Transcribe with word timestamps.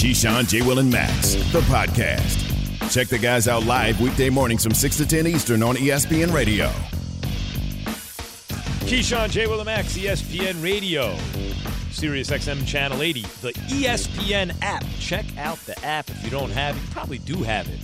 Keyshawn, 0.00 0.48
J. 0.48 0.62
Will, 0.62 0.78
and 0.78 0.90
Max, 0.90 1.34
the 1.52 1.60
podcast. 1.60 2.90
Check 2.90 3.08
the 3.08 3.18
guys 3.18 3.46
out 3.46 3.66
live 3.66 4.00
weekday 4.00 4.30
mornings 4.30 4.64
from 4.64 4.72
6 4.72 4.96
to 4.96 5.06
10 5.06 5.26
Eastern 5.26 5.62
on 5.62 5.76
ESPN 5.76 6.32
Radio. 6.32 6.68
Keyshawn, 8.88 9.28
J. 9.28 9.46
Will, 9.46 9.60
and 9.60 9.66
Max, 9.66 9.98
ESPN 9.98 10.64
Radio. 10.64 11.14
Sirius 11.90 12.30
XM 12.30 12.66
Channel 12.66 13.02
80, 13.02 13.20
the 13.42 13.52
ESPN 13.68 14.56
app. 14.62 14.84
Check 14.98 15.26
out 15.36 15.58
the 15.66 15.78
app 15.84 16.08
if 16.08 16.24
you 16.24 16.30
don't 16.30 16.50
have 16.50 16.78
it. 16.78 16.80
You 16.80 16.88
probably 16.92 17.18
do 17.18 17.42
have 17.42 17.68
it. 17.68 17.78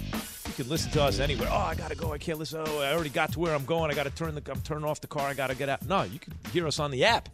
You 0.48 0.54
can 0.54 0.70
listen 0.70 0.90
to 0.92 1.02
us 1.02 1.18
anywhere. 1.18 1.50
Oh, 1.52 1.56
I 1.56 1.74
gotta 1.74 1.96
go. 1.96 2.14
I 2.14 2.18
can't 2.18 2.38
listen. 2.38 2.64
Oh, 2.66 2.80
I 2.80 2.94
already 2.94 3.10
got 3.10 3.32
to 3.32 3.40
where 3.40 3.54
I'm 3.54 3.66
going. 3.66 3.90
I 3.90 3.94
gotta 3.94 4.08
turn 4.08 4.34
the. 4.34 4.42
I'm 4.50 4.62
turning 4.62 4.84
off 4.84 5.02
the 5.02 5.06
car. 5.06 5.28
I 5.28 5.34
gotta 5.34 5.54
get 5.54 5.68
out. 5.68 5.86
No, 5.86 6.04
you 6.04 6.18
can 6.18 6.32
hear 6.50 6.66
us 6.66 6.78
on 6.78 6.92
the 6.92 7.04
app. 7.04 7.28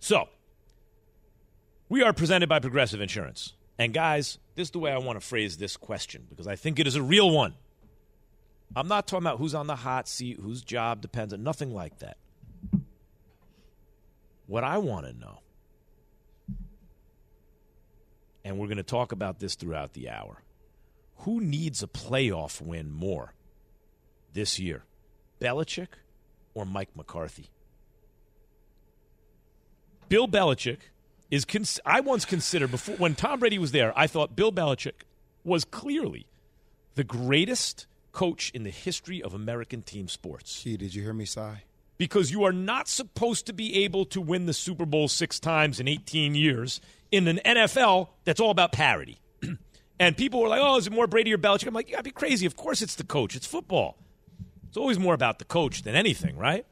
So, 0.00 0.28
we 1.88 2.02
are 2.02 2.12
presented 2.12 2.48
by 2.48 2.58
Progressive 2.58 3.00
Insurance. 3.00 3.52
And 3.78 3.92
guys, 3.92 4.38
this 4.54 4.68
is 4.68 4.70
the 4.70 4.78
way 4.78 4.92
I 4.92 4.98
want 4.98 5.20
to 5.20 5.26
phrase 5.26 5.56
this 5.56 5.76
question 5.76 6.26
because 6.28 6.46
I 6.46 6.56
think 6.56 6.78
it 6.78 6.86
is 6.86 6.96
a 6.96 7.02
real 7.02 7.30
one. 7.30 7.54
I'm 8.76 8.88
not 8.88 9.06
talking 9.06 9.24
about 9.24 9.38
who's 9.38 9.54
on 9.54 9.66
the 9.66 9.76
hot 9.76 10.08
seat, 10.08 10.38
whose 10.40 10.62
job 10.62 11.00
depends 11.00 11.32
on 11.32 11.42
nothing 11.42 11.72
like 11.72 11.98
that. 12.00 12.16
What 14.46 14.64
I 14.64 14.78
want 14.78 15.06
to 15.06 15.12
know, 15.12 15.40
and 18.44 18.58
we're 18.58 18.66
going 18.66 18.76
to 18.76 18.82
talk 18.82 19.12
about 19.12 19.38
this 19.38 19.54
throughout 19.54 19.94
the 19.94 20.10
hour, 20.10 20.42
who 21.18 21.40
needs 21.40 21.82
a 21.82 21.86
playoff 21.86 22.60
win 22.60 22.90
more 22.90 23.34
this 24.32 24.58
year, 24.58 24.84
Belichick 25.40 25.88
or 26.52 26.66
Mike 26.66 26.90
McCarthy? 26.94 27.48
Bill 30.08 30.28
Belichick 30.28 30.78
is. 31.30 31.44
Cons- 31.44 31.80
I 31.84 32.00
once 32.00 32.24
considered 32.24 32.70
before 32.70 32.96
when 32.96 33.14
Tom 33.14 33.40
Brady 33.40 33.58
was 33.58 33.72
there, 33.72 33.92
I 33.96 34.06
thought 34.06 34.36
Bill 34.36 34.52
Belichick 34.52 35.02
was 35.44 35.64
clearly 35.64 36.26
the 36.94 37.04
greatest 37.04 37.86
coach 38.12 38.50
in 38.54 38.62
the 38.62 38.70
history 38.70 39.22
of 39.22 39.34
American 39.34 39.82
team 39.82 40.08
sports. 40.08 40.62
Gee, 40.62 40.76
did 40.76 40.94
you 40.94 41.02
hear 41.02 41.12
me 41.12 41.24
sigh? 41.24 41.64
Because 41.98 42.30
you 42.30 42.44
are 42.44 42.52
not 42.52 42.88
supposed 42.88 43.46
to 43.46 43.52
be 43.52 43.84
able 43.84 44.04
to 44.06 44.20
win 44.20 44.46
the 44.46 44.52
Super 44.52 44.86
Bowl 44.86 45.08
six 45.08 45.38
times 45.38 45.78
in 45.78 45.86
18 45.86 46.34
years 46.34 46.80
in 47.12 47.28
an 47.28 47.40
NFL 47.44 48.08
that's 48.24 48.40
all 48.40 48.50
about 48.50 48.72
parity. 48.72 49.18
and 50.00 50.16
people 50.16 50.40
were 50.40 50.48
like, 50.48 50.60
oh, 50.62 50.76
is 50.76 50.86
it 50.86 50.92
more 50.92 51.06
Brady 51.06 51.32
or 51.32 51.38
Belichick? 51.38 51.66
I'm 51.66 51.74
like, 51.74 51.88
you 51.88 51.92
gotta 51.92 52.04
be 52.04 52.10
crazy. 52.10 52.46
Of 52.46 52.56
course 52.56 52.82
it's 52.82 52.94
the 52.96 53.04
coach. 53.04 53.36
It's 53.36 53.46
football. 53.46 53.96
It's 54.68 54.76
always 54.76 54.98
more 54.98 55.14
about 55.14 55.38
the 55.38 55.44
coach 55.44 55.82
than 55.82 55.94
anything, 55.94 56.36
right? 56.36 56.66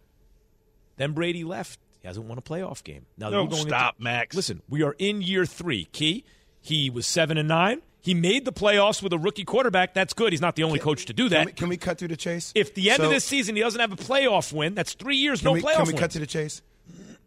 Then 0.96 1.12
Brady 1.12 1.44
left. 1.44 1.78
He 2.02 2.08
hasn't 2.08 2.26
won 2.26 2.36
a 2.36 2.42
playoff 2.42 2.82
game. 2.84 3.06
Now 3.16 3.30
Don't 3.30 3.48
going 3.48 3.62
stop, 3.68 3.94
into- 3.94 4.04
Max. 4.04 4.36
Listen, 4.36 4.60
we 4.68 4.82
are 4.82 4.94
in 4.98 5.22
year 5.22 5.46
three. 5.46 5.84
Key, 5.86 6.24
he 6.60 6.90
was 6.90 7.06
seven 7.06 7.38
and 7.38 7.48
nine. 7.48 7.80
He 8.00 8.12
made 8.14 8.44
the 8.44 8.52
playoffs 8.52 9.00
with 9.00 9.12
a 9.12 9.18
rookie 9.18 9.44
quarterback. 9.44 9.94
That's 9.94 10.12
good. 10.12 10.32
He's 10.32 10.40
not 10.40 10.56
the 10.56 10.64
only 10.64 10.80
coach 10.80 11.06
to 11.06 11.12
do 11.12 11.24
Can 11.28 11.30
that. 11.30 11.46
we, 11.46 11.52
can 11.52 11.68
we 11.68 11.76
cut 11.76 11.98
through 11.98 12.08
the 12.08 12.16
chase? 12.16 12.50
if 12.56 12.74
the 12.74 12.90
end 12.90 12.98
So, 12.98 13.04
of 13.04 13.10
this 13.10 13.24
season 13.24 13.54
he 13.54 13.62
doesn't 13.62 13.80
have 13.80 13.92
a 13.92 13.96
playoff 13.96 14.52
win, 14.52 14.74
that's 14.74 14.94
three 14.94 15.16
years 15.16 15.44
no 15.44 15.52
we, 15.52 15.62
playoff 15.62 15.76
can 15.76 15.86
we 15.86 15.92
win. 15.92 16.00
cut 16.00 16.10
to 16.10 16.18
the 16.18 16.26
chase? 16.26 16.60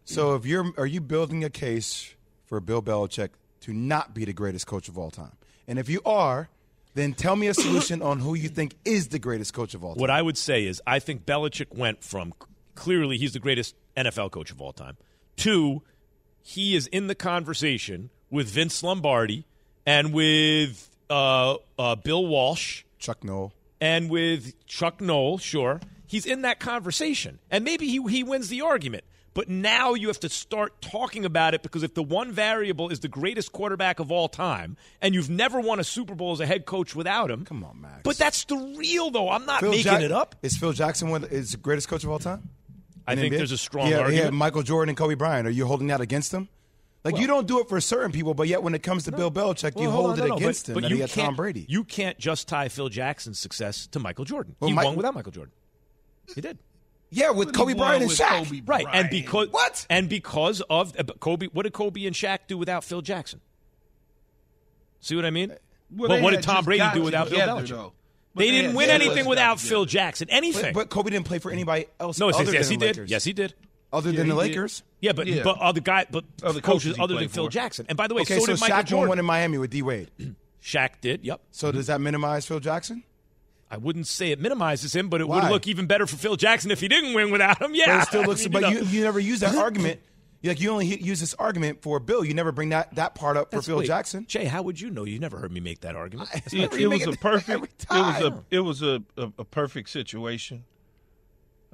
So, 0.04 0.34
if 0.34 0.44
you're 0.44 0.70
are 0.76 0.86
you 0.86 1.00
building 1.00 1.42
a 1.44 1.50
case 1.50 2.14
for 2.44 2.60
Bill 2.60 2.82
Belichick 2.82 3.30
to 3.62 3.72
not 3.72 4.14
be 4.14 4.24
the 4.26 4.34
greatest 4.34 4.66
coach 4.66 4.88
of 4.88 4.98
all 4.98 5.10
time? 5.10 5.32
And 5.66 5.78
if 5.78 5.88
you 5.88 6.02
are, 6.04 6.50
then 6.94 7.14
tell 7.14 7.36
me 7.36 7.46
a 7.48 7.54
solution 7.54 8.02
on 8.02 8.20
who 8.20 8.34
you 8.34 8.48
think 8.50 8.74
is 8.84 9.08
the 9.08 9.18
greatest 9.18 9.54
coach 9.54 9.72
of 9.74 9.82
all 9.82 9.94
time. 9.94 10.00
What 10.00 10.10
I 10.10 10.20
would 10.20 10.36
say 10.38 10.64
is, 10.66 10.82
I 10.86 10.98
think 10.98 11.24
Belichick 11.24 11.74
went 11.74 12.04
from 12.04 12.34
clearly 12.74 13.16
he's 13.16 13.32
the 13.32 13.40
greatest 13.40 13.74
NFL 13.96 14.30
coach 14.30 14.50
of 14.50 14.60
all 14.60 14.72
time 14.72 14.96
Two, 15.36 15.82
he 16.42 16.74
is 16.76 16.86
in 16.86 17.06
the 17.08 17.14
conversation 17.14 18.10
with 18.30 18.48
Vince 18.48 18.82
Lombardi 18.82 19.46
and 19.84 20.12
with 20.12 20.90
uh, 21.10 21.56
uh, 21.78 21.94
Bill 21.96 22.26
Walsh 22.26 22.84
Chuck 22.98 23.22
Noll. 23.22 23.52
and 23.80 24.08
with 24.10 24.54
Chuck 24.66 25.00
Noll. 25.00 25.38
Sure, 25.38 25.80
he's 26.06 26.24
in 26.26 26.42
that 26.42 26.58
conversation, 26.58 27.38
and 27.50 27.64
maybe 27.64 27.86
he 27.86 28.02
he 28.08 28.22
wins 28.22 28.48
the 28.48 28.62
argument. 28.62 29.04
But 29.34 29.50
now 29.50 29.92
you 29.92 30.06
have 30.06 30.20
to 30.20 30.30
start 30.30 30.80
talking 30.80 31.26
about 31.26 31.52
it 31.52 31.62
because 31.62 31.82
if 31.82 31.92
the 31.92 32.02
one 32.02 32.32
variable 32.32 32.88
is 32.88 33.00
the 33.00 33.08
greatest 33.08 33.52
quarterback 33.52 34.00
of 34.00 34.10
all 34.10 34.28
time, 34.30 34.78
and 35.02 35.14
you've 35.14 35.28
never 35.28 35.60
won 35.60 35.78
a 35.78 35.84
Super 35.84 36.14
Bowl 36.14 36.32
as 36.32 36.40
a 36.40 36.46
head 36.46 36.64
coach 36.64 36.96
without 36.96 37.30
him, 37.30 37.44
Come 37.44 37.62
on, 37.62 37.82
Max. 37.82 38.00
But 38.02 38.16
that's 38.16 38.44
the 38.46 38.56
real 38.78 39.10
though. 39.10 39.28
I'm 39.28 39.44
not 39.44 39.60
Phil 39.60 39.72
making 39.72 39.84
Jack- 39.84 40.00
it 40.02 40.10
up. 40.12 40.36
Is 40.42 40.56
Phil 40.56 40.72
Jackson 40.72 41.10
one 41.10 41.24
is 41.24 41.52
the 41.52 41.58
greatest 41.58 41.86
coach 41.88 42.02
of 42.02 42.08
all 42.10 42.18
time? 42.18 42.48
I 43.06 43.12
In 43.12 43.18
think 43.18 43.34
NBA? 43.34 43.36
there's 43.38 43.52
a 43.52 43.58
strong 43.58 43.86
yeah, 43.88 43.96
had- 43.96 44.02
argument. 44.02 44.24
had 44.24 44.34
Michael 44.34 44.62
Jordan 44.62 44.88
and 44.90 44.98
Kobe 44.98 45.14
Bryant. 45.14 45.46
Are 45.46 45.50
you 45.50 45.66
holding 45.66 45.86
that 45.88 46.00
against 46.00 46.32
them? 46.32 46.48
Like 47.04 47.18
you 47.18 47.28
don't 47.28 47.46
do 47.46 47.60
it 47.60 47.68
for 47.68 47.80
certain 47.80 48.10
people, 48.10 48.34
but 48.34 48.48
yet 48.48 48.64
when 48.64 48.74
it 48.74 48.82
comes 48.82 49.04
to 49.04 49.12
Bill 49.12 49.30
Belichick, 49.30 49.80
you 49.80 49.88
hold 49.90 50.10
on, 50.10 50.18
it 50.18 50.22
no, 50.22 50.26
no, 50.26 50.36
against 50.36 50.66
but, 50.66 50.76
him 50.76 50.82
but 50.82 50.90
you 50.90 50.96
he 50.96 51.02
can't, 51.02 51.26
Tom 51.26 51.36
Brady. 51.36 51.64
You 51.68 51.84
can't 51.84 52.18
just 52.18 52.48
tie 52.48 52.68
Phil 52.68 52.88
Jackson's 52.88 53.38
success 53.38 53.86
to 53.88 54.00
Michael 54.00 54.24
Jordan. 54.24 54.56
Well, 54.58 54.70
he 54.70 54.74
Mike- 54.74 54.86
won 54.86 54.96
without 54.96 55.14
Michael 55.14 55.30
Jordan. 55.30 55.52
He 56.34 56.40
did. 56.40 56.58
yeah, 57.10 57.30
with 57.30 57.54
Kobe 57.54 57.74
Bryant 57.74 58.02
and 58.02 58.08
with 58.08 58.18
Shaq. 58.18 58.44
Kobe 58.44 58.60
Right, 58.66 58.86
and 58.92 59.08
because 59.08 59.48
What? 59.50 59.86
And 59.88 60.08
because 60.08 60.60
of 60.68 60.98
uh, 60.98 61.04
Kobe, 61.20 61.46
what 61.52 61.62
did 61.62 61.72
Kobe 61.74 62.04
and 62.06 62.16
Shaq 62.16 62.40
do 62.48 62.58
without 62.58 62.82
Phil 62.82 63.02
Jackson? 63.02 63.40
See 65.00 65.14
what 65.14 65.24
I 65.24 65.30
mean? 65.30 65.54
Well, 65.94 66.08
but 66.08 66.22
what 66.22 66.32
did 66.32 66.42
Tom 66.42 66.64
Brady 66.64 66.84
do 66.92 67.02
without 67.02 67.28
Bill 67.30 67.38
together, 67.38 67.52
Belichick? 67.62 67.68
though. 67.68 67.92
But 68.36 68.42
They 68.42 68.46
they 68.50 68.56
didn't 68.58 68.66
had 68.72 68.76
win 68.76 68.90
anything 68.90 69.24
without. 69.26 69.58
Phil 69.58 69.86
Jackson. 69.86 70.28
Anything. 70.30 70.74
But, 70.74 70.88
but 70.88 70.88
Kobe 70.90 71.10
didn't 71.10 71.26
play 71.26 71.38
for 71.38 71.50
anybody 71.50 71.86
else. 71.98 72.18
no, 72.20 72.28
it's, 72.28 72.38
yes, 72.52 72.68
he 72.68 72.76
did. 72.76 72.86
Lakers. 72.98 73.10
Yes, 73.10 73.24
he 73.24 73.32
did. 73.32 73.54
Other 73.92 74.10
Yeah, 74.10 74.18
than 74.18 74.28
the 74.28 74.34
he 74.34 74.40
did. 74.42 74.48
Lakers. 74.50 74.82
Yeah, 75.00 75.12
but 75.12 75.26
Yeah. 75.26 75.42
but 75.42 75.58
other 75.58 75.80
guy, 75.80 76.06
but 76.10 76.24
Other 76.42 76.60
coaches, 76.60 76.92
coaches 76.92 76.96
other 77.00 77.14
than 77.14 77.22
played 77.22 77.30
Phil 77.32 77.44
for. 77.46 77.50
Jackson. 77.50 77.86
And 77.88 77.96
by 77.96 78.06
the 78.08 78.14
way, 78.14 78.22
Okay, 78.22 78.34
so, 78.38 78.40
so, 78.44 78.52
did 78.52 78.60
Michael 78.60 78.76
Shaq 78.76 78.84
Jordan. 78.84 78.98
won 79.00 79.08
one 79.08 79.18
in 79.18 79.24
Miami 79.24 79.58
with 79.58 79.70
D 79.70 79.80
Wade. 79.82 80.10
Shaq 80.62 81.00
did. 81.00 81.24
Yep. 81.24 81.40
So 81.50 81.72
does 81.72 81.86
that 81.86 82.00
minimize 82.00 82.46
Phil 82.46 82.60
Jackson? 82.60 83.04
I 83.70 83.78
wouldn't 83.78 84.06
say 84.06 84.30
it 84.32 84.38
minimizes 84.40 84.94
him, 84.94 85.08
but 85.08 85.20
it 85.20 85.28
Why? 85.28 85.42
would 85.44 85.50
look 85.50 85.66
even 85.66 85.86
better 85.86 86.06
for 86.06 86.16
Phil 86.16 86.36
Jackson 86.36 86.70
if 86.70 86.80
he 86.80 86.88
didn't 86.88 87.14
win 87.14 87.30
without 87.30 87.60
him. 87.62 87.70
Yeah, 87.74 87.86
But 87.98 88.02
it 88.02 88.06
still 88.08 88.22
looks. 88.24 88.40
I 88.42 88.44
mean, 88.44 88.52
but 88.52 88.60
know. 88.62 88.68
you, 88.68 88.80
you 88.84 89.02
never 89.02 89.18
use 89.18 89.40
that 89.40 89.54
argument. 89.56 90.00
Like 90.46 90.60
you 90.60 90.70
only 90.70 90.86
use 90.86 91.20
this 91.20 91.34
argument 91.34 91.82
for 91.82 92.00
Bill. 92.00 92.24
You 92.24 92.34
never 92.34 92.52
bring 92.52 92.70
that, 92.70 92.94
that 92.94 93.14
part 93.14 93.36
up 93.36 93.50
for 93.50 93.56
That's- 93.56 93.66
Phil 93.66 93.78
wait, 93.78 93.86
Jackson. 93.86 94.26
Jay, 94.26 94.44
how 94.44 94.62
would 94.62 94.80
you 94.80 94.90
know? 94.90 95.04
You 95.04 95.18
never 95.18 95.38
heard 95.38 95.52
me 95.52 95.60
make 95.60 95.80
that 95.80 95.96
argument. 95.96 96.30
It, 96.52 96.72
it 96.74 96.86
was 96.86 97.06
a 97.06 97.10
it 97.10 97.20
perfect. 97.20 97.48
It 97.50 97.60
was 97.60 97.70
a 97.70 97.86
time. 97.86 98.44
it 98.50 98.60
was 98.60 98.82
a, 98.82 99.02
a, 99.16 99.32
a 99.38 99.44
perfect 99.44 99.90
situation. 99.90 100.64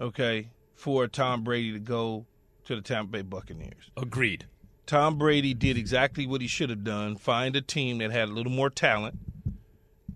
Okay, 0.00 0.48
for 0.74 1.06
Tom 1.06 1.44
Brady 1.44 1.72
to 1.72 1.78
go 1.78 2.26
to 2.64 2.76
the 2.76 2.82
Tampa 2.82 3.10
Bay 3.10 3.22
Buccaneers. 3.22 3.90
Agreed. 3.96 4.46
Tom 4.86 5.16
Brady 5.18 5.54
did 5.54 5.76
exactly 5.76 6.26
what 6.26 6.40
he 6.40 6.46
should 6.46 6.70
have 6.70 6.84
done: 6.84 7.16
find 7.16 7.54
a 7.56 7.60
team 7.60 7.98
that 7.98 8.10
had 8.10 8.28
a 8.28 8.32
little 8.32 8.52
more 8.52 8.70
talent 8.70 9.18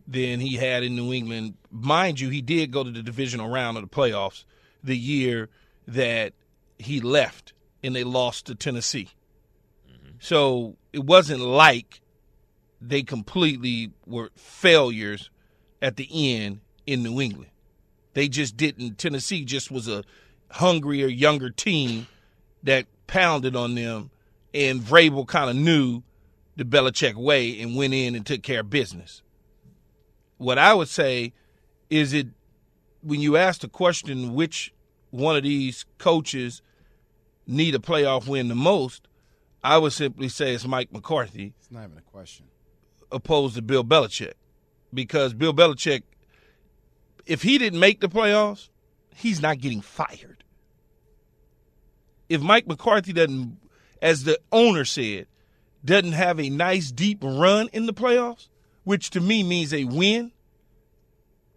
than 0.09 0.41
he 0.41 0.55
had 0.55 0.83
in 0.83 0.97
New 0.97 1.13
England. 1.13 1.55
Mind 1.71 2.21
you, 2.21 2.31
he 2.31 2.41
did 2.41 2.71
go 2.71 2.85
to 2.85 2.91
the 2.91 3.03
divisional 3.03 3.49
round 3.49 3.77
of 3.77 3.83
the 3.83 3.89
playoffs 3.89 4.45
the 4.83 4.97
year 4.97 5.49
that 5.87 6.33
he 6.79 7.01
left, 7.01 7.53
and 7.83 7.95
they 7.95 8.05
lost 8.05 8.47
to 8.47 8.55
Tennessee. 8.55 9.11
So 10.19 10.77
it 10.93 11.05
wasn't 11.05 11.41
like 11.41 12.01
they 12.81 13.03
completely 13.03 13.93
were 14.07 14.31
failures 14.35 15.31
at 15.83 15.97
the 15.97 16.09
end 16.35 16.61
in 16.87 17.03
New 17.03 17.21
England. 17.21 17.51
They 18.15 18.29
just 18.29 18.57
didn't. 18.57 18.99
Tennessee 18.99 19.45
just 19.45 19.71
was 19.71 19.89
a 19.89 20.05
hungrier, 20.51 21.07
younger 21.07 21.51
team 21.51 22.07
that 22.63 22.87
pounded 23.07 23.55
on 23.55 23.75
them, 23.75 24.11
and 24.55 24.81
Vrabel 24.81 25.27
kind 25.27 25.51
of 25.51 25.57
knew 25.57 26.03
the 26.57 26.65
Belichick 26.65 27.15
way 27.15 27.61
and 27.61 27.77
went 27.77 27.93
in 27.93 28.15
and 28.15 28.25
took 28.25 28.43
care 28.43 28.61
of 28.61 28.71
business. 28.71 29.23
What 30.39 30.59
I 30.59 30.75
would 30.75 30.89
say 30.89 31.35
is 31.91 32.13
it 32.13 32.29
when 33.03 33.21
you 33.21 33.37
ask 33.37 33.61
the 33.61 33.69
question 33.69 34.35
which 34.35 34.73
one 35.11 35.37
of 35.37 35.43
these 35.43 35.85
coaches 35.99 36.63
need 37.47 37.75
a 37.75 37.79
playoff 37.79 38.27
win 38.27 38.49
the 38.49 38.55
most, 38.55 39.09
I 39.63 39.79
would 39.79 39.93
simply 39.93 40.29
say 40.29 40.55
it's 40.55 40.67
Mike 40.67 40.93
McCarthy 40.93 41.53
It's 41.59 41.71
not 41.71 41.85
even 41.85 41.99
a 41.99 42.03
question. 42.03 42.47
opposed 43.11 43.57
to 43.57 43.63
Bill 43.63 43.85
Belichick. 43.85 44.35
Because 44.95 45.35
Bill 45.35 45.53
Belichick, 45.53 46.03
if 47.27 47.43
he 47.43 47.59
didn't 47.59 47.81
make 47.81 48.01
the 48.01 48.09
playoffs, 48.09 48.69
he's 49.15 49.43
not 49.43 49.59
getting 49.59 49.81
fired. 49.81 50.45
If 52.29 52.41
Mike 52.41 52.67
McCarthy 52.67 53.13
doesn't, 53.13 53.59
as 54.03 54.25
the 54.25 54.39
owner 54.53 54.85
said, 54.85 55.27
doesn't 55.85 56.13
have 56.13 56.41
a 56.41 56.51
nice 56.51 56.91
deep 56.91 57.19
run 57.23 57.69
in 57.73 57.87
the 57.87 57.95
playoffs, 57.95 58.49
which 58.85 59.11
to 59.11 59.21
me 59.21 59.43
means 59.43 59.73
a 59.73 59.85
win, 59.85 60.33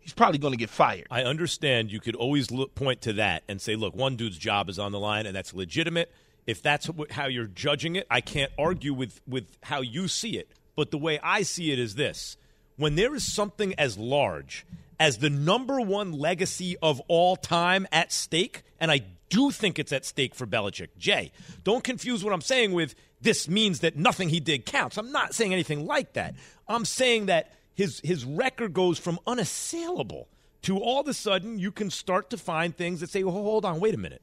he's 0.09 0.15
probably 0.15 0.39
going 0.39 0.53
to 0.53 0.57
get 0.57 0.71
fired. 0.71 1.06
I 1.11 1.21
understand 1.21 1.91
you 1.91 2.00
could 2.00 2.15
always 2.15 2.50
look, 2.50 2.73
point 2.73 3.01
to 3.01 3.13
that 3.13 3.44
and 3.47 3.61
say, 3.61 3.75
look, 3.75 3.95
one 3.95 4.15
dude's 4.15 4.39
job 4.39 4.67
is 4.67 4.79
on 4.79 4.91
the 4.91 5.00
line, 5.00 5.27
and 5.27 5.35
that's 5.35 5.53
legitimate. 5.53 6.11
If 6.47 6.63
that's 6.63 6.89
how 7.11 7.27
you're 7.27 7.45
judging 7.45 7.95
it, 7.95 8.07
I 8.09 8.21
can't 8.21 8.51
argue 8.57 8.91
with, 8.91 9.21
with 9.27 9.45
how 9.61 9.81
you 9.81 10.07
see 10.07 10.39
it. 10.39 10.50
But 10.75 10.89
the 10.89 10.97
way 10.97 11.19
I 11.21 11.44
see 11.44 11.71
it 11.71 11.77
is 11.77 11.94
this 11.94 12.38
when 12.75 12.95
there 12.95 13.13
is 13.13 13.31
something 13.31 13.75
as 13.77 14.00
large 14.00 14.65
as 15.00 15.19
the 15.19 15.29
number 15.29 15.79
one 15.79 16.12
legacy 16.12 16.75
of 16.81 17.00
all 17.07 17.35
time 17.35 17.85
at 17.91 18.12
stake, 18.12 18.63
and 18.79 18.89
I 18.89 19.01
do 19.29 19.51
think 19.51 19.77
it's 19.77 19.91
at 19.91 20.05
stake 20.05 20.33
for 20.33 20.47
Belichick. 20.47 20.88
Jay, 20.97 21.31
don't 21.63 21.83
confuse 21.83 22.23
what 22.23 22.33
I'm 22.33 22.41
saying 22.41 22.71
with 22.71 22.95
this 23.21 23.47
means 23.47 23.81
that 23.81 23.95
nothing 23.95 24.29
he 24.29 24.39
did 24.39 24.65
counts. 24.65 24.97
I'm 24.97 25.12
not 25.12 25.35
saying 25.35 25.53
anything 25.53 25.85
like 25.85 26.13
that. 26.13 26.33
I'm 26.67 26.85
saying 26.85 27.27
that 27.27 27.53
his 27.79 28.01
his 28.03 28.25
record 28.25 28.73
goes 28.73 28.99
from 28.99 29.17
unassailable 29.25 30.27
to 30.63 30.77
all 30.77 30.99
of 31.01 31.07
a 31.07 31.13
sudden 31.13 31.57
you 31.59 31.71
can 31.71 31.89
start 31.89 32.29
to 32.29 32.37
find 32.37 32.75
things 32.75 32.99
that 32.99 33.09
say, 33.09 33.23
well, 33.23 33.33
hold 33.33 33.63
on, 33.65 33.79
wait 33.79 33.93
a 33.95 33.97
minute. 33.97 34.21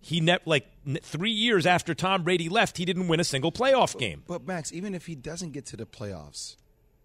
He 0.00 0.20
net 0.20 0.42
like 0.46 0.66
three 1.02 1.30
years 1.30 1.66
after 1.66 1.94
Tom 1.94 2.22
Brady 2.22 2.48
left, 2.48 2.76
he 2.78 2.84
didn't 2.84 3.08
win 3.08 3.20
a 3.20 3.24
single 3.24 3.52
playoff 3.52 3.98
game. 3.98 4.22
But 4.26 4.46
Max, 4.46 4.72
even 4.72 4.94
if 4.94 5.06
he 5.06 5.14
doesn't 5.14 5.52
get 5.52 5.66
to 5.66 5.76
the 5.76 5.86
playoffs, 5.86 6.56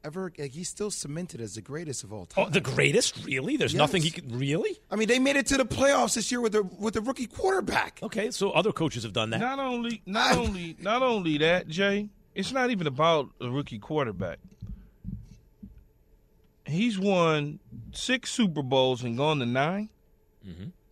ever 0.03 0.31
like, 0.38 0.51
he's 0.51 0.69
still 0.69 0.89
cemented 0.91 1.41
as 1.41 1.55
the 1.55 1.61
greatest 1.61 2.03
of 2.03 2.13
all 2.13 2.25
time. 2.27 2.45
Oh, 2.47 2.49
the 2.49 2.61
greatest? 2.61 3.25
Really? 3.25 3.57
There's 3.57 3.73
Yes. 3.73 3.79
nothing 3.79 4.01
he 4.03 4.11
could 4.11 4.31
really. 4.35 4.77
I 4.91 4.95
mean, 4.95 5.07
they 5.07 5.19
made 5.19 5.35
it 5.35 5.47
to 5.47 5.57
the 5.57 5.65
playoffs 5.65 6.13
this 6.15 6.31
year 6.31 6.41
with 6.41 6.53
the 6.53 6.63
with 6.63 6.94
the 6.94 7.01
rookie 7.01 7.27
quarterback. 7.27 7.99
Okay, 8.03 8.29
so 8.31 8.51
other 8.51 8.71
coaches 8.71 9.03
have 9.03 9.13
done 9.13 9.29
that. 9.31 9.39
Not 9.39 9.59
only, 9.59 10.01
not 10.05 10.38
only, 10.38 10.75
not 10.79 11.01
only 11.01 11.38
that, 11.39 11.67
Jay. 11.67 12.09
It's 12.35 12.51
not 12.51 12.69
even 12.69 12.85
about 12.88 13.29
a 13.41 13.49
rookie 13.49 13.79
quarterback. 13.79 14.38
He's 16.68 17.00
won 17.00 17.60
six 17.94 18.30
Super 18.31 18.62
Bowls 18.62 19.04
and 19.04 19.18
gone 19.18 19.40
to 19.40 19.46
nine. 19.46 19.90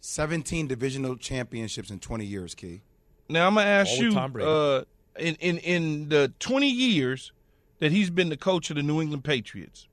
Seventeen 0.02 0.68
divisional 0.68 1.16
championships 1.18 1.90
in 1.90 2.00
twenty 2.00 2.26
years, 2.26 2.54
Key. 2.56 2.82
Now 3.30 3.48
I'm 3.48 3.56
gonna 3.56 3.66
ask 3.68 3.92
All 3.92 3.98
you, 4.04 4.12
Tom 4.14 4.32
Brady. 4.34 4.48
uh, 4.50 4.84
in 5.20 5.36
in 5.36 5.58
in 5.60 6.10
the 6.10 6.32
20 6.40 6.70
years 6.70 7.32
that 7.80 7.92
he's 7.92 8.10
been 8.10 8.30
the 8.30 8.38
coach 8.38 8.70
of 8.70 8.76
the 8.76 8.84
New 8.84 9.02
England 9.02 9.24
Patriots, 9.24 9.88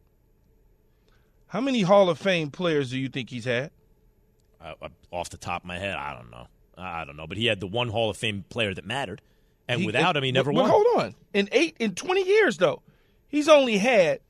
how 1.47 1.61
many 1.61 1.83
Hall 1.83 2.11
of 2.11 2.19
Fame 2.19 2.51
players 2.51 2.91
do 2.91 2.99
you 2.99 3.09
think 3.09 3.31
he's 3.31 3.45
had? 3.47 3.71
Uh, 4.61 4.75
uh, 4.83 4.89
off 5.11 5.31
the 5.31 5.37
top 5.39 5.63
of 5.63 5.67
my 5.67 5.79
head, 5.79 5.95
I 5.95 6.13
don't 6.15 6.31
know. 6.31 6.47
I 6.77 7.05
don't 7.05 7.17
know, 7.17 7.27
but 7.27 7.37
he 7.37 7.47
had 7.47 7.61
the 7.61 7.67
one 7.67 7.89
Hall 7.89 8.11
of 8.11 8.17
Fame 8.17 8.45
player 8.49 8.75
that 8.75 8.85
mattered, 8.85 9.23
and 9.69 9.81
He- 9.81 9.87
without 9.87 10.17
him, 10.17 10.25
he 10.25 10.33
never 10.33 10.53
but, 10.53 10.63
won. 10.63 10.65
But 10.69 10.73
hold 10.73 10.87
on, 11.07 11.15
in 11.33 11.49
eight 11.53 11.77
in 11.79 11.95
20 11.95 12.23
years 12.27 12.59
though, 12.59 12.83
he's 13.29 13.49
only 13.49 13.79
had 13.79 14.21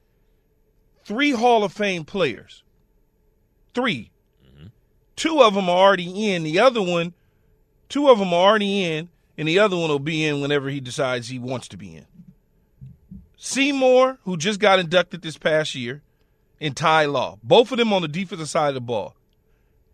three 1.04 1.32
Hall 1.32 1.64
of 1.64 1.72
Fame 1.72 2.04
players. 2.04 2.62
3 3.74 4.10
Mm-hmm. 4.44 4.66
Two 5.16 5.42
of 5.42 5.54
them 5.54 5.68
are 5.68 5.76
already 5.76 6.32
in. 6.32 6.42
The 6.42 6.58
other 6.58 6.82
one, 6.82 7.14
two 7.88 8.08
of 8.08 8.18
them 8.18 8.32
are 8.32 8.48
already 8.50 8.84
in, 8.84 9.08
and 9.38 9.48
the 9.48 9.58
other 9.58 9.76
one 9.76 9.88
will 9.88 9.98
be 9.98 10.24
in 10.24 10.40
whenever 10.40 10.68
he 10.68 10.80
decides 10.80 11.28
he 11.28 11.38
wants 11.38 11.68
to 11.68 11.76
be 11.76 11.94
in. 11.96 12.06
Seymour, 13.36 14.18
who 14.24 14.36
just 14.36 14.60
got 14.60 14.78
inducted 14.78 15.22
this 15.22 15.38
past 15.38 15.74
year, 15.74 16.02
and 16.60 16.76
Ty 16.76 17.06
Law, 17.06 17.38
both 17.42 17.72
of 17.72 17.78
them 17.78 17.92
on 17.92 18.02
the 18.02 18.08
defensive 18.08 18.48
side 18.48 18.68
of 18.68 18.74
the 18.74 18.80
ball. 18.80 19.16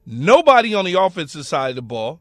Nobody 0.04 0.74
on 0.74 0.84
the 0.84 0.94
offensive 0.94 1.46
side 1.46 1.70
of 1.70 1.76
the 1.76 1.82
ball, 1.82 2.20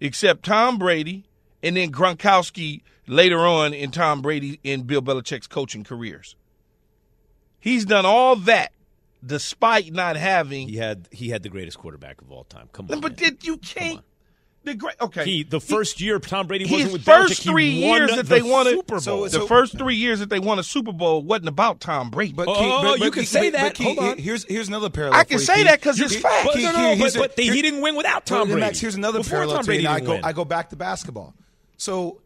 except 0.00 0.44
Tom 0.44 0.78
Brady 0.78 1.24
and 1.62 1.76
then 1.76 1.92
Gronkowski 1.92 2.82
later 3.06 3.38
on 3.40 3.74
in 3.74 3.90
Tom 3.90 4.22
Brady 4.22 4.60
and 4.64 4.86
Bill 4.86 5.02
Belichick's 5.02 5.46
coaching 5.46 5.84
careers. 5.84 6.36
He's 7.60 7.84
done 7.84 8.06
all 8.06 8.36
that 8.36 8.72
despite 9.24 9.92
not 9.92 10.16
having. 10.16 10.68
He 10.68 10.76
had 10.76 11.08
he 11.10 11.28
had 11.28 11.42
the 11.42 11.48
greatest 11.50 11.78
quarterback 11.78 12.20
of 12.22 12.30
all 12.32 12.44
time. 12.44 12.68
Come 12.72 12.88
on, 12.90 13.00
but 13.00 13.12
man. 13.20 13.30
did 13.30 13.46
you 13.46 13.58
can't? 13.58 14.00
The 14.62 14.74
great 14.74 14.96
okay. 15.00 15.24
he 15.24 15.42
the 15.42 15.58
first 15.60 16.02
year 16.02 16.18
Tom 16.18 16.46
Brady 16.46 16.64
wasn't 16.66 16.82
his 16.82 16.92
with 16.92 17.02
first 17.04 17.40
Belichick, 17.42 17.50
three 17.50 17.82
won 17.86 17.96
years 17.98 18.10
the 18.10 18.16
that 18.16 18.26
they 18.26 18.42
won 18.42 18.66
it- 18.66 18.72
Super 18.72 19.00
Bowl. 19.00 19.00
So- 19.00 19.38
the 19.38 19.46
first 19.46 19.78
three 19.78 19.94
years 19.94 20.18
that 20.20 20.28
they 20.28 20.38
won 20.38 20.58
a 20.58 20.62
Super 20.62 20.92
Bowl 20.92 21.22
wasn't 21.22 21.48
about 21.48 21.80
Tom 21.80 22.10
Brady. 22.10 22.34
But 22.34 22.46
Oh, 22.48 22.54
Key, 22.54 22.60
oh, 22.66 22.78
oh 22.78 22.82
but, 22.98 23.00
you 23.00 23.10
can 23.10 23.22
Key- 23.22 23.26
say 23.26 23.50
that. 23.50 23.62
But 23.62 23.74
Key, 23.74 23.84
Hold 23.84 23.98
on. 24.00 24.18
Here's 24.18 24.44
here's 24.44 24.68
another 24.68 24.90
parallel. 24.90 25.18
I 25.18 25.24
can 25.24 25.38
for 25.38 25.40
you, 25.40 25.46
say 25.46 25.54
Key. 25.56 25.62
that 25.64 25.80
'cause 25.80 25.98
it's 25.98 26.12
Here- 26.12 26.20
fact. 26.20 26.44
but, 26.44 26.54
Key, 26.56 26.64
no, 26.64 26.72
Key, 26.72 26.76
no, 26.82 26.94
here's 26.94 27.14
but, 27.14 27.24
a- 27.24 27.28
but 27.28 27.36
they, 27.36 27.44
he 27.44 27.62
didn't 27.62 27.80
win 27.80 27.96
without 27.96 28.26
Tom 28.26 28.48
Brady. 28.48 28.60
Max, 28.60 28.78
here's 28.78 28.94
another 28.96 29.20
Before 29.20 29.30
parallel 29.38 29.56
Tom 29.56 29.64
to 29.64 29.66
Brady 29.68 29.82
you, 29.84 29.88
I 29.88 30.00
go 30.00 30.10
win. 30.12 30.24
I 30.24 30.32
go 30.34 30.44
back 30.44 30.68
to 30.70 30.76
basketball. 30.76 31.32
So 31.78 32.04
like 32.06 32.18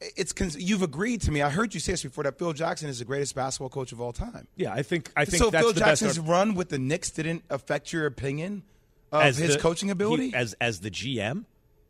it's 0.00 0.32
you've 0.56 0.82
agreed 0.82 1.22
to 1.22 1.30
me. 1.32 1.42
I 1.42 1.50
heard 1.50 1.74
you 1.74 1.80
say 1.80 1.92
this 1.92 2.02
before 2.02 2.24
that 2.24 2.38
Phil 2.38 2.52
Jackson 2.52 2.88
is 2.88 2.98
the 3.00 3.04
greatest 3.04 3.34
basketball 3.34 3.68
coach 3.68 3.92
of 3.92 4.00
all 4.00 4.12
time. 4.12 4.46
Yeah, 4.56 4.72
I 4.72 4.82
think 4.82 5.10
I 5.16 5.24
think 5.24 5.42
So 5.42 5.50
that's 5.50 5.62
Phil 5.64 5.72
the 5.72 5.80
best 5.80 6.02
Jackson's 6.02 6.18
run 6.20 6.54
with 6.54 6.68
the 6.68 6.78
Knicks 6.78 7.10
didn't 7.10 7.44
affect 7.50 7.92
your 7.92 8.06
opinion 8.06 8.62
of 9.10 9.24
his 9.36 9.54
the- 9.54 9.58
coaching 9.60 9.90
ability. 9.90 10.28
he- 10.30 10.34
as 10.34 10.54
as 10.60 10.80
the 10.80 10.90
GM. 10.90 11.44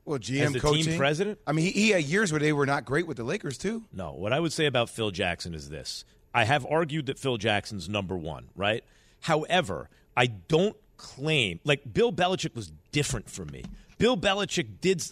well, 0.04 0.18
GM 0.18 0.40
as 0.40 0.52
the 0.52 0.60
team 0.60 0.70
coaching, 0.70 0.96
president? 0.98 1.38
I 1.46 1.52
mean, 1.52 1.66
he, 1.66 1.70
he 1.72 1.88
had 1.90 2.04
years 2.04 2.32
where 2.32 2.40
they 2.40 2.52
were 2.52 2.66
not 2.66 2.84
great 2.84 3.06
with 3.06 3.16
the 3.18 3.24
Lakers 3.24 3.58
too. 3.58 3.84
No, 3.92 4.12
what 4.12 4.32
I 4.32 4.40
would 4.40 4.52
say 4.52 4.66
about 4.66 4.88
Phil 4.90 5.10
Jackson 5.10 5.54
is 5.54 5.68
this. 5.68 6.04
I 6.34 6.44
have 6.44 6.64
argued 6.66 7.06
that 7.06 7.18
Phil 7.18 7.36
Jackson's 7.36 7.88
number 7.88 8.16
one, 8.16 8.48
right? 8.54 8.84
However, 9.20 9.90
I 10.16 10.26
don't 10.26 10.76
claim 10.96 11.60
like 11.64 11.92
Bill 11.92 12.12
Belichick 12.12 12.54
was 12.54 12.72
different 12.92 13.28
from 13.30 13.48
me. 13.48 13.64
Bill 13.98 14.16
Belichick 14.16 14.80
did 14.80 15.02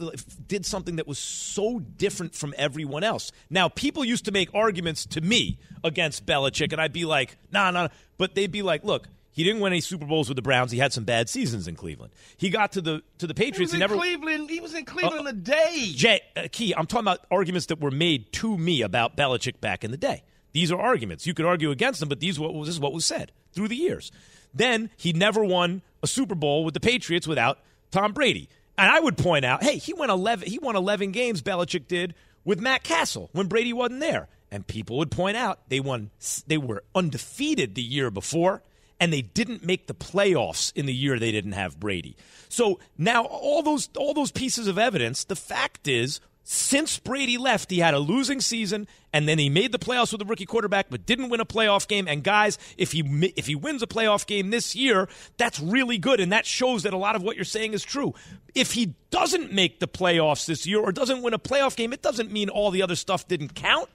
did 0.47 0.65
something 0.65 0.97
that 0.97 1.07
was 1.07 1.19
so 1.19 1.81
different 1.81 2.35
from 2.35 2.55
everyone 2.57 3.03
else. 3.05 3.33
Now, 3.51 3.69
people 3.69 4.05
used 4.05 4.25
to 4.27 4.33
make 4.33 4.55
arguments 4.55 5.05
to 5.07 5.21
me 5.21 5.59
against 5.85 6.25
Belichick, 6.25 6.73
and 6.73 6.81
I'd 6.81 6.93
be 6.93 7.05
like, 7.05 7.37
"Nah, 7.53 7.71
nah," 7.73 7.89
but 8.17 8.35
they'd 8.35 8.53
be 8.53 8.63
like, 8.63 8.85
"Look." 8.85 9.09
He 9.33 9.45
didn't 9.45 9.61
win 9.61 9.75
any 9.75 9.83
Super 9.83 10.07
Bowls 10.07 10.31
with 10.31 10.37
the 10.37 10.43
Browns. 10.43 10.73
He 10.73 10.79
had 10.79 10.95
some 10.95 11.05
bad 11.05 11.29
seasons 11.29 11.69
in 11.69 11.77
Cleveland. 11.77 12.15
He 12.39 12.49
got 12.49 12.73
to 12.73 12.81
the 12.81 13.03
to 13.19 13.27
the 13.27 13.35
he 13.37 13.45
Patriots. 13.45 13.73
was 13.73 13.75
in 13.75 13.81
never 13.81 13.95
Cleveland. 13.95 14.49
He 14.49 14.61
was 14.61 14.73
in 14.73 14.87
Cleveland 14.87 15.29
a 15.29 15.35
day. 15.35 15.93
Jay, 15.95 16.23
uh, 16.35 16.49
Key, 16.51 16.75
I'm 16.75 16.87
talking 16.87 17.05
about 17.05 17.27
arguments 17.31 17.67
that 17.67 17.79
were 17.79 17.91
made 17.91 18.33
to 18.33 18.57
me 18.57 18.81
about 18.81 19.15
Belichick 19.15 19.61
back 19.61 19.85
in 19.85 19.91
the 19.91 19.99
day. 19.99 20.23
These 20.55 20.73
are 20.73 20.81
arguments. 20.81 21.27
You 21.27 21.35
could 21.35 21.45
argue 21.45 21.71
against 21.71 22.01
them, 22.01 22.09
but 22.09 22.21
these 22.21 22.41
what 22.41 22.55
was, 22.55 22.69
this 22.69 22.77
is 22.77 22.81
what 22.81 22.95
was 22.95 23.05
said 23.05 23.31
through 23.53 23.69
the 23.69 23.77
years. 23.77 24.11
Then 24.55 24.89
he 24.97 25.13
never 25.13 25.45
won 25.45 25.83
a 26.03 26.07
Super 26.07 26.35
Bowl 26.35 26.65
with 26.65 26.73
the 26.73 26.81
Patriots 26.81 27.27
without 27.27 27.59
Tom 27.91 28.15
Brady. 28.15 28.49
And 28.79 28.91
I 28.91 29.01
would 29.01 29.17
point 29.17 29.45
out, 29.45 29.63
hey, 29.63 29.79
he 29.79 29.93
won 29.93 30.11
11 30.11 30.49
he 30.49 30.59
won 30.59 30.77
11 30.77 31.13
games 31.13 31.43
Belichick 31.43 31.89
did 31.89 32.15
with 32.45 32.61
Matt 32.61 32.83
Cassel 32.83 33.31
when 33.33 33.47
Brady 33.47 33.73
wasn't 33.73 34.01
there. 34.01 34.29
And 34.51 34.67
people 34.67 34.99
would 34.99 35.11
point 35.11 35.37
out 35.37 35.69
they 35.69 35.81
won 35.81 36.11
they 36.47 36.59
were 36.59 36.85
undefeated 36.95 37.75
the 37.75 37.83
year 37.83 38.11
before 38.11 38.63
and 39.01 39.13
they 39.13 39.23
didn't 39.23 39.65
make 39.65 39.87
the 39.87 39.95
playoffs 39.95 40.73
in 40.75 40.87
the 40.87 40.95
year 40.95 41.19
they 41.19 41.33
didn't 41.33 41.53
have 41.53 41.79
Brady. 41.79 42.17
So 42.49 42.79
now 42.97 43.25
all 43.25 43.63
those 43.63 43.89
all 43.97 44.15
those 44.15 44.31
pieces 44.31 44.67
of 44.67 44.79
evidence, 44.79 45.25
the 45.25 45.37
fact 45.37 45.89
is 45.89 46.21
since 46.49 47.01
Brady 47.01 47.39
left, 47.39 47.73
he 47.73 47.81
had 47.81 47.93
a 47.93 47.99
losing 47.99 48.41
season, 48.41 48.87
and 49.13 49.29
then 49.29 49.37
he 49.37 49.49
made 49.51 49.73
the 49.73 49.81
playoffs 49.81 50.13
with 50.13 50.23
a 50.23 50.25
rookie 50.25 50.47
quarterback, 50.47 50.87
but 50.89 51.05
didn't 51.05 51.29
win 51.29 51.41
a 51.41 51.45
playoff 51.45 51.89
game. 51.89 52.07
And 52.07 52.23
guys, 52.23 52.57
if 52.79 52.93
he 52.93 53.01
if 53.37 53.49
he 53.49 53.57
wins 53.57 53.83
a 53.83 53.89
playoff 53.89 54.29
game 54.29 54.51
this 54.51 54.77
year, 54.77 55.09
that's 55.39 55.59
really 55.59 55.99
good, 55.99 56.21
and 56.21 56.31
that 56.31 56.47
shows 56.47 56.85
that 56.85 56.93
a 56.93 56.97
lot 56.97 57.17
of 57.17 57.23
what 57.25 57.35
you're 57.35 57.45
saying 57.45 57.73
is 57.73 57.83
true. 57.83 58.15
If 58.55 58.75
he 58.75 58.95
doesn't 59.11 59.53
make 59.53 59.81
the 59.81 59.89
playoffs 59.89 60.47
this 60.47 60.69
year 60.69 60.79
or 60.79 60.93
doesn't 60.93 61.21
win 61.23 61.35
a 61.35 61.39
playoff 61.41 61.75
game, 61.75 61.93
it 61.93 62.01
doesn't 62.01 62.31
mean 62.31 62.49
all 62.49 62.71
the 62.71 62.81
other 62.83 62.95
stuff 62.95 63.27
didn't 63.27 63.57
count, 63.57 63.89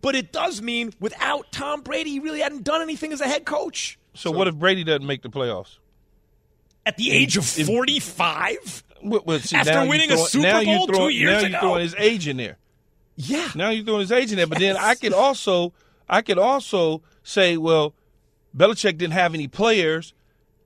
but 0.00 0.14
it 0.14 0.30
does 0.30 0.62
mean 0.62 0.92
without 1.00 1.50
Tom 1.50 1.80
Brady, 1.80 2.10
he 2.10 2.20
really 2.20 2.38
hadn't 2.38 2.62
done 2.62 2.82
anything 2.82 3.12
as 3.12 3.20
a 3.20 3.26
head 3.26 3.44
coach 3.44 3.98
So, 4.14 4.30
what 4.30 4.46
if 4.46 4.54
Brady 4.54 4.84
doesn't 4.84 5.04
make 5.04 5.22
the 5.22 5.28
playoffs? 5.30 5.78
at 6.86 6.96
the 6.98 7.10
age 7.10 7.36
of 7.36 7.44
45. 7.44 8.84
Well, 9.02 9.38
see, 9.40 9.56
After 9.56 9.86
winning 9.86 10.10
a 10.10 10.18
Super 10.18 10.64
Bowl 10.64 10.86
two 10.86 11.08
years 11.08 11.30
now 11.30 11.38
ago. 11.38 11.46
you're 11.48 11.60
throwing 11.60 11.82
his 11.82 11.94
age 11.98 12.28
in 12.28 12.36
there. 12.36 12.58
Yeah, 13.16 13.50
Now 13.54 13.70
you're 13.70 13.84
throwing 13.84 14.00
his 14.00 14.12
age 14.12 14.30
in 14.30 14.36
there. 14.36 14.46
But 14.46 14.58
then 14.58 14.76
I 14.76 14.94
could 14.94 15.12
also, 15.12 15.72
I 16.08 16.22
could 16.22 16.38
also 16.38 17.02
say, 17.22 17.56
well, 17.56 17.94
Belichick 18.56 18.98
didn't 18.98 19.12
have 19.12 19.34
any 19.34 19.48
players 19.48 20.12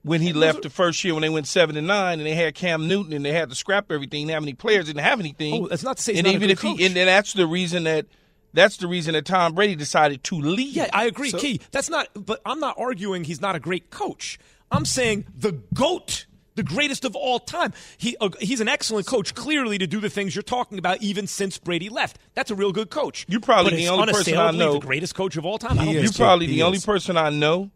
when 0.02 0.20
he 0.20 0.32
left 0.32 0.62
the 0.62 0.70
first 0.70 1.04
year 1.04 1.14
when 1.14 1.22
they 1.22 1.28
went 1.28 1.46
seven 1.46 1.76
and 1.76 1.86
nine, 1.86 2.18
and 2.18 2.26
they 2.26 2.34
had 2.34 2.54
Cam 2.54 2.88
Newton, 2.88 3.12
and 3.12 3.24
they 3.24 3.32
had 3.32 3.50
to 3.50 3.54
scrap 3.54 3.92
everything. 3.92 4.26
They 4.26 4.32
didn't 4.32 4.34
have 4.34 4.42
any 4.44 4.54
players, 4.54 4.86
didn't 4.86 5.02
have 5.02 5.20
anything. 5.20 5.64
Oh, 5.64 5.68
that's 5.68 5.82
not 5.82 5.98
to 5.98 6.02
say 6.02 6.14
and 6.14 6.26
even 6.26 6.50
if 6.50 6.60
coach. 6.60 6.78
he, 6.78 6.86
and 6.86 6.96
then 6.96 7.06
that's 7.06 7.34
the 7.34 7.46
reason 7.46 7.84
that 7.84 8.06
that's 8.52 8.78
the 8.78 8.88
reason 8.88 9.14
that 9.14 9.26
Tom 9.26 9.54
Brady 9.54 9.76
decided 9.76 10.24
to 10.24 10.36
leave. 10.36 10.74
Yeah, 10.74 10.88
I 10.92 11.04
agree, 11.04 11.32
Key. 11.32 11.60
That's 11.70 11.90
not, 11.90 12.08
but 12.14 12.40
I'm 12.44 12.60
not 12.60 12.76
arguing 12.78 13.24
he's 13.24 13.40
not 13.40 13.54
a 13.54 13.60
great 13.60 13.90
coach. 13.90 14.38
I'm 14.72 14.84
saying 14.84 15.26
the 15.36 15.52
GOAT, 15.74 16.26
the 16.60 16.74
greatest 16.74 17.04
of 17.06 17.16
all 17.16 17.38
time. 17.38 17.72
He, 17.96 18.16
uh, 18.20 18.28
he's 18.38 18.60
an 18.60 18.68
excellent 18.68 19.06
coach, 19.06 19.34
clearly, 19.34 19.78
to 19.78 19.86
do 19.86 19.98
the 19.98 20.10
things 20.10 20.34
you're 20.36 20.42
talking 20.42 20.78
about, 20.78 21.00
even 21.02 21.26
since 21.26 21.56
Brady 21.56 21.88
left. 21.88 22.18
That's 22.34 22.50
a 22.50 22.54
real 22.54 22.70
good 22.72 22.90
coach. 22.90 23.24
You're 23.28 23.40
probably 23.40 23.76
the 23.76 23.88
only 23.88 24.12
person 24.12 24.36
I 24.36 24.50
know- 24.50 24.74
the 24.74 24.80
greatest 24.80 25.14
coach 25.14 25.36
of 25.36 25.46
all 25.46 25.58
time. 25.58 25.78
I 25.78 25.84
He 25.84 25.86
don't 25.86 25.96
is. 25.96 26.02
think 26.10 26.18
You're 26.18 26.26
probably 26.26 26.46
He 26.48 26.54
the 26.56 26.62
only 26.64 26.80
person 26.80 27.16
I 27.16 27.30
know 27.30 27.70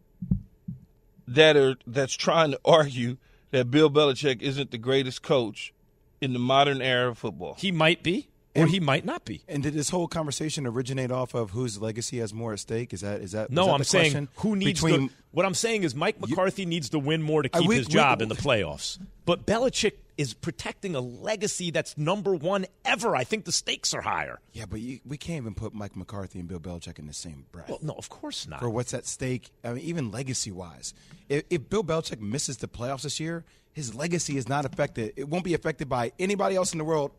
that 1.27 1.57
are 1.57 1.75
that's 1.87 2.13
trying 2.13 2.51
to 2.51 2.59
argue 2.63 3.17
that 3.51 3.71
Bill 3.71 3.89
Belichick 3.89 4.41
isn't 4.41 4.69
the 4.71 4.77
greatest 4.77 5.23
coach 5.23 5.73
in 6.21 6.33
the 6.33 6.39
modern 6.39 6.81
era 6.81 7.09
of 7.09 7.17
football. 7.17 7.55
He 7.57 7.71
might 7.71 8.03
be. 8.03 8.27
Or 8.55 8.67
he 8.67 8.79
might 8.79 9.05
not 9.05 9.25
be. 9.25 9.43
And 9.47 9.63
did 9.63 9.73
this 9.73 9.89
whole 9.89 10.07
conversation 10.07 10.65
originate 10.65 11.11
off 11.11 11.33
of 11.33 11.51
whose 11.51 11.81
legacy 11.81 12.19
has 12.19 12.33
more 12.33 12.53
at 12.53 12.59
stake? 12.59 12.93
Is 12.93 13.01
that 13.01 13.21
is 13.21 13.33
that 13.33 13.51
no? 13.51 13.63
is 13.63 13.67
that 13.67 13.73
I'm 13.73 13.79
the 13.79 13.85
saying 13.85 14.11
question? 14.11 14.27
who 14.37 14.55
needs 14.55 14.81
between 14.81 15.07
the, 15.07 15.13
what 15.31 15.45
I'm 15.45 15.53
saying 15.53 15.83
is 15.83 15.95
Mike 15.95 16.19
McCarthy 16.21 16.65
needs 16.65 16.89
to 16.89 16.99
win 16.99 17.21
more 17.21 17.41
to 17.41 17.49
keep 17.49 17.67
we- 17.67 17.75
his 17.75 17.87
we- 17.87 17.93
job 17.93 18.21
in 18.21 18.29
the 18.29 18.35
playoffs. 18.35 18.97
But 19.25 19.45
Belichick 19.45 19.93
is 20.17 20.33
protecting 20.33 20.95
a 20.95 21.01
legacy 21.01 21.71
that's 21.71 21.97
number 21.97 22.35
one 22.35 22.67
ever. 22.85 23.15
I 23.15 23.23
think 23.23 23.43
the 23.43 23.51
stakes 23.51 23.93
are 23.93 24.01
higher. 24.01 24.39
yeah, 24.53 24.65
but 24.65 24.79
you, 24.79 24.99
we 25.05 25.17
can't 25.17 25.37
even 25.41 25.55
put 25.55 25.73
Mike 25.73 25.95
McCarthy 25.95 26.39
and 26.39 26.47
Bill 26.47 26.59
Belichick 26.59 26.99
in 26.99 27.07
the 27.07 27.13
same 27.13 27.45
breath. 27.51 27.67
Well, 27.67 27.79
no, 27.81 27.93
of 27.93 28.07
course 28.07 28.47
not. 28.47 28.59
for 28.59 28.69
what's 28.69 28.93
at 28.93 29.05
stake. 29.05 29.49
I 29.63 29.73
mean, 29.73 29.83
even 29.83 30.11
legacy 30.11 30.51
wise, 30.51 30.93
if, 31.27 31.43
if 31.49 31.69
Bill 31.69 31.83
Belichick 31.83 32.21
misses 32.21 32.57
the 32.57 32.67
playoffs 32.67 33.01
this 33.01 33.19
year, 33.19 33.43
his 33.73 33.93
legacy 33.93 34.37
is 34.37 34.47
not 34.47 34.63
affected. 34.63 35.13
It 35.17 35.27
won't 35.27 35.43
be 35.43 35.53
affected 35.53 35.89
by 35.89 36.13
anybody 36.17 36.55
else 36.55 36.71
in 36.71 36.77
the 36.77 36.85
world 36.85 37.11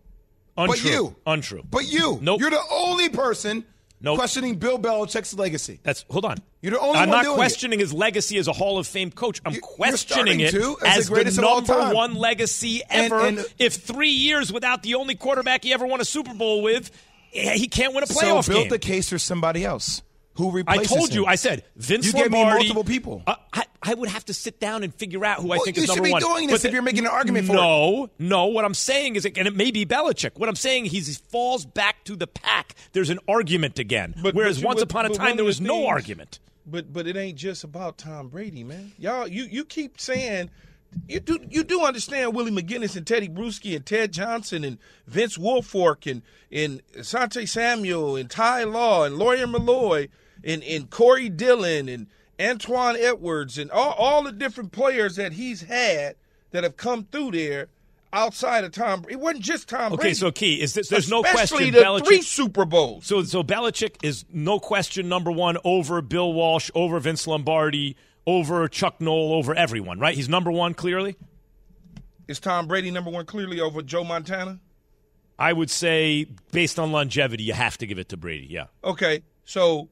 Untrue. 0.56 0.76
but 0.82 0.84
you. 0.84 1.16
Untrue. 1.26 1.62
But 1.70 1.86
you. 1.92 2.18
Nope. 2.22 2.40
You're 2.40 2.50
the 2.50 2.62
only 2.70 3.08
person 3.08 3.64
Nope. 4.00 4.18
questioning 4.18 4.56
Bill 4.56 4.78
Belichick's 4.78 5.34
legacy. 5.34 5.80
That's 5.82 6.04
hold 6.10 6.24
on. 6.24 6.36
You're 6.62 6.72
the 6.72 6.80
only 6.80 6.98
I'm 6.98 7.08
one 7.08 7.18
not 7.18 7.22
doing 7.24 7.34
it. 7.34 7.36
questioning 7.38 7.78
his 7.78 7.92
legacy 7.92 8.38
as 8.38 8.48
a 8.48 8.52
Hall 8.52 8.78
of 8.78 8.86
Fame 8.86 9.10
coach. 9.10 9.40
I'm 9.44 9.52
You- 9.52 9.56
you're 9.56 9.62
questioning 9.76 10.40
it 10.40 10.50
to, 10.52 10.76
as 10.84 10.98
as 10.98 11.08
the 11.08 11.14
greatest 11.14 11.36
the 11.36 11.42
number 11.42 11.66
time. 11.72 11.94
one 11.94 12.14
legacy 12.14 12.82
ever. 12.90 13.20
and- 13.26 13.44
if 13.58 13.74
three 13.74 14.10
years 14.10 14.52
without 14.52 14.82
the 14.82 14.94
only 14.96 15.14
quarterback 15.14 15.64
he 15.64 15.72
ever 15.72 15.86
won 15.86 16.00
a 16.00 16.04
Super 16.04 16.34
Bowl 16.34 16.62
with, 16.62 16.90
he 17.30 17.68
can't 17.68 17.94
win 17.94 18.02
a 18.02 18.06
playoff 18.06 18.44
so 18.44 18.52
build 18.52 18.62
game. 18.64 18.68
the 18.70 18.78
case 18.78 19.08
for 19.10 19.18
somebody 19.18 19.64
else 19.64 20.02
who 20.36 20.50
I 20.50 20.54
replaces 20.54 20.96
told 20.96 21.14
you. 21.14 21.26
I 21.26 21.34
said 21.36 21.64
Vince 21.76 22.06
You 22.06 22.12
gave 22.12 22.30
me 22.30 22.44
multiple 22.44 22.84
people. 22.84 23.22
Uh, 23.26 23.36
I, 23.52 23.64
I 23.82 23.94
would 23.94 24.08
have 24.08 24.24
to 24.26 24.34
sit 24.34 24.60
down 24.60 24.82
and 24.82 24.94
figure 24.94 25.24
out 25.24 25.38
who 25.40 25.46
I 25.52 25.56
Well, 25.56 25.64
think 25.64 25.76
you 25.76 25.86
should 25.86 26.02
be 26.02 26.12
doing 26.18 26.48
this 26.48 26.62
But 26.62 26.68
if 26.68 26.72
you're 26.72 26.82
making 26.82 27.04
an 27.04 27.10
argument 27.10 27.46
for 27.46 27.52
it. 27.54 27.56
no, 27.56 28.10
no. 28.18 28.46
What 28.46 28.64
I'm 28.64 28.74
saying 28.74 29.16
is, 29.16 29.24
and 29.24 29.36
it 29.48 29.54
may 29.56 29.70
be 29.70 29.86
Belichick. 29.86 30.38
What 30.38 30.48
I'm 30.48 30.56
saying, 30.56 30.86
he's, 30.86 31.06
he 31.06 31.14
falls 31.30 31.64
back 31.64 32.04
to 32.04 32.16
the 32.16 32.26
pack. 32.26 32.74
There's 32.92 33.10
an 33.10 33.18
argument 33.28 33.78
again. 33.78 34.14
But- 34.22 34.34
Whereas 34.34 34.56
but 34.58 34.60
you- 34.62 34.66
once 34.66 34.80
but- 34.80 34.90
upon 34.90 35.06
a 35.06 35.10
time 35.10 35.36
there 35.36 35.44
was 35.44 35.58
the 35.58 35.64
no 35.64 35.86
argument. 35.86 36.38
But 36.68 36.92
but 36.92 37.06
it 37.06 37.16
ain't 37.16 37.38
just 37.38 37.62
about 37.62 37.96
Tom 37.96 38.28
Brady, 38.28 38.64
man. 38.64 38.90
Y'all, 38.98 39.28
you 39.28 39.44
you 39.44 39.64
keep 39.64 40.00
saying 40.00 40.50
you 41.08 41.20
do 41.20 41.38
you 41.48 41.62
do 41.62 41.82
understand 41.84 42.34
Willie 42.34 42.50
McGinest 42.50 42.96
and 42.96 43.06
Tedy 43.06 43.32
Bruschi 43.32 43.76
and 43.76 43.86
Ted 43.86 44.12
Johnson 44.12 44.64
and 44.64 44.78
Vince 45.06 45.38
Wilfork 45.38 46.10
and 46.10 46.22
and 46.50 46.82
Sante 47.06 47.46
Samuel 47.46 48.16
and 48.16 48.28
Ty 48.28 48.64
Law 48.64 49.04
and 49.04 49.16
Lawyer 49.16 49.46
Milloy 49.46 50.08
and 50.44 50.62
and 50.62 50.90
Corey 50.90 51.28
Dillon 51.28 51.88
and 51.88 52.06
Antoine 52.40 52.96
Edwards 52.96 53.58
and 53.58 53.70
all 53.70 53.92
all 53.92 54.22
the 54.22 54.32
different 54.32 54.72
players 54.72 55.16
that 55.16 55.32
he's 55.32 55.62
had 55.62 56.16
that 56.50 56.64
have 56.64 56.76
come 56.76 57.04
through 57.10 57.32
there 57.32 57.68
outside 58.12 58.64
of 58.64 58.72
Tom. 58.72 59.04
It 59.08 59.16
wasn't 59.20 59.42
just 59.44 59.68
Tom 59.68 59.92
Okay, 59.92 60.02
Brady. 60.02 60.14
so 60.14 60.30
Key 60.30 60.60
is 60.60 60.72
this, 60.74 60.88
there's 60.88 61.10
no 61.10 61.22
question 61.22 61.70
the 61.72 61.78
Belichick. 61.80 62.06
three 62.06 62.22
Super 62.22 62.64
Bowls. 62.64 63.04
so 63.06 63.22
so 63.24 63.42
Belichick 63.42 63.96
is 64.02 64.24
no 64.32 64.58
question 64.58 65.08
number 65.08 65.30
one 65.30 65.58
over 65.64 66.00
Bill 66.02 66.32
Walsh, 66.32 66.70
over 66.74 66.98
Vince 67.00 67.26
Lombardi, 67.26 67.96
over 68.26 68.68
Chuck 68.68 69.00
Noll, 69.00 69.32
over 69.34 69.54
everyone. 69.54 69.98
Right? 69.98 70.14
He's 70.14 70.28
number 70.28 70.50
one 70.50 70.72
clearly. 70.74 71.16
Is 72.28 72.40
Tom 72.40 72.66
Brady 72.66 72.90
number 72.90 73.10
one 73.10 73.24
clearly 73.26 73.60
over 73.60 73.82
Joe 73.82 74.02
Montana? 74.04 74.60
I 75.38 75.52
would 75.52 75.70
say 75.70 76.26
based 76.52 76.78
on 76.78 76.92
longevity, 76.92 77.44
you 77.44 77.52
have 77.52 77.76
to 77.78 77.86
give 77.86 77.98
it 77.98 78.08
to 78.10 78.16
Brady. 78.16 78.46
Yeah. 78.50 78.66
Okay, 78.82 79.22
so 79.44 79.88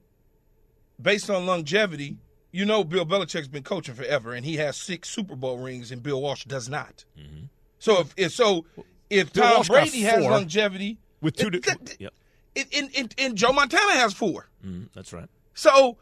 based 1.01 1.31
on 1.31 1.47
longevity, 1.47 2.17
you 2.53 2.65
know 2.65 2.85
Bill 2.85 3.05
Belichick's 3.07 3.49
been 3.49 3.63
coaching 3.65 3.95
forever, 3.95 4.33
and 4.33 4.45
he 4.45 4.57
has 4.57 4.77
six 4.77 5.09
Super 5.09 5.37
Bowl 5.37 5.59
rings, 5.59 5.91
and 5.91 6.03
Bill 6.03 6.21
Walsh 6.23 6.45
does 6.45 6.69
not. 6.69 7.05
So 7.79 8.01
if, 8.01 8.15
if 8.17 8.33
so, 8.33 8.65
if 9.11 9.33
Bill 9.33 9.45
Tom 9.45 9.55
Walsh 9.57 9.69
Brady 9.69 10.01
has 10.03 10.25
longevity 10.25 10.99
With 11.21 11.37
two. 11.37 11.49
it- 11.49 11.63
To, 11.65 11.79
that- 11.79 12.01
yep. 12.01 12.15
and, 12.57 12.67
and, 12.75 12.91
and, 12.97 13.15
and 13.19 13.37
Joe 13.37 13.53
Montana 13.53 13.93
has 13.95 14.15
four. 14.15 14.49
Mhm, 14.65 14.89
that's 14.95 15.13
right. 15.13 15.29
So 15.55 15.99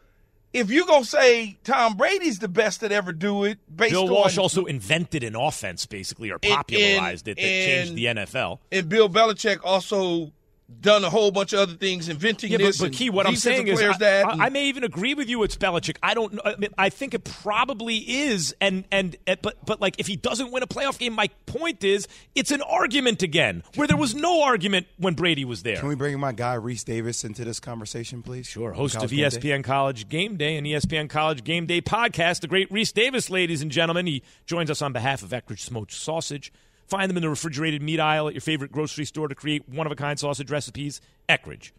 if 0.53 0.69
you're 0.69 0.85
gonna 0.85 1.03
say 1.03 1.57
Tom 1.63 1.97
Brady's 1.97 2.39
the 2.39 2.47
best 2.47 2.81
that 2.81 2.91
ever 2.91 3.11
do 3.11 3.43
it, 3.43 3.57
based 3.75 3.91
Bill 3.93 4.03
on 4.05 4.11
Walsh 4.11 4.37
also 4.37 4.65
invented 4.65 5.23
an 5.23 5.35
offense, 5.35 5.85
basically, 5.87 6.29
or 6.31 6.37
And- 6.43 6.53
popularized 6.53 7.27
it 7.27 7.35
that 7.37 7.43
and- 7.43 7.87
changed 7.87 7.95
the 7.95 8.05
NFL. 8.05 8.59
and 8.71 8.87
Bill 8.87 9.09
Belichick 9.09 9.59
also 9.63 10.31
done 10.79 11.03
a 11.03 11.09
whole 11.09 11.31
bunch 11.31 11.53
of 11.53 11.59
other 11.59 11.73
things, 11.73 12.09
inventing 12.09 12.51
Yeah, 12.51 12.57
but, 12.57 12.63
this. 12.63 12.77
but 12.77 12.85
and 12.85 12.95
Key, 12.95 13.09
what 13.09 13.27
I'm 13.27 13.35
saying 13.35 13.67
is, 13.67 13.79
players 13.79 13.95
I, 13.95 13.99
that, 13.99 14.25
I- 14.25 14.31
and- 14.33 14.41
I 14.41 14.49
may 14.49 14.65
even 14.67 14.83
agree 14.83 15.13
with 15.13 15.29
you. 15.29 15.43
It's 15.43 15.55
Belichick. 15.55 15.97
I 16.01 16.13
don't. 16.13 16.39
I, 16.43 16.55
mean, 16.55 16.69
I 16.77 16.89
think 16.89 17.13
it 17.13 17.23
probably 17.23 17.97
is, 17.97 18.55
and 18.61 18.83
and 18.91 19.15
but 19.41 19.65
but 19.65 19.81
like 19.81 19.95
if 19.99 20.07
he 20.07 20.15
doesn't 20.15 20.51
win 20.51 20.63
a 20.63 20.67
playoff 20.67 20.97
game, 20.97 21.13
my 21.13 21.29
point 21.45 21.83
is 21.83 22.07
it's 22.35 22.51
an 22.51 22.61
argument 22.61 23.21
again 23.23 23.63
where 23.75 23.87
there 23.87 23.97
was 23.97 24.15
no 24.15 24.41
argument 24.43 24.87
when 24.97 25.13
Brady 25.13 25.45
was 25.45 25.63
there. 25.63 25.77
Can 25.77 25.89
we 25.89 25.95
bring 25.95 26.19
my 26.19 26.31
guy 26.31 26.55
Rece 26.57 26.85
Davis 26.85 27.23
into 27.23 27.43
this 27.45 27.59
conversation, 27.59 28.21
please? 28.23 28.47
Sure. 28.47 28.73
Host 28.73 28.95
of 28.95 29.11
E 29.13 29.17
Game 29.17 29.25
ESPN 29.29 29.63
College 29.63 30.09
Game 30.09 30.37
Day 30.37 30.55
and 30.57 30.65
ESPN 30.65 31.09
College 31.09 31.43
Game 31.43 31.65
Day 31.65 31.81
podcast, 31.81 32.41
the 32.41 32.47
great 32.47 32.69
Rece 32.71 32.93
Davis, 32.93 33.29
ladies 33.29 33.61
and 33.61 33.71
gentlemen. 33.71 34.07
He 34.07 34.23
joins 34.45 34.69
us 34.71 34.81
on 34.81 34.93
behalf 34.93 35.23
of 35.23 35.29
Eckrich 35.29 35.59
Smoked 35.59 35.91
Sausage. 35.91 36.51
Find 36.87 37.09
them 37.09 37.17
in 37.17 37.23
the 37.23 37.29
refrigerated 37.29 37.81
meat 37.81 37.99
aisle 37.99 38.27
at 38.27 38.33
your 38.33 38.41
favorite 38.41 38.71
grocery 38.71 39.05
store 39.05 39.27
to 39.27 39.35
create 39.35 39.67
one 39.67 39.87
of 39.87 39.91
a 39.91 39.95
kind 39.95 40.19
sausage 40.19 40.51
recipes. 40.51 41.01
Eckrich. 41.29 41.71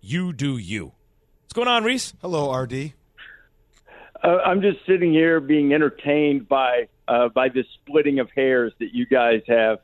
You 0.00 0.32
do 0.32 0.56
you. 0.56 0.92
What's 1.42 1.52
going 1.52 1.68
on, 1.68 1.84
Rece? 1.84 2.14
Hello, 2.20 2.52
RD. 2.52 2.94
Uh, 4.22 4.38
I'm 4.44 4.62
just 4.62 4.78
sitting 4.86 5.12
here 5.12 5.40
being 5.40 5.72
entertained 5.72 6.48
by 6.48 6.88
uh, 7.08 7.28
by 7.28 7.48
the 7.48 7.64
splitting 7.74 8.20
of 8.20 8.30
hairs 8.34 8.72
that 8.78 8.94
you 8.94 9.04
guys 9.04 9.42
have 9.48 9.80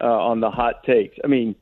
uh, 0.00 0.04
on 0.04 0.40
the 0.40 0.50
hot 0.50 0.84
takes. 0.84 1.16
I 1.24 1.28
mean, 1.28 1.54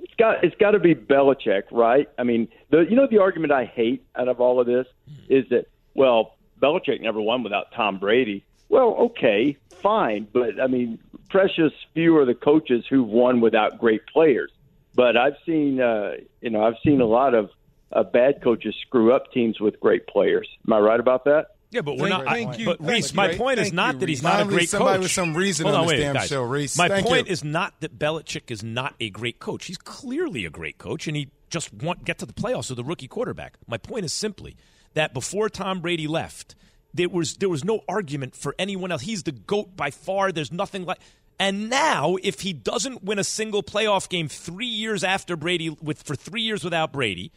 it's 0.00 0.14
got 0.14 0.42
it's 0.42 0.56
got 0.56 0.72
to 0.72 0.78
be 0.78 0.94
Belichick, 0.94 1.64
right? 1.70 2.08
I 2.18 2.22
mean, 2.24 2.48
the 2.70 2.80
you 2.88 2.96
know 2.96 3.06
the 3.10 3.18
argument 3.18 3.52
I 3.52 3.64
hate 3.64 4.04
out 4.16 4.28
of 4.28 4.40
all 4.40 4.60
of 4.60 4.66
this 4.66 4.86
is 5.28 5.44
that 5.50 5.66
well, 5.94 6.36
Belichick 6.60 7.00
never 7.00 7.20
won 7.20 7.42
without 7.42 7.66
Tom 7.74 7.98
Brady. 7.98 8.44
Well, 8.68 8.94
okay, 9.10 9.56
fine, 9.82 10.26
but 10.32 10.60
I 10.60 10.66
mean, 10.66 10.98
precious 11.30 11.72
few 11.94 12.16
are 12.18 12.24
the 12.24 12.34
coaches 12.34 12.84
who've 12.88 13.06
won 13.08 13.40
without 13.40 13.78
great 13.78 14.06
players. 14.06 14.50
But 14.94 15.16
I've 15.16 15.36
seen, 15.44 15.80
uh, 15.80 16.12
you 16.40 16.50
know, 16.50 16.64
I've 16.64 16.76
seen 16.84 17.00
a 17.00 17.06
lot 17.06 17.34
of 17.34 17.50
uh, 17.92 18.02
bad 18.02 18.42
coaches 18.42 18.74
screw 18.86 19.12
up 19.12 19.30
teams 19.32 19.60
with 19.60 19.78
great 19.78 20.06
players. 20.06 20.48
Am 20.66 20.72
I 20.72 20.78
right 20.80 20.98
about 20.98 21.24
that? 21.24 21.48
Yeah, 21.70 21.82
but 21.82 21.96
we're 21.98 22.08
Thank- 22.08 22.24
not. 22.24 22.32
thank 22.32 22.54
I, 22.54 22.56
you. 22.56 22.64
but 22.66 22.80
Rece, 22.82 23.12
my 23.14 23.26
Ray. 23.28 23.36
point 23.36 23.58
is 23.58 23.72
not 23.72 23.94
you, 23.94 24.00
that 24.00 24.08
he's 24.08 24.22
not 24.22 24.34
a 24.34 24.36
Finally, 24.38 24.54
great 24.54 24.68
somebody 24.68 24.94
coach. 24.96 25.02
with 25.02 25.10
some 25.12 25.36
reason 25.36 25.64
Hold 25.66 25.74
on 25.74 25.80
on, 25.82 25.86
this 25.88 25.92
wait, 25.94 26.00
damn 26.00 26.14
guys. 26.14 26.28
show, 26.28 26.44
Rece. 26.44 26.78
My 26.78 26.88
Thank 26.88 27.06
point 27.06 27.26
you. 27.26 27.32
is 27.32 27.44
not 27.44 27.80
that 27.80 27.98
Belichick 27.98 28.50
is 28.50 28.62
not 28.62 28.94
a 29.00 29.10
great 29.10 29.38
coach. 29.40 29.66
He's 29.66 29.76
clearly 29.76 30.44
a 30.46 30.50
great 30.50 30.78
coach, 30.78 31.06
and 31.06 31.16
he 31.16 31.28
just 31.50 31.74
want 31.74 32.04
get 32.04 32.18
to 32.18 32.26
the 32.26 32.32
playoffs 32.32 32.70
with 32.70 32.78
a 32.78 32.84
rookie 32.84 33.08
quarterback. 33.08 33.56
My 33.66 33.78
point 33.78 34.04
is 34.04 34.12
simply 34.12 34.56
that 34.94 35.12
before 35.12 35.48
Tom 35.50 35.80
Brady 35.80 36.06
left, 36.06 36.54
there 36.96 37.08
was 37.08 37.36
there 37.36 37.48
was 37.48 37.64
no 37.64 37.80
argument 37.88 38.34
for 38.34 38.54
anyone 38.58 38.90
else. 38.90 39.02
He's 39.02 39.22
the 39.22 39.32
goat 39.32 39.76
by 39.76 39.90
far. 39.90 40.32
There's 40.32 40.52
nothing 40.52 40.84
like. 40.84 40.98
And 41.38 41.68
now, 41.68 42.16
if 42.22 42.40
he 42.40 42.54
doesn't 42.54 43.04
win 43.04 43.18
a 43.18 43.24
single 43.24 43.62
playoff 43.62 44.08
game 44.08 44.26
three 44.26 44.66
years 44.66 45.04
after 45.04 45.36
Brady, 45.36 45.68
with 45.68 46.02
for 46.02 46.16
three 46.16 46.40
years 46.40 46.64
without 46.64 46.92
Brady, 46.92 47.30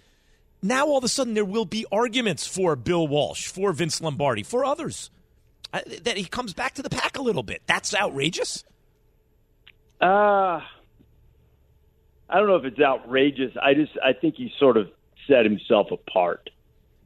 now 0.61 0.87
all 0.87 0.97
of 0.97 1.03
a 1.03 1.09
sudden 1.09 1.33
there 1.33 1.45
will 1.45 1.65
be 1.65 1.85
arguments 1.91 2.47
for 2.47 2.77
Bill 2.77 3.07
Walsh, 3.07 3.47
for 3.47 3.73
Vince 3.73 4.01
Lombardi, 4.01 4.43
for 4.43 4.63
others. 4.63 5.09
Uh, 5.71 5.81
that 6.03 6.17
he 6.17 6.23
comes 6.23 6.53
back 6.53 6.73
to 6.75 6.81
the 6.81 6.89
pack 6.89 7.17
a 7.17 7.21
little 7.21 7.43
bit. 7.43 7.61
That's 7.67 7.93
outrageous. 7.93 8.63
Uh, 10.01 10.61
I 12.29 12.39
don't 12.39 12.47
know 12.47 12.55
if 12.55 12.65
it's 12.65 12.79
outrageous. 12.79 13.53
I 13.61 13.73
just 13.73 13.91
I 14.03 14.13
think 14.13 14.35
he 14.35 14.51
sort 14.57 14.77
of 14.77 14.89
set 15.27 15.43
himself 15.43 15.91
apart. 15.91 16.49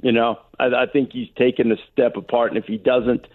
You 0.04 0.12
know, 0.12 0.38
I, 0.60 0.66
I 0.66 0.86
think 0.92 1.12
he's 1.14 1.30
taken 1.38 1.72
a 1.72 1.78
step 1.94 2.18
apart, 2.18 2.52
and 2.52 2.58
if 2.62 2.66
he 2.66 2.78
doesn't 2.78 3.26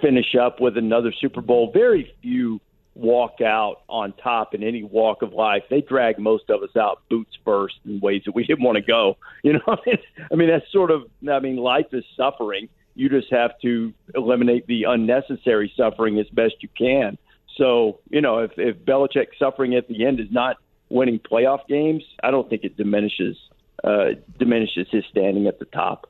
finish 0.00 0.36
up 0.40 0.60
with 0.60 0.78
another 0.78 1.12
Super 1.20 1.42
Bowl, 1.42 1.72
very 1.74 2.14
few 2.22 2.60
walk 2.94 3.40
out 3.40 3.82
on 3.88 4.12
top 4.22 4.54
in 4.54 4.62
any 4.62 4.84
walk 4.84 5.22
of 5.22 5.32
life. 5.32 5.64
They 5.68 5.80
drag 5.80 6.20
most 6.20 6.48
of 6.48 6.62
us 6.62 6.76
out 6.76 7.00
boots 7.10 7.32
first 7.44 7.74
in 7.84 7.98
ways 8.00 8.22
that 8.26 8.36
we 8.36 8.44
didn't 8.44 8.62
want 8.62 8.76
to 8.76 8.82
go. 8.82 9.18
You 9.44 9.54
know, 9.54 9.76
I 10.30 10.36
mean, 10.36 10.48
that's 10.48 10.70
sort 10.70 10.92
of. 10.92 11.02
I 11.28 11.40
mean, 11.40 11.56
life 11.56 11.86
is 11.90 12.04
suffering. 12.16 12.68
You 12.94 13.08
just 13.08 13.28
have 13.32 13.58
to 13.62 13.92
eliminate 14.14 14.68
the 14.68 14.84
unnecessary 14.84 15.72
suffering 15.76 16.20
as 16.20 16.28
best 16.28 16.54
you 16.60 16.68
can. 16.78 17.18
So, 17.56 17.98
you 18.08 18.20
know, 18.20 18.38
if, 18.38 18.52
if 18.56 18.76
Belichick's 18.84 19.36
suffering 19.40 19.74
at 19.74 19.88
the 19.88 20.06
end 20.06 20.20
is 20.20 20.28
not 20.30 20.58
winning 20.90 21.18
playoff 21.18 21.66
games, 21.66 22.04
I 22.22 22.30
don't 22.30 22.48
think 22.48 22.62
it 22.62 22.76
diminishes 22.76 23.36
uh, 23.82 24.10
diminishes 24.38 24.86
his 24.92 25.02
standing 25.10 25.48
at 25.48 25.58
the 25.58 25.64
top. 25.64 26.08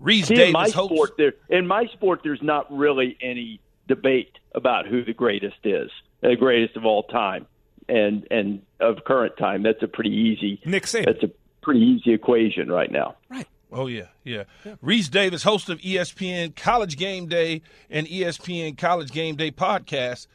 Rece 0.00 0.28
Davis 0.28 0.46
in 0.46 0.52
my 0.52 0.68
hosts- 0.70 0.94
sport, 0.94 1.10
there 1.16 1.32
in 1.48 1.66
my 1.66 1.86
sport, 1.86 2.20
there's 2.22 2.42
not 2.42 2.66
really 2.76 3.16
any 3.20 3.60
debate 3.86 4.38
about 4.54 4.86
who 4.86 5.04
the 5.04 5.12
greatest 5.14 5.58
is, 5.64 5.90
the 6.20 6.36
greatest 6.36 6.76
of 6.76 6.84
all 6.84 7.02
time, 7.04 7.46
and 7.88 8.26
and 8.30 8.62
of 8.80 9.04
current 9.04 9.36
time. 9.36 9.62
That's 9.62 9.82
a 9.82 9.88
pretty 9.88 10.10
easy. 10.14 10.60
Nick 10.64 10.84
Saban. 10.84 11.06
That's 11.06 11.22
a 11.24 11.30
pretty 11.62 11.80
easy 11.80 12.12
equation 12.12 12.70
right 12.70 12.90
now. 12.90 13.16
Right. 13.28 13.46
Oh 13.70 13.86
yeah, 13.86 14.06
yeah. 14.24 14.44
Rece 14.82 15.10
Davis, 15.10 15.42
host 15.42 15.68
of 15.68 15.78
ESPN 15.80 16.56
College 16.56 16.96
Game 16.96 17.26
Day 17.26 17.60
and 17.90 18.06
ESPN 18.06 18.78
College 18.78 19.10
Game 19.10 19.36
Day 19.36 19.50
podcast. 19.50 20.26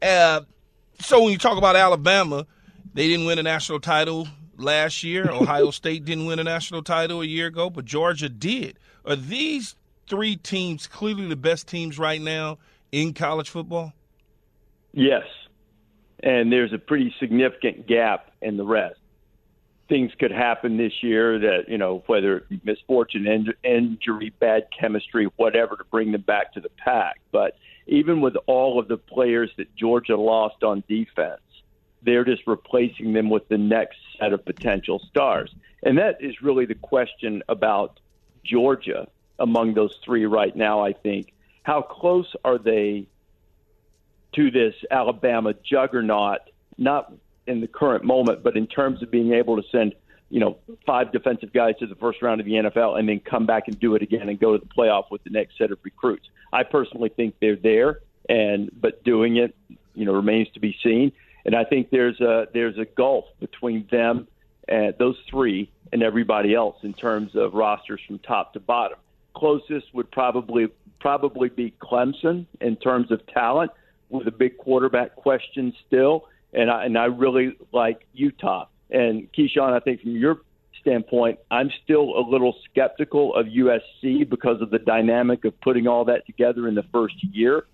Uh, 0.00 0.42
so 1.00 1.22
when 1.22 1.32
you 1.32 1.38
talk 1.38 1.58
about 1.58 1.74
Alabama, 1.76 2.46
They 2.94 3.08
didn't 3.08 3.26
win 3.26 3.38
a 3.38 3.42
national 3.42 3.80
title 3.80 4.26
last 4.56 5.02
year. 5.02 5.28
Ohio 5.30 5.70
State 5.70 6.04
didn't 6.04 6.26
win 6.26 6.38
a 6.38 6.44
national 6.44 6.82
title 6.82 7.20
a 7.22 7.26
year 7.26 7.48
ago, 7.48 7.68
but 7.70 7.84
Georgia 7.84 8.28
did. 8.28 8.78
Are 9.06 9.16
these 9.16 9.76
three 10.08 10.36
teams 10.36 10.86
clearly 10.86 11.26
the 11.26 11.36
best 11.36 11.68
teams 11.68 11.98
right 11.98 12.20
now 12.20 12.58
in 12.90 13.12
college 13.12 13.48
football? 13.48 13.92
Yes. 14.92 15.24
And 16.22 16.52
there's 16.52 16.72
a 16.72 16.78
pretty 16.78 17.14
significant 17.20 17.86
gap 17.86 18.32
in 18.42 18.56
the 18.56 18.64
rest. 18.64 18.98
Things 19.88 20.10
could 20.18 20.32
happen 20.32 20.76
this 20.76 20.92
year 21.02 21.38
that, 21.38 21.68
you 21.68 21.78
know, 21.78 22.02
whether 22.06 22.44
misfortune, 22.64 23.54
injury, 23.62 24.32
bad 24.40 24.66
chemistry, 24.76 25.28
whatever, 25.36 25.76
to 25.76 25.84
bring 25.84 26.10
them 26.10 26.22
back 26.22 26.54
to 26.54 26.60
the 26.60 26.70
pack. 26.70 27.20
But 27.30 27.56
even 27.86 28.20
with 28.20 28.34
all 28.46 28.80
of 28.80 28.88
the 28.88 28.96
players 28.96 29.50
that 29.58 29.72
Georgia 29.76 30.16
lost 30.16 30.64
on 30.64 30.82
defense, 30.88 31.40
they're 32.02 32.24
just 32.24 32.42
replacing 32.48 33.12
them 33.12 33.30
with 33.30 33.48
the 33.48 33.58
next 33.58 33.98
set 34.18 34.32
of 34.32 34.44
potential 34.44 35.00
stars. 35.08 35.54
And 35.84 35.98
that 35.98 36.16
is 36.20 36.42
really 36.42 36.66
the 36.66 36.74
question 36.74 37.42
about 37.48 38.00
Georgia 38.48 39.08
among 39.38 39.74
those 39.74 39.96
three 40.04 40.26
right 40.26 40.54
now, 40.54 40.84
I 40.84 40.92
think. 40.92 41.32
How 41.62 41.82
close 41.82 42.34
are 42.44 42.58
they 42.58 43.06
to 44.34 44.50
this 44.50 44.74
Alabama 44.90 45.54
juggernaut, 45.68 46.40
not 46.78 47.12
in 47.46 47.60
the 47.60 47.66
current 47.66 48.04
moment, 48.04 48.42
but 48.42 48.56
in 48.56 48.66
terms 48.66 49.02
of 49.02 49.10
being 49.10 49.32
able 49.32 49.60
to 49.60 49.68
send, 49.70 49.94
you 50.30 50.40
know, 50.40 50.58
five 50.84 51.12
defensive 51.12 51.52
guys 51.52 51.74
to 51.80 51.86
the 51.86 51.94
first 51.94 52.22
round 52.22 52.40
of 52.40 52.46
the 52.46 52.52
NFL 52.52 52.98
and 52.98 53.08
then 53.08 53.20
come 53.20 53.46
back 53.46 53.64
and 53.68 53.78
do 53.78 53.94
it 53.94 54.02
again 54.02 54.28
and 54.28 54.38
go 54.38 54.56
to 54.56 54.58
the 54.58 54.72
playoff 54.72 55.10
with 55.10 55.22
the 55.24 55.30
next 55.30 55.58
set 55.58 55.70
of 55.70 55.78
recruits. 55.82 56.28
I 56.52 56.62
personally 56.62 57.08
think 57.08 57.34
they're 57.40 57.56
there, 57.56 58.00
and 58.28 58.70
but 58.80 59.02
doing 59.04 59.36
it, 59.36 59.56
you 59.94 60.04
know, 60.04 60.12
remains 60.12 60.48
to 60.54 60.60
be 60.60 60.76
seen. 60.82 61.12
And 61.44 61.54
I 61.54 61.64
think 61.64 61.90
there's 61.90 62.20
a 62.20 62.48
there's 62.52 62.78
a 62.78 62.84
gulf 62.84 63.26
between 63.40 63.86
them 63.90 64.28
and 64.68 64.94
those 64.98 65.16
three 65.30 65.70
and 65.92 66.02
everybody 66.02 66.54
else 66.54 66.76
in 66.82 66.92
terms 66.92 67.34
of 67.34 67.54
rosters 67.54 68.00
from 68.06 68.18
top 68.20 68.52
to 68.54 68.60
bottom. 68.60 68.98
Closest 69.34 69.94
would 69.94 70.10
probably 70.10 70.68
probably 71.00 71.48
be 71.48 71.74
Clemson 71.80 72.46
in 72.60 72.76
terms 72.76 73.10
of 73.10 73.24
talent, 73.26 73.70
with 74.08 74.26
a 74.26 74.32
big 74.32 74.56
quarterback 74.58 75.14
question 75.16 75.72
still. 75.86 76.28
And 76.52 76.70
I 76.70 76.84
and 76.84 76.96
I 76.96 77.06
really 77.06 77.56
like 77.72 78.06
Utah 78.14 78.66
and 78.90 79.30
Keyshawn. 79.32 79.72
I 79.72 79.80
think 79.80 80.00
from 80.00 80.16
your 80.16 80.40
standpoint, 80.80 81.38
I'm 81.50 81.70
still 81.84 82.16
a 82.16 82.24
little 82.26 82.54
skeptical 82.70 83.34
of 83.34 83.46
USC 83.46 84.28
because 84.28 84.62
of 84.62 84.70
the 84.70 84.78
dynamic 84.78 85.44
of 85.44 85.60
putting 85.60 85.86
all 85.86 86.04
that 86.06 86.24
together 86.26 86.68
in 86.68 86.74
the 86.74 86.84
first 86.92 87.16
year. 87.22 87.66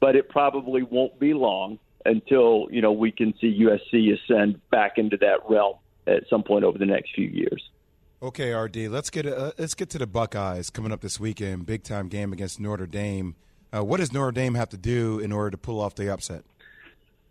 But 0.00 0.14
it 0.14 0.28
probably 0.28 0.82
won't 0.82 1.18
be 1.18 1.34
long 1.34 1.78
until 2.04 2.68
you 2.70 2.80
know 2.80 2.92
we 2.92 3.10
can 3.10 3.34
see 3.40 3.60
USC 3.64 4.12
ascend 4.14 4.60
back 4.70 4.98
into 4.98 5.16
that 5.18 5.40
realm 5.48 5.74
at 6.08 6.28
some 6.28 6.42
point 6.42 6.64
over 6.64 6.78
the 6.78 6.86
next 6.86 7.14
few 7.14 7.28
years. 7.28 7.62
Okay, 8.20 8.52
RD, 8.52 8.88
let's 8.88 9.10
get 9.10 9.26
uh, 9.26 9.52
let's 9.58 9.74
get 9.74 9.90
to 9.90 9.98
the 9.98 10.06
Buckeyes 10.06 10.70
coming 10.70 10.90
up 10.90 11.00
this 11.02 11.20
weekend. 11.20 11.66
Big 11.66 11.84
time 11.84 12.08
game 12.08 12.32
against 12.32 12.58
Notre 12.58 12.86
Dame. 12.86 13.36
Uh, 13.72 13.84
what 13.84 13.98
does 13.98 14.12
Notre 14.12 14.32
Dame 14.32 14.54
have 14.54 14.70
to 14.70 14.76
do 14.76 15.20
in 15.20 15.30
order 15.30 15.50
to 15.50 15.58
pull 15.58 15.80
off 15.80 15.94
the 15.94 16.12
upset? 16.12 16.44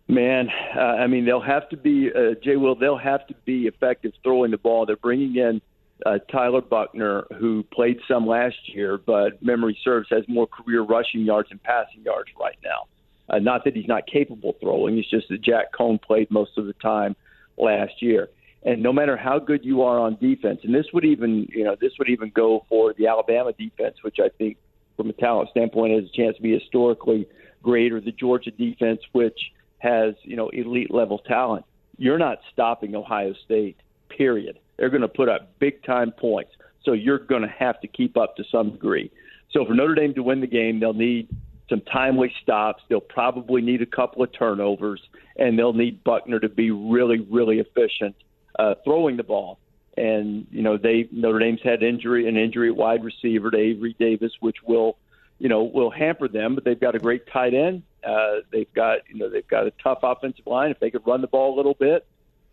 Man, 0.06 0.48
uh, 0.74 0.80
I 0.80 1.06
mean 1.06 1.26
they'll 1.26 1.42
have 1.42 1.68
to 1.68 1.76
be 1.76 2.10
uh, 2.10 2.34
Jay 2.42 2.56
Will. 2.56 2.74
They'll 2.74 2.96
have 2.96 3.26
to 3.26 3.34
be 3.44 3.66
effective 3.66 4.12
throwing 4.22 4.50
the 4.50 4.56
ball. 4.56 4.86
They're 4.86 4.96
bringing 4.96 5.36
in 5.36 5.60
uh, 6.06 6.18
Tyler 6.30 6.62
Buchner, 6.62 7.26
who 7.38 7.64
played 7.64 7.98
some 8.08 8.26
last 8.26 8.56
year, 8.74 8.96
but 8.96 9.42
memory 9.42 9.78
serves 9.84 10.08
has 10.10 10.24
more 10.26 10.46
career 10.46 10.80
rushing 10.80 11.20
yards 11.20 11.50
and 11.50 11.62
passing 11.62 12.02
yards 12.02 12.30
right 12.40 12.56
now. 12.64 12.86
Uh, 13.28 13.38
not 13.38 13.64
that 13.64 13.76
he's 13.76 13.88
not 13.88 14.06
capable 14.06 14.56
throwing; 14.58 14.96
it's 14.96 15.10
just 15.10 15.28
that 15.28 15.42
Jack 15.42 15.74
Coan 15.78 16.00
played 16.00 16.30
most 16.30 16.56
of 16.56 16.64
the 16.64 16.72
time 16.74 17.14
last 17.58 18.00
year. 18.00 18.30
And 18.64 18.82
no 18.82 18.92
matter 18.92 19.16
how 19.16 19.38
good 19.38 19.64
you 19.64 19.82
are 19.82 19.98
on 19.98 20.16
defense, 20.20 20.60
and 20.64 20.74
this 20.74 20.86
would 20.92 21.04
even 21.04 21.46
you 21.50 21.64
know 21.64 21.76
this 21.80 21.92
would 21.98 22.08
even 22.08 22.30
go 22.34 22.64
for 22.68 22.92
the 22.94 23.06
Alabama 23.06 23.52
defense, 23.52 23.96
which 24.02 24.16
I 24.20 24.28
think 24.36 24.56
from 24.96 25.10
a 25.10 25.12
talent 25.12 25.50
standpoint 25.50 25.94
has 25.94 26.04
a 26.04 26.16
chance 26.16 26.36
to 26.36 26.42
be 26.42 26.52
historically 26.52 27.26
great, 27.62 27.92
or 27.92 28.00
the 28.00 28.12
Georgia 28.12 28.50
defense, 28.50 29.00
which 29.12 29.38
has 29.78 30.14
you 30.22 30.36
know 30.36 30.48
elite 30.48 30.92
level 30.92 31.18
talent. 31.18 31.64
You're 31.96 32.18
not 32.18 32.38
stopping 32.52 32.94
Ohio 32.94 33.34
State. 33.44 33.76
Period. 34.08 34.58
They're 34.76 34.90
going 34.90 35.02
to 35.02 35.08
put 35.08 35.28
up 35.28 35.58
big 35.58 35.84
time 35.84 36.12
points, 36.12 36.50
so 36.84 36.92
you're 36.92 37.18
going 37.18 37.42
to 37.42 37.48
have 37.48 37.80
to 37.82 37.88
keep 37.88 38.16
up 38.16 38.36
to 38.36 38.44
some 38.50 38.72
degree. 38.72 39.10
So 39.52 39.64
for 39.64 39.74
Notre 39.74 39.94
Dame 39.94 40.14
to 40.14 40.22
win 40.22 40.40
the 40.40 40.46
game, 40.46 40.80
they'll 40.80 40.92
need 40.92 41.28
some 41.68 41.82
timely 41.82 42.32
stops. 42.42 42.82
They'll 42.88 43.00
probably 43.00 43.60
need 43.60 43.82
a 43.82 43.86
couple 43.86 44.22
of 44.22 44.32
turnovers, 44.32 45.00
and 45.36 45.58
they'll 45.58 45.72
need 45.72 46.02
Buchner 46.04 46.40
to 46.40 46.48
be 46.48 46.70
really, 46.70 47.20
really 47.30 47.58
efficient 47.58 48.16
uh, 48.58 48.74
throwing 48.84 49.16
the 49.16 49.22
ball. 49.22 49.58
And 49.96 50.46
you 50.50 50.62
know, 50.62 50.76
they 50.76 51.08
Notre 51.10 51.38
Dame's 51.38 51.60
had 51.62 51.82
injury, 51.82 52.28
an 52.28 52.36
injury 52.36 52.70
wide 52.70 53.04
receiver 53.04 53.50
to 53.50 53.56
Avery 53.56 53.96
Davis, 53.98 54.32
which 54.40 54.56
will, 54.64 54.96
you 55.38 55.48
know, 55.48 55.64
will 55.64 55.90
hamper 55.90 56.28
them. 56.28 56.54
But 56.54 56.64
they've 56.64 56.78
got 56.78 56.94
a 56.94 56.98
great 56.98 57.26
tight 57.26 57.54
end. 57.54 57.82
Uh, 58.04 58.36
they've 58.52 58.72
got, 58.74 58.98
you 59.08 59.18
know, 59.18 59.28
they've 59.28 59.48
got 59.48 59.66
a 59.66 59.72
tough 59.82 60.00
offensive 60.02 60.46
line. 60.46 60.70
If 60.70 60.78
they 60.78 60.90
could 60.90 61.06
run 61.06 61.20
the 61.20 61.26
ball 61.26 61.54
a 61.54 61.56
little 61.56 61.74
bit, 61.74 62.06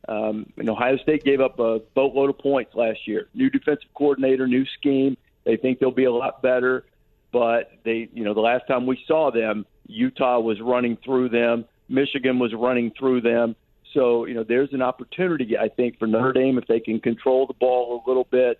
um, 0.08 0.52
and 0.58 0.68
Ohio 0.68 0.98
State 0.98 1.24
gave 1.24 1.40
up 1.40 1.60
a 1.60 1.82
boatload 1.94 2.32
of 2.32 2.40
points 2.40 2.74
last 2.74 3.08
year. 3.08 3.28
New 3.36 3.52
defensive 3.52 3.94
coordinator, 3.94 4.48
new 4.48 4.66
scheme. 4.80 5.16
They 5.44 5.58
think 5.58 5.78
they'll 5.78 5.92
be 5.92 6.06
a 6.06 6.12
lot 6.12 6.42
better 6.42 6.86
but 7.36 7.70
they, 7.84 8.08
you 8.14 8.24
know, 8.24 8.34
the 8.34 8.40
last 8.40 8.66
time 8.66 8.86
we 8.86 8.98
saw 9.06 9.30
them, 9.30 9.66
Utah 9.88 10.40
was 10.40 10.62
running 10.62 10.96
through 11.04 11.28
them, 11.28 11.66
Michigan 11.90 12.40
was 12.40 12.54
running 12.54 12.92
through 12.98 13.20
them. 13.20 13.58
So, 13.96 14.26
you 14.26 14.34
know, 14.34 14.44
there's 14.44 14.74
an 14.74 14.82
opportunity, 14.82 15.58
I 15.58 15.70
think, 15.70 15.98
for 15.98 16.06
Notre 16.06 16.34
Dame 16.34 16.58
if 16.58 16.68
they 16.68 16.82
can 16.82 17.00
control 17.00 17.48
the 17.48 17.54
ball 17.54 18.04
a 18.06 18.08
little 18.08 18.28
bit, 18.30 18.60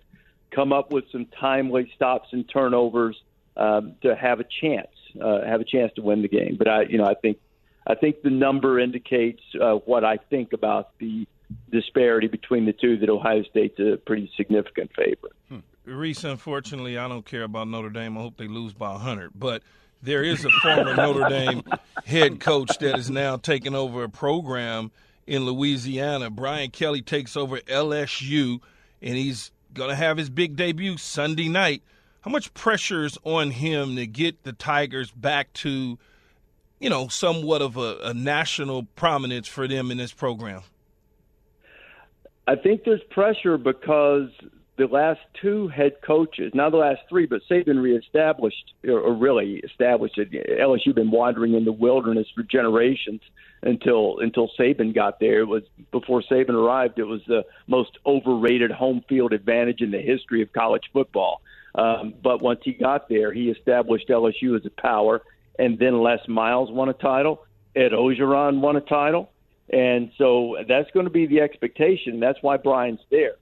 come 0.50 0.72
up 0.72 0.90
with 0.90 1.04
some 1.12 1.26
timely 1.38 1.92
stops 1.94 2.30
and 2.32 2.48
turnovers 2.48 3.22
um, 3.56 3.94
to 4.02 4.16
have 4.16 4.40
a 4.40 4.44
chance, 4.60 4.88
uh, 5.22 5.42
have 5.44 5.60
a 5.60 5.64
chance 5.64 5.92
to 5.96 6.02
win 6.02 6.22
the 6.22 6.28
game. 6.28 6.56
But 6.58 6.68
I, 6.68 6.82
you 6.82 6.96
know, 6.96 7.04
I 7.04 7.14
think, 7.14 7.38
I 7.86 7.94
think 7.94 8.22
the 8.22 8.30
number 8.30 8.80
indicates 8.80 9.42
uh, 9.62 9.74
what 9.74 10.04
I 10.04 10.16
think 10.16 10.54
about 10.54 10.98
the 10.98 11.28
disparity 11.70 12.26
between 12.26 12.64
the 12.64 12.72
two. 12.72 12.96
That 12.96 13.10
Ohio 13.10 13.42
State's 13.44 13.78
a 13.78 13.98
pretty 13.98 14.30
significant 14.36 14.90
favorite. 14.96 15.34
Hmm. 15.48 15.58
Rece, 15.86 16.28
unfortunately, 16.28 16.98
I 16.98 17.06
don't 17.06 17.24
care 17.24 17.44
about 17.44 17.68
Notre 17.68 17.90
Dame. 17.90 18.18
I 18.18 18.22
hope 18.22 18.38
they 18.38 18.48
lose 18.48 18.72
by 18.72 18.92
100. 18.92 19.30
But 19.38 19.62
there 20.02 20.24
is 20.24 20.44
a 20.44 20.50
former 20.50 20.96
Notre 20.96 21.28
Dame 21.28 21.62
head 22.04 22.40
coach 22.40 22.76
that 22.78 22.98
is 22.98 23.10
now 23.10 23.36
taking 23.36 23.74
over 23.74 24.02
a 24.02 24.08
program 24.08 24.90
in 25.26 25.44
Louisiana. 25.44 26.30
Brian 26.30 26.70
Kelly 26.70 27.02
takes 27.02 27.36
over 27.36 27.58
LSU, 27.60 28.60
and 29.02 29.16
he's 29.16 29.50
going 29.72 29.90
to 29.90 29.96
have 29.96 30.16
his 30.16 30.30
big 30.30 30.56
debut 30.56 30.96
Sunday 30.96 31.48
night. 31.48 31.82
How 32.20 32.30
much 32.30 32.52
pressure 32.54 33.04
is 33.04 33.18
on 33.24 33.50
him 33.50 33.96
to 33.96 34.06
get 34.06 34.42
the 34.42 34.52
Tigers 34.52 35.10
back 35.10 35.52
to, 35.54 35.98
you 36.80 36.90
know, 36.90 37.08
somewhat 37.08 37.62
of 37.62 37.76
a, 37.76 37.98
a 38.02 38.14
national 38.14 38.84
prominence 38.96 39.46
for 39.46 39.68
them 39.68 39.90
in 39.90 39.98
this 39.98 40.12
program? 40.12 40.62
I 42.48 42.54
think 42.56 42.84
there's 42.84 43.02
pressure 43.10 43.58
because 43.58 44.30
the 44.76 44.86
last 44.86 45.20
two 45.40 45.68
head 45.68 45.92
coaches, 46.06 46.52
not 46.54 46.70
the 46.70 46.76
last 46.76 47.00
three, 47.08 47.26
but 47.26 47.40
Saban 47.50 47.82
reestablished, 47.82 48.74
or 48.86 49.14
really 49.14 49.62
established 49.64 50.18
it. 50.18 50.32
LSU 50.60 50.94
been 50.94 51.10
wandering 51.10 51.54
in 51.54 51.64
the 51.64 51.72
wilderness 51.72 52.26
for 52.34 52.42
generations 52.42 53.22
until 53.62 54.18
until 54.20 54.50
Saban 54.58 54.94
got 54.94 55.18
there. 55.18 55.40
It 55.40 55.46
was 55.46 55.62
before 55.92 56.22
Saban 56.22 56.50
arrived. 56.50 56.98
It 56.98 57.04
was 57.04 57.22
the 57.26 57.44
most 57.66 57.98
overrated 58.04 58.70
home 58.70 59.02
field 59.08 59.32
advantage 59.32 59.80
in 59.80 59.90
the 59.90 60.00
history 60.00 60.42
of 60.42 60.52
college 60.52 60.84
football. 60.92 61.40
Um, 61.74 62.14
but 62.22 62.42
once 62.42 62.60
he 62.62 62.72
got 62.72 63.08
there, 63.08 63.32
he 63.32 63.50
established 63.50 64.08
LSU 64.08 64.56
as 64.56 64.66
a 64.66 64.80
power, 64.80 65.22
and 65.58 65.78
then 65.78 66.00
Les 66.02 66.20
Miles 66.28 66.70
won 66.70 66.88
a 66.88 66.94
title. 66.94 67.44
Ed 67.74 67.92
Orgeron 67.92 68.60
won 68.60 68.76
a 68.76 68.80
title, 68.80 69.30
and 69.70 70.10
so 70.16 70.56
that's 70.68 70.90
going 70.92 71.04
to 71.04 71.10
be 71.10 71.26
the 71.26 71.40
expectation. 71.40 72.20
That's 72.20 72.38
why 72.42 72.58
Brian's 72.58 73.00
there 73.10 73.36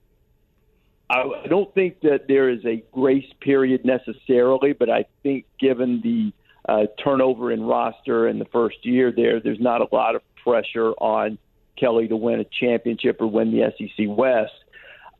I 1.14 1.46
don't 1.48 1.72
think 1.74 2.00
that 2.00 2.26
there 2.26 2.48
is 2.50 2.64
a 2.64 2.82
grace 2.92 3.30
period 3.40 3.84
necessarily, 3.84 4.72
but 4.72 4.90
I 4.90 5.06
think 5.22 5.44
given 5.60 6.00
the 6.02 6.32
uh, 6.68 6.86
turnover 7.02 7.52
in 7.52 7.62
roster 7.62 8.26
in 8.26 8.38
the 8.38 8.46
first 8.46 8.84
year 8.84 9.12
there, 9.14 9.40
there's 9.40 9.60
not 9.60 9.80
a 9.80 9.86
lot 9.94 10.16
of 10.16 10.22
pressure 10.42 10.90
on 10.92 11.38
Kelly 11.78 12.08
to 12.08 12.16
win 12.16 12.40
a 12.40 12.44
championship 12.44 13.20
or 13.20 13.26
win 13.26 13.52
the 13.52 13.72
SEC 13.78 14.06
West. 14.08 14.52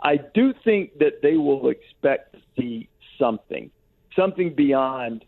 I 0.02 0.16
do 0.16 0.52
think 0.64 0.98
that 0.98 1.22
they 1.22 1.36
will 1.36 1.68
expect 1.68 2.34
to 2.34 2.40
see 2.58 2.88
something, 3.18 3.70
something 4.16 4.54
beyond 4.54 5.24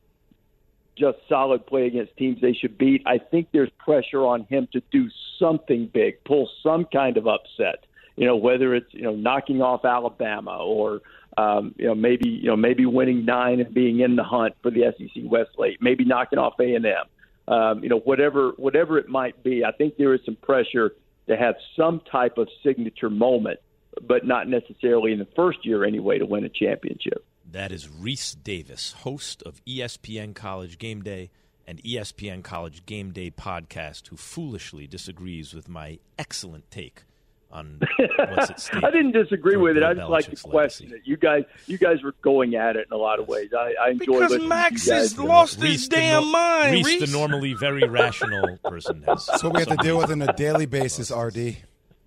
just 0.98 1.18
solid 1.28 1.66
play 1.66 1.86
against 1.86 2.16
teams 2.16 2.40
they 2.40 2.54
should 2.54 2.76
beat. 2.76 3.02
I 3.06 3.18
think 3.18 3.48
there's 3.52 3.70
pressure 3.78 4.24
on 4.24 4.44
him 4.44 4.66
to 4.72 4.82
do 4.90 5.08
something 5.38 5.90
big, 5.92 6.24
pull 6.24 6.48
some 6.62 6.86
kind 6.86 7.16
of 7.16 7.26
upset 7.26 7.85
you 8.16 8.26
know, 8.26 8.36
whether 8.36 8.74
it's 8.74 8.92
you 8.92 9.02
know 9.02 9.14
knocking 9.14 9.62
off 9.62 9.84
Alabama 9.84 10.58
or 10.58 11.02
um, 11.36 11.74
you 11.76 11.86
know 11.86 11.94
maybe 11.94 12.28
you 12.28 12.48
know 12.48 12.56
maybe 12.56 12.86
winning 12.86 13.24
nine 13.24 13.60
and 13.60 13.72
being 13.72 14.00
in 14.00 14.16
the 14.16 14.24
hunt 14.24 14.54
for 14.62 14.70
the 14.70 14.92
SEC 14.98 15.22
West 15.24 15.50
late, 15.58 15.78
maybe 15.80 16.04
knocking 16.04 16.38
off 16.38 16.54
A 16.58 16.74
and 16.74 16.86
M. 16.86 16.94
Um, 17.48 17.82
you 17.82 17.88
know, 17.88 18.00
whatever 18.00 18.52
whatever 18.56 18.98
it 18.98 19.08
might 19.08 19.42
be, 19.42 19.64
I 19.64 19.72
think 19.72 19.96
there 19.96 20.14
is 20.14 20.20
some 20.24 20.36
pressure 20.36 20.92
to 21.28 21.36
have 21.36 21.56
some 21.76 22.00
type 22.10 22.38
of 22.38 22.48
signature 22.64 23.10
moment, 23.10 23.60
but 24.00 24.26
not 24.26 24.48
necessarily 24.48 25.12
in 25.12 25.18
the 25.18 25.28
first 25.36 25.64
year 25.64 25.84
anyway 25.84 26.18
to 26.18 26.26
win 26.26 26.44
a 26.44 26.48
championship. 26.48 27.24
That 27.48 27.70
is 27.70 27.86
Rece 27.86 28.36
Davis, 28.42 28.92
host 28.92 29.42
of 29.42 29.64
ESPN 29.64 30.34
College 30.34 30.78
Game 30.78 31.02
Day 31.02 31.30
and 31.66 31.82
ESPN 31.82 32.42
College 32.42 32.86
Game 32.86 33.12
Day 33.12 33.30
podcast, 33.30 34.08
who 34.08 34.16
foolishly 34.16 34.86
disagrees 34.86 35.54
with 35.54 35.68
my 35.68 35.98
excellent 36.18 36.70
take 36.70 37.04
on 37.56 37.80
what's 38.18 38.50
at 38.50 38.60
stake. 38.60 38.84
I 38.84 38.90
didn't 38.90 39.12
disagree 39.12 39.56
with 39.56 39.76
it. 39.76 39.82
I 39.82 39.94
just 39.94 40.08
like 40.08 40.24
to 40.26 40.36
question 40.36 40.88
legacy. 40.90 41.00
it. 41.00 41.08
You 41.08 41.16
guys, 41.16 41.44
you 41.66 41.78
guys 41.78 42.02
were 42.02 42.14
going 42.22 42.54
at 42.54 42.76
it 42.76 42.86
in 42.90 42.94
a 42.94 43.00
lot 43.00 43.18
of 43.18 43.28
ways. 43.28 43.50
I, 43.56 43.74
I 43.80 43.90
enjoy 43.90 44.20
Because 44.26 44.38
Max 44.42 44.84
to 44.84 44.90
you 44.90 44.96
guys. 44.96 45.02
has 45.12 45.18
lost 45.18 45.60
his 45.62 45.86
Rece, 45.86 45.90
the 45.90 45.96
damn 45.96 46.24
no- 46.24 46.30
mind. 46.32 46.84
Rece, 46.84 46.98
Rece, 47.00 47.06
the 47.06 47.12
normally 47.18 47.54
very 47.54 47.84
rational 47.88 48.58
person, 48.64 49.02
has. 49.02 49.24
So 49.40 49.48
we 49.50 49.60
have 49.60 49.68
to 49.68 49.76
deal 49.76 49.98
with 49.98 50.10
on 50.10 50.22
a 50.22 50.32
daily 50.34 50.66
basis, 50.66 51.10
RD. 51.10 51.34
Gee, 51.34 51.58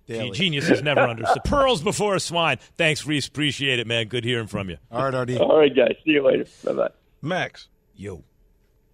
Daily. 0.06 0.30
Genius 0.32 0.68
is 0.68 0.82
never 0.82 1.02
understood. 1.02 1.42
Pearls 1.44 1.82
before 1.82 2.16
a 2.16 2.20
swine. 2.20 2.58
Thanks, 2.76 3.04
Rece. 3.04 3.28
Appreciate 3.28 3.78
it, 3.78 3.86
man. 3.86 4.08
Good 4.08 4.24
hearing 4.24 4.48
from 4.48 4.68
you. 4.68 4.76
All 4.90 5.08
right, 5.08 5.14
RD. 5.22 5.36
All 5.38 5.56
right, 5.58 5.74
guys. 5.74 5.94
See 6.04 6.12
you 6.12 6.24
later. 6.26 6.46
Bye 6.64 6.72
bye. 6.72 6.90
Max, 7.22 7.68
Yo. 7.94 8.24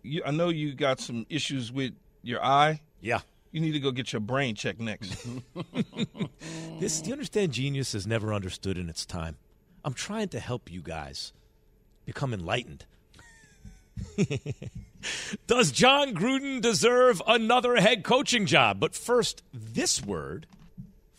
you, 0.02 0.20
I 0.26 0.30
know 0.30 0.50
you 0.50 0.74
got 0.74 1.00
some 1.00 1.24
issues 1.30 1.72
with 1.72 1.92
your 2.22 2.44
eye. 2.44 2.82
Yeah. 3.00 3.20
You 3.56 3.62
need 3.62 3.72
to 3.72 3.80
go 3.80 3.90
get 3.90 4.12
your 4.12 4.20
brain 4.20 4.54
checked 4.54 4.80
next. 4.80 5.16
This, 6.78 7.00
do 7.00 7.08
you 7.08 7.14
understand? 7.14 7.52
Genius 7.52 7.94
has 7.94 8.06
never 8.06 8.34
understood 8.34 8.76
in 8.76 8.90
its 8.90 9.06
time. 9.06 9.38
I'm 9.82 9.94
trying 9.94 10.28
to 10.28 10.40
help 10.40 10.70
you 10.70 10.82
guys 10.82 11.32
become 12.04 12.34
enlightened. 12.34 12.84
Does 15.46 15.72
Jon 15.72 16.14
Gruden 16.14 16.60
deserve 16.60 17.22
another 17.26 17.76
head 17.76 18.04
coaching 18.04 18.44
job? 18.44 18.78
But 18.78 18.94
first, 18.94 19.42
this 19.54 20.04
word 20.04 20.46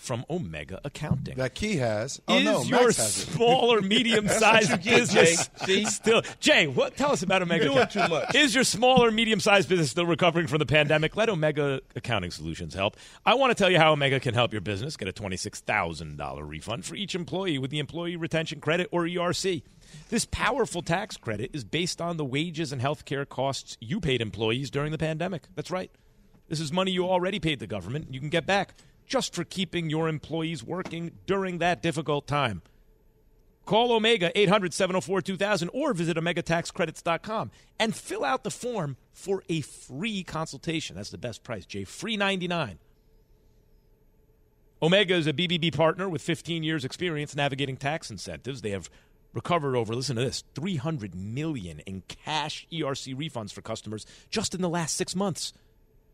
from 0.08 0.26
Omega 0.30 0.80
Accounting. 0.86 1.36
That 1.36 1.54
key 1.54 1.76
has. 1.76 2.22
Oh 2.28 2.38
is 2.38 2.46
no, 2.46 2.64
your 2.64 2.86
Max 2.86 2.98
has 2.98 3.18
it. 3.20 3.32
small 3.34 3.74
or 3.74 3.82
medium-sized 3.82 4.42
That's 4.42 4.72
what 4.72 4.86
you 4.86 4.92
get, 4.92 5.00
business 5.00 5.50
Jay. 5.66 5.84
Still? 5.84 6.22
Jay, 6.40 6.66
what? 6.68 6.96
Tell 6.98 7.12
us 7.12 7.22
about 7.22 7.42
Omega. 7.42 7.66
Doing 7.66 7.78
Accounting. 7.78 8.04
too 8.04 8.10
much. 8.10 8.36
Is 8.36 8.56
your 8.56 8.64
small 8.64 9.04
or 9.04 9.12
medium-sized 9.12 9.68
business 9.70 9.92
still 9.92 10.06
recovering 10.06 10.48
from 10.48 10.60
the 10.60 10.66
pandemic? 10.66 11.16
Let 11.16 11.30
Omega 11.30 11.82
Accounting 11.96 12.32
Solutions 12.32 12.74
help. 12.74 12.96
I 13.26 13.34
want 13.36 13.56
to 13.56 13.62
tell 13.62 13.70
you 13.70 13.78
how 13.78 13.92
Omega 13.94 14.20
can 14.20 14.34
help 14.34 14.54
your 14.54 14.62
business 14.62 14.98
get 14.98 15.08
a 15.08 15.14
twenty-six 15.14 15.60
thousand 15.60 16.18
dollar 16.18 16.44
refund 16.46 16.86
for 16.86 16.96
each 16.96 17.14
employee 17.14 17.58
with 17.60 17.70
the 17.70 17.80
Employee 17.80 18.16
Retention 18.16 18.62
Credit 18.62 18.88
or 18.92 19.04
ERC. 19.04 19.62
This 20.10 20.26
powerful 20.26 20.82
tax 20.82 21.18
credit 21.18 21.52
is 21.54 21.64
based 21.64 22.02
on 22.02 22.18
the 22.18 22.26
wages 22.26 22.72
and 22.72 22.82
health 22.82 23.06
care 23.06 23.26
costs 23.26 23.78
you 23.82 24.00
paid 24.00 24.22
employees 24.22 24.70
during 24.72 24.92
the 24.92 24.98
pandemic. 24.98 25.44
That's 25.56 25.70
right. 25.72 25.92
This 26.50 26.62
is 26.62 26.72
money 26.72 26.92
you 26.92 27.06
already 27.06 27.40
paid 27.40 27.60
the 27.60 27.68
government. 27.68 28.08
You 28.14 28.22
can 28.22 28.30
get 28.30 28.46
back 28.46 28.74
just 29.08 29.34
for 29.34 29.44
keeping 29.44 29.90
your 29.90 30.08
employees 30.08 30.64
working 30.64 31.12
during 31.26 31.58
that 31.60 31.82
difficult 31.82 32.28
time. 32.28 32.62
Call 33.66 33.92
Omega 33.92 34.32
800 34.38 34.74
704 34.74 35.22
2000 35.22 35.70
or 35.74 35.94
visit 35.94 36.16
OmegaTaxCredits.com 36.16 37.52
and 37.80 37.96
fill 37.96 38.24
out 38.24 38.44
the 38.44 38.52
form 38.52 38.96
for 39.12 39.44
a 39.50 39.62
free 39.62 40.24
consultation. 40.24 40.96
That's 40.96 41.10
the 41.10 41.18
best 41.18 41.44
price, 41.44 41.66
Jay. 41.66 41.84
Free 41.84 42.16
99. 42.16 42.80
Omega 44.82 45.16
is 45.16 45.28
a 45.28 45.34
BBB 45.34 45.76
partner 45.76 46.08
with 46.08 46.22
15 46.22 46.64
years' 46.64 46.86
experience 46.86 47.36
navigating 47.36 47.78
tax 47.78 48.12
incentives. 48.12 48.62
They 48.62 48.70
have 48.70 48.90
recovered 49.34 49.76
over, 49.76 49.94
listen 49.94 50.16
to 50.16 50.24
this, 50.24 50.44
300 50.56 51.14
million 51.14 51.80
in 51.82 52.04
cash 52.08 52.68
ERC 52.72 53.16
refunds 53.16 53.52
for 53.52 53.62
customers 53.62 54.06
just 54.30 54.56
in 54.56 54.62
the 54.62 54.70
last 54.70 54.96
six 54.96 55.16
months 55.16 55.52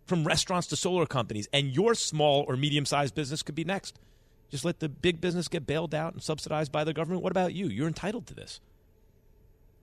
from 0.05 0.23
restaurants 0.23 0.67
to 0.67 0.75
solar 0.75 1.05
companies, 1.05 1.47
and 1.53 1.75
your 1.75 1.95
small 1.95 2.45
or 2.47 2.57
medium 2.57 2.85
sized 2.85 3.15
business 3.15 3.43
could 3.43 3.55
be 3.55 3.63
next. 3.63 3.99
Just 4.49 4.65
let 4.65 4.79
the 4.79 4.89
big 4.89 5.19
business 5.19 5.47
get 5.47 5.65
bailed 5.65 5.95
out 5.95 6.13
and 6.13 6.21
subsidized 6.21 6.71
by 6.71 6.83
the 6.83 6.93
government. 6.93 7.23
What 7.23 7.31
about 7.31 7.53
you? 7.53 7.67
You're 7.67 7.87
entitled 7.87 8.27
to 8.27 8.35
this. 8.35 8.59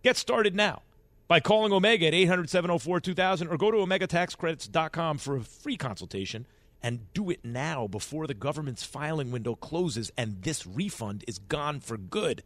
Get 0.03 0.17
started 0.17 0.55
now 0.55 0.83
by 1.27 1.41
calling 1.41 1.73
Omega 1.73 2.07
at 2.07 2.15
800 2.15 2.49
704 2.49 3.01
2000 3.01 3.49
or 3.49 3.57
go 3.57 3.71
to 3.71 3.79
OmegaTaxCredits.com 3.79 5.19
for 5.19 5.37
a 5.37 5.43
free 5.43 5.77
consultation 5.77 6.47
and 6.83 7.13
do 7.13 7.31
it 7.31 7.45
now 7.45 7.87
before 7.87 8.27
the 8.27 8.35
government's 8.35 8.85
filing 8.85 9.31
window 9.31 9.55
closes 9.55 10.11
and 10.17 10.43
this 10.43 10.67
refund 10.67 11.25
is 11.29 11.39
gone 11.39 11.81
for 11.81 11.97
good. 11.97 12.43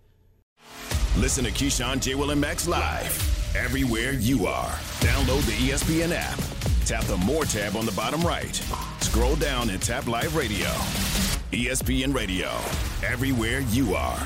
Listen 1.16 1.44
to 1.44 1.50
Keyshawn, 1.50 2.00
J. 2.00 2.14
Will, 2.14 2.30
and 2.30 2.40
Max 2.40 2.66
live 2.66 3.43
everywhere 3.54 4.12
you 4.12 4.46
are. 4.46 4.70
Download 5.00 5.44
the 5.46 5.52
ESPN 5.52 6.12
app. 6.12 6.38
Tap 6.84 7.04
the 7.04 7.16
More 7.18 7.44
tab 7.44 7.76
on 7.76 7.86
the 7.86 7.92
bottom 7.92 8.20
right. 8.22 8.54
Scroll 9.00 9.36
down 9.36 9.70
and 9.70 9.80
tap 9.80 10.06
Live 10.06 10.36
Radio. 10.36 10.68
ESPN 11.52 12.14
Radio, 12.14 12.48
everywhere 13.08 13.60
you 13.60 13.94
are. 13.94 14.18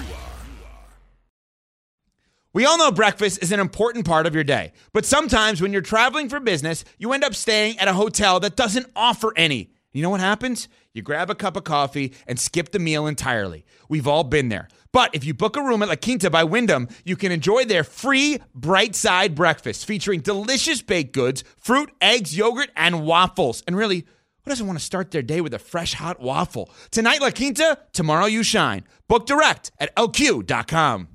We 2.55 2.65
all 2.65 2.79
know 2.79 2.91
breakfast 2.91 3.43
is 3.43 3.53
an 3.53 3.61
important 3.61 4.07
part 4.07 4.27
of 4.27 4.35
your 4.35 4.45
day, 4.45 4.73
but 4.93 5.05
sometimes 5.05 5.61
when 5.61 5.73
you're 5.73 5.83
traveling 5.83 6.31
for 6.31 6.41
business, 6.41 6.85
you 6.97 7.13
end 7.13 7.23
up 7.23 7.35
staying 7.35 7.79
at 7.79 7.87
a 7.87 7.93
hotel 7.93 8.41
that 8.41 8.57
doesn't 8.57 8.91
offer 8.97 9.33
any. 9.37 9.71
You 9.93 10.03
know 10.03 10.11
what 10.11 10.21
happens? 10.21 10.69
You 10.95 11.03
grab 11.03 11.31
a 11.31 11.35
cup 11.35 11.57
of 11.57 11.65
coffee 11.65 12.15
and 12.27 12.41
skip 12.41 12.73
the 12.73 12.79
meal 12.79 13.07
entirely. 13.07 13.67
We've 13.89 14.09
all 14.09 14.25
been 14.25 14.49
there. 14.49 14.69
But 14.93 15.15
if 15.15 15.25
you 15.25 15.35
book 15.35 15.57
a 15.57 15.63
room 15.63 15.83
at 15.83 15.89
La 15.89 15.97
Quinta 15.97 16.31
by 16.31 16.45
Wyndham, 16.45 16.89
you 17.05 17.17
can 17.17 17.33
enjoy 17.33 17.65
their 17.65 17.85
free 17.85 18.39
bright 18.55 18.95
side 18.95 19.35
breakfast 19.35 19.87
featuring 19.87 20.21
delicious 20.21 20.83
baked 20.83 21.13
goods, 21.13 21.45
fruit, 21.57 21.91
eggs, 22.01 22.37
yogurt, 22.37 22.71
and 22.77 23.05
waffles. 23.05 23.63
And 23.67 23.77
really, 23.77 24.07
who 24.43 24.51
doesn't 24.51 24.67
want 24.67 24.79
to 24.79 24.85
start 24.85 25.11
their 25.11 25.23
day 25.23 25.41
with 25.41 25.53
a 25.53 25.59
fresh 25.59 25.95
hot 25.95 26.21
waffle? 26.21 26.71
Tonight, 26.91 27.21
La 27.21 27.31
Quinta, 27.31 27.79
tomorrow, 27.93 28.27
you 28.27 28.43
shine. 28.43 28.85
Book 29.09 29.27
direct 29.27 29.73
at 29.79 29.95
lq.com. 29.95 31.09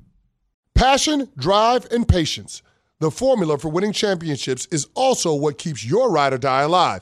Passion, 0.76 1.30
drive, 1.38 1.88
and 1.92 2.08
patience. 2.08 2.62
The 3.00 3.12
formula 3.12 3.58
for 3.58 3.70
winning 3.70 3.92
championships 3.92 4.68
is 4.68 4.88
also 4.94 5.34
what 5.34 5.58
keeps 5.58 5.86
your 5.86 6.12
ride 6.12 6.34
or 6.34 6.38
die 6.38 6.62
alive. 6.62 7.02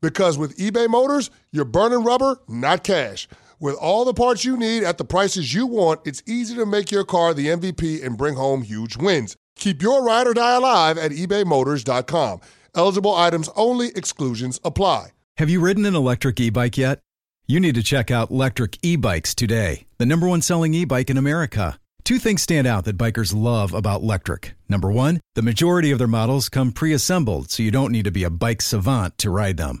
Because 0.00 0.38
with 0.38 0.56
eBay 0.56 0.88
Motors, 0.88 1.30
you're 1.52 1.64
burning 1.64 2.04
rubber, 2.04 2.40
not 2.48 2.84
cash. 2.84 3.28
With 3.58 3.76
all 3.76 4.04
the 4.04 4.14
parts 4.14 4.44
you 4.44 4.56
need 4.56 4.84
at 4.84 4.98
the 4.98 5.04
prices 5.04 5.54
you 5.54 5.66
want, 5.66 6.00
it's 6.04 6.22
easy 6.26 6.54
to 6.56 6.66
make 6.66 6.90
your 6.90 7.04
car 7.04 7.32
the 7.32 7.46
MVP 7.46 8.04
and 8.04 8.18
bring 8.18 8.34
home 8.34 8.62
huge 8.62 8.96
wins. 8.96 9.36
Keep 9.56 9.80
your 9.80 10.04
ride 10.04 10.26
or 10.26 10.34
die 10.34 10.56
alive 10.56 10.98
at 10.98 11.12
ebaymotors.com. 11.12 12.40
Eligible 12.74 13.14
items 13.14 13.48
only, 13.56 13.88
exclusions 13.88 14.60
apply. 14.64 15.08
Have 15.38 15.48
you 15.48 15.60
ridden 15.60 15.86
an 15.86 15.94
electric 15.94 16.38
e 16.40 16.50
bike 16.50 16.76
yet? 16.76 17.00
You 17.46 17.60
need 17.60 17.76
to 17.76 17.82
check 17.82 18.10
out 18.10 18.30
Lectric 18.30 18.78
E 18.82 18.96
Bikes 18.96 19.34
today, 19.34 19.86
the 19.98 20.06
number 20.06 20.28
one 20.28 20.42
selling 20.42 20.74
e 20.74 20.84
bike 20.84 21.08
in 21.10 21.16
America. 21.16 21.78
Two 22.04 22.18
things 22.18 22.42
stand 22.42 22.66
out 22.66 22.84
that 22.84 22.98
bikers 22.98 23.34
love 23.34 23.72
about 23.72 24.02
Lectric. 24.02 24.52
Number 24.68 24.92
one, 24.92 25.20
the 25.34 25.42
majority 25.42 25.90
of 25.90 25.98
their 25.98 26.06
models 26.06 26.48
come 26.48 26.72
pre 26.72 26.92
assembled, 26.92 27.50
so 27.50 27.62
you 27.62 27.70
don't 27.70 27.92
need 27.92 28.04
to 28.04 28.10
be 28.10 28.24
a 28.24 28.30
bike 28.30 28.62
savant 28.62 29.18
to 29.18 29.30
ride 29.30 29.56
them. 29.56 29.80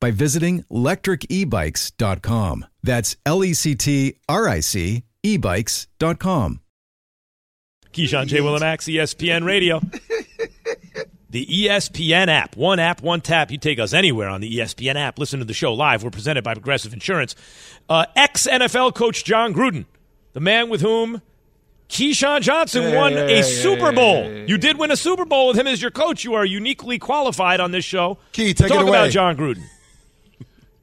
by 0.00 0.10
visiting 0.10 0.62
lectricebikes.com. 0.70 2.66
That's 2.82 3.16
L 3.24 3.44
E 3.44 3.54
C 3.54 3.74
T 3.74 4.16
R 4.28 4.48
I 4.48 4.60
C 4.60 5.04
ebikes.com. 5.24 6.60
Keyshawn 7.92 8.26
J. 8.26 8.38
Willimax, 8.40 8.92
ESPN 8.94 9.44
Radio. 9.44 9.80
The 11.28 11.44
ESPN 11.44 12.28
app. 12.28 12.56
One 12.56 12.78
app, 12.78 13.02
one 13.02 13.20
tap. 13.20 13.50
You 13.50 13.58
take 13.58 13.78
us 13.80 13.92
anywhere 13.92 14.28
on 14.28 14.40
the 14.40 14.58
ESPN 14.58 14.94
app. 14.94 15.18
Listen 15.18 15.40
to 15.40 15.44
the 15.44 15.52
show 15.52 15.74
live. 15.74 16.02
We're 16.02 16.10
presented 16.10 16.44
by 16.44 16.54
Progressive 16.54 16.94
Insurance. 16.94 17.34
Uh, 17.90 18.06
Ex 18.14 18.46
NFL 18.46 18.94
coach 18.94 19.24
Jon 19.24 19.52
Gruden, 19.52 19.84
the 20.32 20.40
man 20.40 20.70
with 20.70 20.80
whom 20.80 21.20
Keyshawn 21.90 22.40
Johnson 22.42 22.84
Hey, 22.84 22.96
won 22.96 23.12
hey, 23.12 23.40
a 23.40 23.42
Super 23.42 23.90
hey, 23.90 23.94
Bowl. 23.96 24.22
hey, 24.22 24.46
You 24.48 24.56
did 24.56 24.78
win 24.78 24.90
a 24.92 24.96
Super 24.96 25.24
Bowl 25.26 25.48
with 25.48 25.58
him 25.58 25.66
as 25.66 25.82
your 25.82 25.90
coach. 25.90 26.24
You 26.24 26.34
are 26.34 26.44
uniquely 26.44 26.98
qualified 26.98 27.60
on 27.60 27.70
this 27.72 27.84
show 27.84 28.18
Key, 28.32 28.54
to 28.54 28.62
take 28.62 28.70
it 28.70 28.74
talk 28.74 28.82
away. 28.86 28.90
about 28.96 29.10
Jon 29.10 29.36
Gruden. 29.36 29.62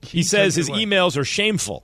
He 0.04 0.24
says 0.24 0.56
his 0.56 0.70
emails 0.70 1.18
are 1.18 1.26
shameful. 1.26 1.84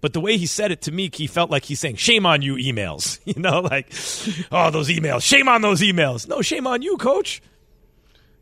But 0.00 0.14
the 0.14 0.20
way 0.20 0.36
he 0.36 0.46
said 0.46 0.72
it 0.72 0.82
to 0.82 0.92
me, 0.92 1.10
he 1.14 1.28
felt 1.28 1.48
like 1.50 1.64
he's 1.64 1.78
saying, 1.78 1.96
"Shame 1.96 2.26
on 2.26 2.42
you, 2.42 2.56
emails." 2.56 3.20
You 3.24 3.40
know, 3.40 3.60
like, 3.60 3.92
"Oh, 4.50 4.70
those 4.70 4.88
emails. 4.88 5.22
Shame 5.22 5.48
on 5.48 5.62
those 5.62 5.80
emails." 5.80 6.26
No, 6.28 6.42
shame 6.42 6.66
on 6.66 6.82
you, 6.82 6.96
coach. 6.96 7.40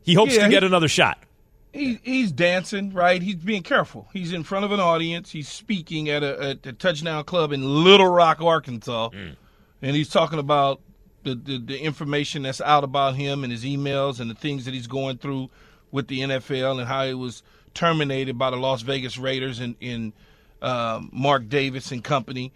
He 0.03 0.15
hopes 0.15 0.35
Yeah, 0.35 0.45
to 0.45 0.49
get 0.49 0.63
he- 0.63 0.67
another 0.67 0.87
shot. 0.87 1.19
he, 1.71 1.99
he's 2.03 2.31
dancing, 2.31 2.91
right? 2.93 3.21
He's 3.21 3.35
being 3.35 3.61
careful. 3.61 4.07
He's 4.11 4.33
in 4.33 4.43
front 4.43 4.65
of 4.65 4.71
an 4.71 4.79
audience. 4.79 5.29
He's 5.31 5.47
speaking 5.47 6.09
at 6.09 6.23
a, 6.23 6.41
at 6.41 6.65
a 6.65 6.73
touchdown 6.73 7.23
club 7.25 7.51
in 7.53 7.83
Little 7.83 8.07
Rock, 8.07 8.41
Arkansas, 8.41 9.09
mm. 9.09 9.35
and 9.83 9.95
he's 9.95 10.09
talking 10.09 10.39
about 10.39 10.81
the, 11.23 11.35
the 11.35 11.59
the 11.59 11.79
information 11.79 12.41
that's 12.41 12.61
out 12.61 12.83
about 12.83 13.13
him 13.15 13.43
and 13.43 13.51
his 13.51 13.63
emails 13.63 14.19
and 14.19 14.31
the 14.31 14.35
things 14.35 14.65
that 14.65 14.73
he's 14.73 14.87
going 14.87 15.19
through 15.19 15.51
with 15.91 16.07
the 16.07 16.21
NFL 16.21 16.79
and 16.79 16.87
how 16.87 17.05
he 17.05 17.13
was 17.13 17.43
terminated 17.73 18.37
by 18.37 18.49
the 18.49 18.57
Las 18.57 18.81
Vegas 18.81 19.17
Raiders 19.17 19.59
and 19.59 19.75
in 19.79 20.13
um, 20.61 21.09
Mark 21.11 21.49
Davis 21.49 21.91
and 21.91 22.03
company. 22.03 22.51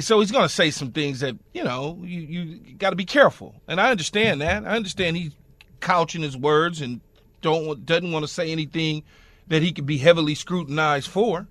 So 0.00 0.18
he's 0.18 0.32
going 0.32 0.44
to 0.44 0.52
say 0.52 0.70
some 0.70 0.90
things 0.90 1.20
that 1.20 1.36
you 1.52 1.62
know 1.62 1.98
you 2.02 2.20
you 2.20 2.74
got 2.74 2.90
to 2.90 2.96
be 2.96 3.04
careful, 3.04 3.54
and 3.68 3.80
I 3.80 3.90
understand 3.90 4.40
that. 4.40 4.64
I 4.64 4.76
understand 4.76 5.16
he's 5.16 5.32
couching 5.80 6.22
his 6.22 6.36
words 6.36 6.80
and 6.80 7.00
don't 7.42 7.84
doesn't 7.86 8.10
want 8.10 8.24
to 8.24 8.32
say 8.32 8.50
anything 8.50 9.04
that 9.48 9.62
he 9.62 9.72
could 9.72 9.86
be 9.86 9.98
heavily 9.98 10.34
scrutinized 10.34 11.08
for. 11.08 11.46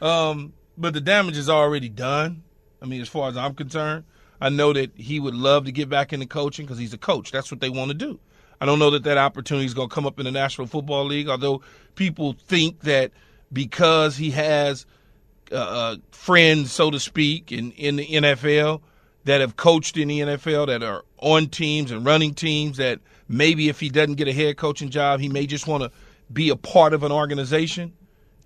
Um, 0.00 0.52
but 0.76 0.94
the 0.94 1.00
damage 1.00 1.36
is 1.36 1.48
already 1.48 1.88
done. 1.88 2.44
I 2.80 2.86
mean, 2.86 3.00
as 3.00 3.08
far 3.08 3.28
as 3.28 3.36
I'm 3.36 3.54
concerned, 3.54 4.04
I 4.40 4.50
know 4.50 4.72
that 4.72 4.92
he 4.96 5.18
would 5.18 5.34
love 5.34 5.64
to 5.64 5.72
get 5.72 5.88
back 5.88 6.12
into 6.12 6.26
coaching 6.26 6.66
because 6.66 6.78
he's 6.78 6.92
a 6.92 6.98
coach. 6.98 7.32
That's 7.32 7.50
what 7.50 7.60
they 7.60 7.70
want 7.70 7.88
to 7.88 7.94
do. 7.94 8.20
I 8.60 8.66
don't 8.66 8.78
know 8.78 8.90
that 8.90 9.04
that 9.04 9.18
opportunity 9.18 9.66
is 9.66 9.74
going 9.74 9.88
to 9.88 9.94
come 9.94 10.06
up 10.06 10.18
in 10.18 10.24
the 10.24 10.32
National 10.32 10.66
Football 10.66 11.06
League, 11.06 11.28
although 11.28 11.62
people 11.94 12.32
think 12.32 12.80
that 12.80 13.12
because 13.52 14.16
he 14.16 14.30
has 14.32 14.86
uh, 15.52 15.56
uh, 15.56 15.96
friends, 16.10 16.72
so 16.72 16.90
to 16.90 17.00
speak, 17.00 17.52
in, 17.52 17.72
in 17.72 17.96
the 17.96 18.06
NFL 18.06 18.82
that 19.24 19.40
have 19.40 19.56
coached 19.56 19.96
in 19.96 20.08
the 20.08 20.20
NFL, 20.20 20.66
that 20.66 20.82
are 20.82 21.04
on 21.18 21.48
teams 21.48 21.90
and 21.90 22.04
running 22.04 22.34
teams, 22.34 22.76
that 22.78 23.00
maybe 23.28 23.68
if 23.68 23.80
he 23.80 23.88
doesn't 23.88 24.14
get 24.14 24.28
a 24.28 24.32
head 24.32 24.56
coaching 24.56 24.90
job, 24.90 25.20
he 25.20 25.28
may 25.28 25.46
just 25.46 25.66
want 25.66 25.82
to 25.82 25.90
be 26.32 26.48
a 26.50 26.56
part 26.56 26.92
of 26.92 27.02
an 27.02 27.12
organization. 27.12 27.92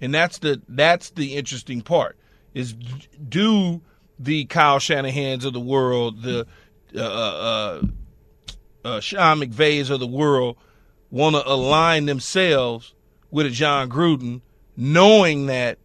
And 0.01 0.13
that's 0.13 0.39
the 0.39 0.61
that's 0.69 1.11
the 1.11 1.37
interesting 1.37 1.81
part 1.81 2.17
is 2.55 2.73
do 2.73 3.81
the 4.19 4.45
Kyle 4.47 4.79
Shanahan's 4.79 5.45
of 5.45 5.53
the 5.53 5.61
world, 5.61 6.23
the 6.23 6.47
uh, 6.95 7.01
uh, 7.01 7.83
uh, 8.85 9.01
Sean 9.01 9.41
McVays 9.41 9.91
of 9.91 10.01
the 10.01 10.07
world 10.07 10.57
want 11.11 11.37
to 11.37 11.47
align 11.47 12.07
themselves 12.07 12.95
with 13.31 13.47
a 13.47 13.51
Jon 13.51 13.89
Gruden, 13.89 14.41
knowing 14.77 15.47
that 15.47 15.79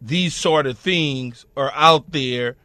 these 0.00 0.34
sort 0.34 0.66
of 0.66 0.78
things 0.78 1.44
are 1.56 1.72
out 1.74 2.12
there 2.12 2.56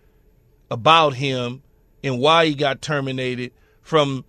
about 0.72 1.14
him 1.16 1.62
and 2.04 2.20
why 2.20 2.46
he 2.46 2.56
got 2.56 2.82
terminated 2.82 3.52
from 3.82 4.26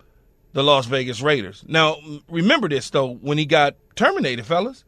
the 0.53 0.63
Las 0.63 0.85
Vegas 0.87 1.21
Raiders. 1.21 1.63
Now, 1.67 1.97
remember 2.29 2.67
this 2.67 2.89
though, 2.89 3.13
when 3.13 3.37
he 3.37 3.45
got 3.45 3.75
terminated, 3.95 4.45
fellas, 4.45 4.83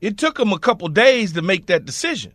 it 0.00 0.16
took 0.16 0.38
him 0.38 0.52
a 0.52 0.58
couple 0.58 0.88
days 0.88 1.32
to 1.34 1.42
make 1.42 1.66
that 1.66 1.84
decision. 1.84 2.32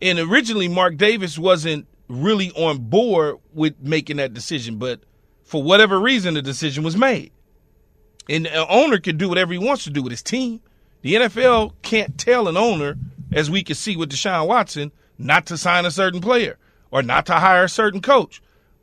And 0.00 0.18
originally, 0.18 0.68
Mark 0.68 0.96
Davis 0.96 1.38
wasn't 1.38 1.86
really 2.08 2.50
on 2.52 2.78
board 2.78 3.36
with 3.52 3.74
making 3.80 4.16
that 4.16 4.32
decision, 4.32 4.76
but 4.76 5.00
for 5.50 5.60
whatever 5.60 5.98
reason, 5.98 6.34
the 6.34 6.42
decision 6.42 6.84
was 6.84 6.96
made. 6.96 7.32
And 8.28 8.46
an 8.46 8.66
owner 8.68 9.00
can 9.00 9.16
do 9.16 9.28
whatever 9.28 9.52
he 9.52 9.58
wants 9.58 9.82
to 9.82 9.90
do 9.90 10.00
with 10.00 10.12
his 10.12 10.22
team. 10.22 10.60
The 11.02 11.14
NFL 11.14 11.72
can't 11.82 12.16
tell 12.16 12.46
an 12.46 12.56
owner, 12.56 12.96
as 13.32 13.50
we 13.50 13.64
can 13.64 13.74
see 13.74 13.96
with 13.96 14.12
Deshaun 14.12 14.46
Watson, 14.46 14.92
not 15.18 15.46
to 15.46 15.58
sign 15.58 15.86
a 15.86 15.90
certain 15.90 16.20
player 16.20 16.56
or 16.92 17.02
not 17.02 17.26
to 17.26 17.32
hire 17.32 17.64
a 17.64 17.68
certain 17.68 18.00
coach. 18.00 18.40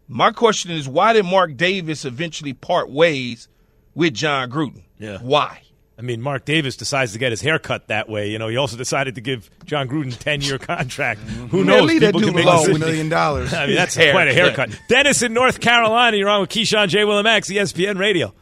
My 0.09 0.31
question 0.31 0.71
is, 0.71 0.89
why 0.89 1.13
did 1.13 1.23
Mark 1.23 1.55
Davis 1.55 2.03
eventually 2.03 2.51
part 2.51 2.89
ways 2.89 3.47
with 3.95 4.13
Jon 4.13 4.51
Gruden? 4.51 4.83
Yeah. 4.99 5.19
Why? 5.19 5.61
I 5.99 6.03
mean, 6.03 6.21
Mark 6.21 6.45
Davis 6.45 6.77
decides 6.77 7.13
to 7.13 7.19
get 7.19 7.31
his 7.31 7.41
hair 7.41 7.57
cut 7.57 7.87
that 7.87 8.07
way. 8.07 8.29
You 8.29 8.37
know, 8.37 8.49
he 8.49 8.57
also 8.57 8.77
decided 8.77 9.15
to 9.15 9.21
give 9.21 9.49
Jon 9.65 9.87
Gruden 9.87 10.13
a 10.13 10.17
ten-year 10.19 10.57
contract. 10.59 11.21
Mm-hmm. 11.21 11.45
Who 11.47 11.63
knows? 11.63 11.87
leave 11.87 12.01
that 12.01 12.13
People 12.13 12.21
can 12.27 12.35
make 12.35 12.45
alone. 12.45 12.57
decisions. 12.59 12.79
million 12.85 13.09
dollars. 13.09 13.51
I 13.55 13.65
mean, 13.65 13.75
that's 13.75 13.95
His 13.95 14.11
quite 14.11 14.27
a 14.27 14.33
haircut. 14.33 14.69
haircut. 14.69 14.87
Dennis 14.89 15.21
in 15.23 15.33
North 15.33 15.59
Carolina, 15.59 16.15
you're 16.15 16.29
on 16.29 16.41
with 16.41 16.49
Keyshawn 16.51 16.87
J. 16.89 17.03
Willem 17.03 17.25
X, 17.25 17.49
ESPN 17.49 17.97
Radio. 17.97 18.33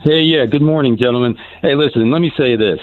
Hey, 0.00 0.20
yeah. 0.22 0.46
Good 0.46 0.62
morning, 0.62 0.96
gentlemen. 0.96 1.36
Hey, 1.60 1.74
listen. 1.74 2.10
Let 2.10 2.20
me 2.20 2.30
say 2.36 2.54
this: 2.56 2.78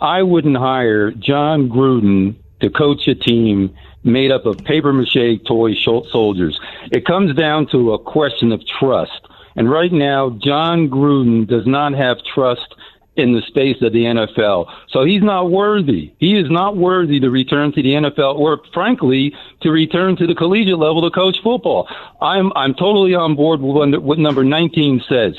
I 0.00 0.22
wouldn't 0.22 0.56
hire 0.58 1.10
Jon 1.10 1.68
Gruden 1.70 2.36
to 2.60 2.68
coach 2.70 3.08
a 3.08 3.14
team 3.14 3.74
made 4.04 4.30
up 4.30 4.44
of 4.46 4.58
paper 4.58 4.92
mache 4.92 5.40
toy 5.48 5.74
soldiers. 5.74 6.60
It 6.92 7.04
comes 7.06 7.34
down 7.34 7.66
to 7.72 7.94
a 7.94 7.98
question 7.98 8.52
of 8.52 8.60
trust, 8.78 9.26
and 9.56 9.70
right 9.70 9.90
now, 9.90 10.30
Jon 10.38 10.88
Gruden 10.90 11.48
does 11.48 11.66
not 11.66 11.94
have 11.94 12.18
trust 12.34 12.74
in 13.16 13.32
the 13.32 13.42
space 13.42 13.76
of 13.82 13.92
the 13.92 14.04
NFL. 14.04 14.66
So 14.88 15.04
he's 15.04 15.22
not 15.22 15.50
worthy. 15.50 16.12
He 16.18 16.36
is 16.38 16.50
not 16.50 16.76
worthy 16.76 17.18
to 17.20 17.30
return 17.30 17.72
to 17.72 17.82
the 17.82 17.90
NFL 17.94 18.38
or 18.38 18.60
frankly 18.74 19.34
to 19.62 19.70
return 19.70 20.16
to 20.16 20.26
the 20.26 20.34
collegiate 20.34 20.78
level 20.78 21.02
to 21.02 21.10
coach 21.10 21.36
football. 21.42 21.88
I'm 22.20 22.52
I'm 22.54 22.74
totally 22.74 23.14
on 23.14 23.34
board 23.36 23.60
with 23.60 23.74
what- 23.76 24.02
what 24.02 24.18
number 24.18 24.44
19 24.44 25.02
says. 25.08 25.34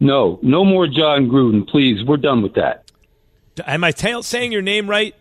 No, 0.00 0.38
no 0.42 0.64
more 0.64 0.86
Jon 0.86 1.28
Gruden, 1.28 1.66
please. 1.68 2.04
We're 2.04 2.16
done 2.18 2.42
with 2.42 2.54
that. 2.54 2.90
Am 3.66 3.82
I 3.82 3.90
saying 3.90 4.52
your 4.52 4.62
name 4.62 4.88
right? 4.88 5.14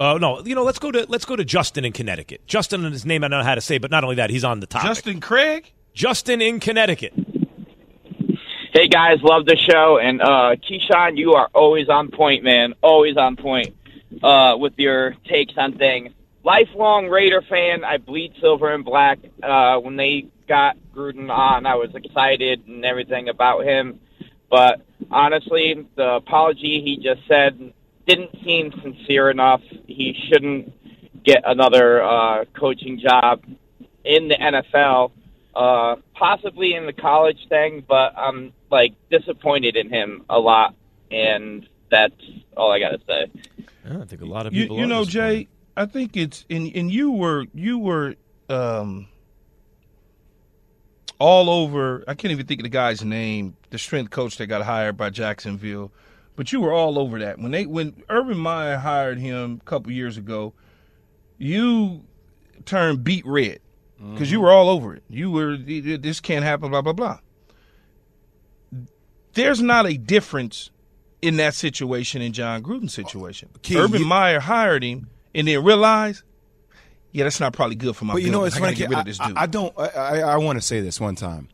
Oh 0.00 0.16
no, 0.16 0.40
you 0.44 0.54
know, 0.54 0.62
let's 0.62 0.78
go 0.78 0.90
to 0.92 1.06
let's 1.08 1.24
go 1.24 1.34
to 1.36 1.44
Justin 1.44 1.84
in 1.84 1.92
Connecticut. 1.92 2.46
Justin 2.46 2.84
and 2.84 2.92
his 2.92 3.04
name 3.04 3.24
I 3.24 3.28
don't 3.28 3.40
know 3.40 3.44
how 3.44 3.54
to 3.54 3.60
say, 3.60 3.78
but 3.78 3.90
not 3.90 4.04
only 4.04 4.16
that, 4.16 4.30
he's 4.30 4.44
on 4.44 4.60
the 4.60 4.66
top. 4.66 4.82
Justin 4.84 5.20
Craig? 5.20 5.72
Justin 5.94 6.40
in 6.40 6.60
Connecticut. 6.60 7.12
Hey 8.70 8.86
guys, 8.86 9.16
love 9.22 9.46
the 9.46 9.56
show, 9.56 9.98
and 9.98 10.20
uh, 10.20 10.54
Keyshawn, 10.56 11.16
you 11.16 11.32
are 11.32 11.48
always 11.54 11.88
on 11.88 12.10
point, 12.10 12.44
man. 12.44 12.74
Always 12.82 13.16
on 13.16 13.36
point 13.36 13.74
uh, 14.22 14.56
with 14.58 14.74
your 14.76 15.14
takes 15.26 15.54
on 15.56 15.78
things. 15.78 16.12
Lifelong 16.44 17.08
Raider 17.08 17.40
fan. 17.48 17.82
I 17.82 17.96
bleed 17.96 18.34
silver 18.42 18.74
and 18.74 18.84
black. 18.84 19.20
Uh, 19.42 19.78
when 19.78 19.96
they 19.96 20.26
got 20.46 20.76
Gruden 20.94 21.30
on, 21.30 21.64
I 21.64 21.76
was 21.76 21.94
excited 21.94 22.66
and 22.66 22.84
everything 22.84 23.30
about 23.30 23.64
him. 23.64 24.00
But 24.50 24.82
honestly, 25.10 25.86
the 25.96 26.16
apology 26.16 26.82
he 26.84 26.98
just 27.02 27.26
said 27.26 27.72
didn't 28.06 28.36
seem 28.44 28.70
sincere 28.82 29.30
enough. 29.30 29.62
He 29.86 30.14
shouldn't 30.28 31.24
get 31.24 31.42
another 31.46 32.02
uh, 32.02 32.44
coaching 32.54 33.00
job 33.00 33.42
in 34.04 34.28
the 34.28 34.36
NFL 34.36 35.12
uh, 35.58 35.96
possibly 36.14 36.74
in 36.74 36.86
the 36.86 36.92
college 36.92 37.38
thing, 37.48 37.82
but 37.88 38.16
I'm 38.16 38.52
like 38.70 38.94
disappointed 39.10 39.76
in 39.76 39.88
him 39.88 40.24
a 40.28 40.38
lot, 40.38 40.74
and 41.10 41.68
that's 41.90 42.14
all 42.56 42.72
I 42.72 42.78
gotta 42.78 43.00
say. 43.06 43.30
I 43.84 44.04
think 44.04 44.20
a 44.20 44.26
lot 44.26 44.46
of 44.46 44.52
people. 44.52 44.76
you 44.76 44.84
are 44.84 44.86
know, 44.86 45.04
disappointed. 45.04 45.46
Jay, 45.46 45.48
I 45.76 45.86
think 45.86 46.16
it's 46.16 46.44
and 46.50 46.70
and 46.74 46.90
you 46.90 47.12
were 47.12 47.46
you 47.54 47.78
were 47.78 48.14
um 48.48 49.08
all 51.18 51.50
over. 51.50 52.04
I 52.06 52.14
can't 52.14 52.32
even 52.32 52.46
think 52.46 52.60
of 52.60 52.64
the 52.64 52.70
guy's 52.70 53.04
name, 53.04 53.56
the 53.70 53.78
strength 53.78 54.10
coach 54.10 54.36
that 54.38 54.46
got 54.46 54.62
hired 54.62 54.96
by 54.96 55.10
Jacksonville, 55.10 55.90
but 56.36 56.52
you 56.52 56.60
were 56.60 56.72
all 56.72 56.98
over 56.98 57.18
that 57.18 57.38
when 57.38 57.50
they 57.50 57.66
when 57.66 58.02
Urban 58.08 58.38
Meyer 58.38 58.76
hired 58.76 59.18
him 59.18 59.60
a 59.60 59.64
couple 59.64 59.92
years 59.92 60.16
ago. 60.16 60.52
You 61.38 62.02
turned 62.64 63.04
beat 63.04 63.24
red 63.24 63.60
because 64.12 64.30
you 64.30 64.40
were 64.40 64.50
all 64.50 64.68
over 64.68 64.94
it. 64.94 65.02
You 65.08 65.30
were 65.30 65.56
this 65.56 66.20
can't 66.20 66.44
happen. 66.44 66.70
Blah 66.70 66.82
blah 66.82 66.92
blah. 66.92 67.18
There's 69.38 69.62
not 69.62 69.86
a 69.86 69.96
difference 69.96 70.70
in 71.22 71.36
that 71.38 71.54
situation 71.54 72.22
in 72.22 72.32
Jon 72.32 72.62
Gruden's 72.62 72.92
situation. 72.94 73.48
Key, 73.62 73.78
Urban 73.78 74.00
you- 74.02 74.06
Meyer 74.06 74.40
hired 74.40 74.82
him 74.84 75.08
and 75.34 75.48
then 75.48 75.64
realized, 75.64 76.22
yeah, 77.12 77.24
that's 77.24 77.40
not 77.40 77.52
probably 77.52 77.76
good 77.76 77.96
for 77.96 78.04
my. 78.04 78.14
But 78.14 78.22
you 78.22 78.28
know, 78.30 78.38
building. 78.40 78.46
it's 78.48 78.56
I 78.56 78.60
funny. 78.60 78.74
get 78.74 78.88
rid 78.90 78.96
I, 78.96 79.00
of 79.00 79.06
this 79.06 79.18
dude. 79.18 79.36
I 79.36 79.46
don't. 79.46 79.74
I, 79.78 79.86
I, 79.88 80.18
I 80.20 80.36
want 80.36 80.58
to 80.58 80.62
say 80.64 80.80
this 80.80 81.00
one 81.00 81.14
time 81.16 81.48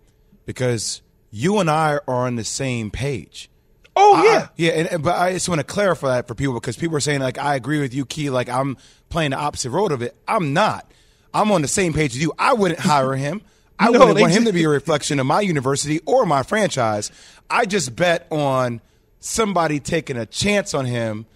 because 0.47 1.01
you 1.31 1.59
and 1.59 1.71
I 1.71 1.95
are 2.09 2.27
on 2.27 2.37
the 2.37 2.45
same 2.45 2.91
page. 2.91 3.49
oh 3.97 4.15
I- 4.17 4.25
yeah, 4.25 4.39
I- 4.39 4.49
yeah. 4.57 4.71
And, 4.73 4.89
and- 4.89 5.03
but 5.03 5.15
I 5.17 5.33
just 5.33 5.49
want 5.49 5.61
to 5.61 5.65
clarify 5.65 6.17
that 6.17 6.29
for 6.29 6.35
people 6.35 6.55
because 6.55 6.77
people 6.77 6.97
are 6.97 7.01
saying 7.01 7.21
like 7.21 7.39
I 7.39 7.55
agree 7.55 7.81
with 7.81 7.95
you, 7.95 8.05
Key. 8.05 8.31
Like 8.31 8.49
I'm 8.49 8.77
playing 9.09 9.31
the 9.31 9.39
opposite 9.39 9.71
road 9.71 9.93
of 9.93 10.03
it. 10.03 10.17
I'm 10.29 10.53
not. 10.53 10.91
I'm 11.33 11.51
on 11.53 11.63
the 11.63 11.69
same 11.69 11.93
page 11.93 12.13
as 12.15 12.23
you. 12.23 12.33
I 12.39 12.53
wouldn't 12.55 12.81
hire 12.81 13.15
him. 13.15 13.43
I 13.79 13.87
No, 13.91 13.99
wouldn't 14.01 14.21
want 14.21 14.33
him 14.33 14.45
to 14.45 14.53
be 14.53 14.65
a 14.65 14.69
reflection 14.69 15.19
of 15.19 15.27
my 15.27 15.41
university 15.41 16.01
or 16.07 16.25
my 16.27 16.43
franchise. 16.43 17.11
I 17.51 17.67
just 17.67 17.95
bet 17.97 18.27
on 18.31 18.81
somebody 19.21 19.81
taking 19.81 20.17
a 20.17 20.27
chance 20.27 20.75
on 20.75 20.87
him, 20.87 21.27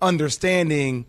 understanding 0.00 1.06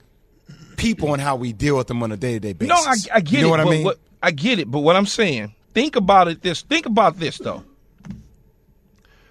people 0.77 1.13
and 1.13 1.21
how 1.21 1.35
we 1.35 1.53
deal 1.53 1.77
with 1.77 1.87
them 1.87 2.01
on 2.01 2.11
a 2.11 2.17
day 2.17 2.33
to 2.33 2.39
day 2.39 2.53
basis. 2.53 2.69
No, 2.69 3.13
I, 3.13 3.17
I 3.17 3.21
get 3.21 3.33
you 3.33 3.41
know 3.41 3.47
it. 3.47 3.51
what 3.51 3.59
I 3.59 3.65
mean? 3.65 3.83
what- 3.83 3.99
I 4.23 4.31
get 4.31 4.59
it. 4.59 4.69
But 4.69 4.79
what 4.79 4.95
I'm 4.95 5.05
saying, 5.07 5.55
think 5.73 5.95
about 5.95 6.27
it. 6.27 6.41
This, 6.41 6.61
think 6.61 6.85
about 6.85 7.17
this 7.17 7.37
though. 7.39 7.63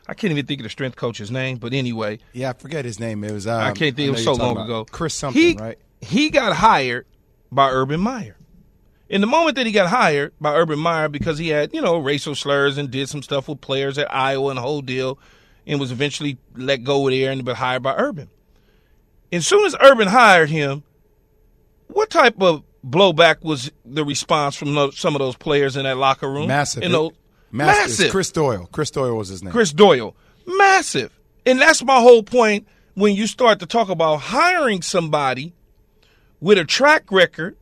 I 0.08 0.14
can't 0.14 0.32
even 0.32 0.46
think 0.46 0.60
of 0.60 0.64
the 0.64 0.70
strength 0.70 0.96
coach's 0.96 1.30
name, 1.30 1.58
but 1.58 1.72
anyway, 1.72 2.18
yeah, 2.32 2.50
I 2.50 2.52
forget 2.54 2.84
his 2.84 2.98
name. 2.98 3.22
It 3.22 3.30
was 3.30 3.46
um, 3.46 3.60
I 3.60 3.66
can't 3.72 3.94
think. 3.94 4.08
It 4.08 4.10
was 4.10 4.24
so 4.24 4.32
long 4.32 4.58
ago. 4.58 4.84
Chris 4.84 5.14
something, 5.14 5.40
he, 5.40 5.54
right? 5.56 5.78
He 6.00 6.30
got 6.30 6.52
hired 6.56 7.06
by 7.52 7.70
Urban 7.70 8.00
Meyer. 8.00 8.36
In 9.10 9.20
the 9.20 9.26
moment 9.26 9.56
that 9.56 9.66
he 9.66 9.72
got 9.72 9.88
hired 9.88 10.32
by 10.40 10.54
Urban 10.54 10.78
Meyer 10.78 11.08
because 11.08 11.36
he 11.36 11.48
had, 11.48 11.74
you 11.74 11.82
know, 11.82 11.98
racial 11.98 12.36
slurs 12.36 12.78
and 12.78 12.90
did 12.90 13.08
some 13.08 13.22
stuff 13.22 13.48
with 13.48 13.60
players 13.60 13.98
at 13.98 14.12
Iowa 14.14 14.50
and 14.50 14.56
the 14.56 14.62
whole 14.62 14.82
deal, 14.82 15.18
and 15.66 15.80
was 15.80 15.90
eventually 15.90 16.38
let 16.54 16.84
go 16.84 17.10
there 17.10 17.32
and 17.32 17.44
but 17.44 17.56
hired 17.56 17.82
by 17.82 17.94
Urban. 17.96 18.30
As 19.32 19.46
soon 19.46 19.66
as 19.66 19.74
Urban 19.80 20.08
hired 20.08 20.48
him, 20.48 20.84
what 21.88 22.08
type 22.08 22.40
of 22.40 22.62
blowback 22.86 23.42
was 23.42 23.72
the 23.84 24.04
response 24.04 24.54
from 24.54 24.92
some 24.92 25.16
of 25.16 25.18
those 25.18 25.36
players 25.36 25.76
in 25.76 25.82
that 25.84 25.96
locker 25.96 26.30
room? 26.30 26.46
Massive. 26.46 26.84
In 26.84 26.92
those, 26.92 27.10
Massive. 27.50 27.82
massive. 27.82 28.10
Chris 28.12 28.30
Doyle. 28.30 28.68
Chris 28.70 28.92
Doyle 28.92 29.16
was 29.16 29.28
his 29.28 29.42
name. 29.42 29.52
Chris 29.52 29.72
Doyle. 29.72 30.14
Massive. 30.46 31.18
And 31.44 31.60
that's 31.60 31.82
my 31.82 32.00
whole 32.00 32.22
point 32.22 32.66
when 32.94 33.16
you 33.16 33.26
start 33.26 33.58
to 33.58 33.66
talk 33.66 33.88
about 33.88 34.16
hiring 34.18 34.82
somebody 34.82 35.52
with 36.40 36.58
a 36.58 36.64
track 36.64 37.10
record, 37.10 37.56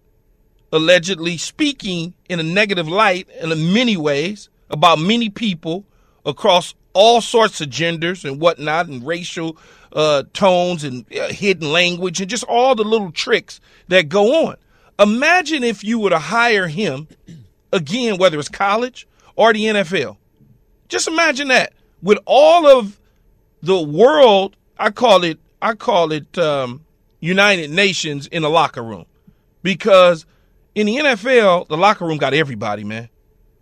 allegedly 0.73 1.37
speaking 1.37 2.15
in 2.29 2.41
a 2.41 2.43
negative 2.43 2.89
light 2.89 3.29
in 3.41 3.73
many 3.73 3.97
ways 3.97 4.49
about 4.71 4.99
many 4.99 5.29
people 5.31 5.85
across 6.25 6.75
all 6.93 7.21
sorts 7.21 7.61
of 7.61 7.71
genders 7.71 8.25
and 8.25 8.41
whatnot 8.41 8.87
and 8.87 9.07
racial 9.07 9.57
uh, 9.93 10.25
tones 10.33 10.85
and 10.85 11.05
uh, 11.15 11.29
hidden 11.29 11.73
language 11.73 12.21
and 12.21 12.29
just 12.29 12.45
all 12.45 12.75
the 12.75 12.85
little 12.85 13.13
tricks 13.13 13.61
that 13.89 14.09
go 14.09 14.47
on. 14.47 14.57
Imagine 14.99 15.63
if 15.63 15.85
you 15.85 15.99
were 15.99 16.11
to 16.11 16.19
hire 16.19 16.67
him 16.67 17.09
again, 17.73 18.19
whether 18.19 18.39
it's 18.39 18.49
college 18.49 19.07
or 19.37 19.53
the 19.53 19.65
NFL. 19.65 20.17
Just 20.89 21.09
imagine 21.09 21.49
that 21.49 21.73
with 22.03 22.19
all 22.27 22.67
of 22.67 22.99
the 23.63 23.81
world, 23.81 24.57
I 24.79 24.91
call 24.91 25.25
it, 25.25 25.39
I 25.61 25.75
call 25.75 26.13
it 26.13 26.37
um, 26.39 26.85
United 27.21 27.71
Nations 27.71 28.27
in 28.27 28.43
the 28.43 28.51
locker 28.51 28.83
room, 28.83 29.07
because 29.63 30.27
in 30.79 30.87
the 30.87 30.97
NFL, 30.97 31.67
the 31.67 31.77
locker 31.77 32.07
room 32.07 32.19
got 32.19 32.35
everybody, 32.35 32.85
man. 32.85 33.09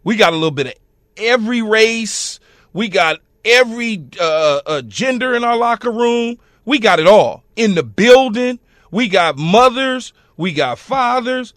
We 0.05 0.17
got 0.17 0.35
a 0.35 0.37
little 0.37 0.51
bit 0.51 0.67
of 0.67 0.75
every 1.17 1.63
race. 1.63 2.41
We 2.75 2.89
got 2.89 3.21
every 3.43 4.05
uh, 4.21 4.61
uh, 4.67 4.83
gender 4.83 5.35
in 5.35 5.43
our 5.43 5.57
locker 5.57 5.91
room. 5.91 6.37
We 6.67 6.79
got 6.79 7.01
it 7.01 7.07
all 7.07 7.43
in 7.57 7.75
the 7.75 7.83
building. 7.83 8.59
We 8.91 9.09
got 9.09 9.39
mothers. 9.39 10.13
We 10.37 10.53
got 10.53 10.79
fathers. 10.79 11.55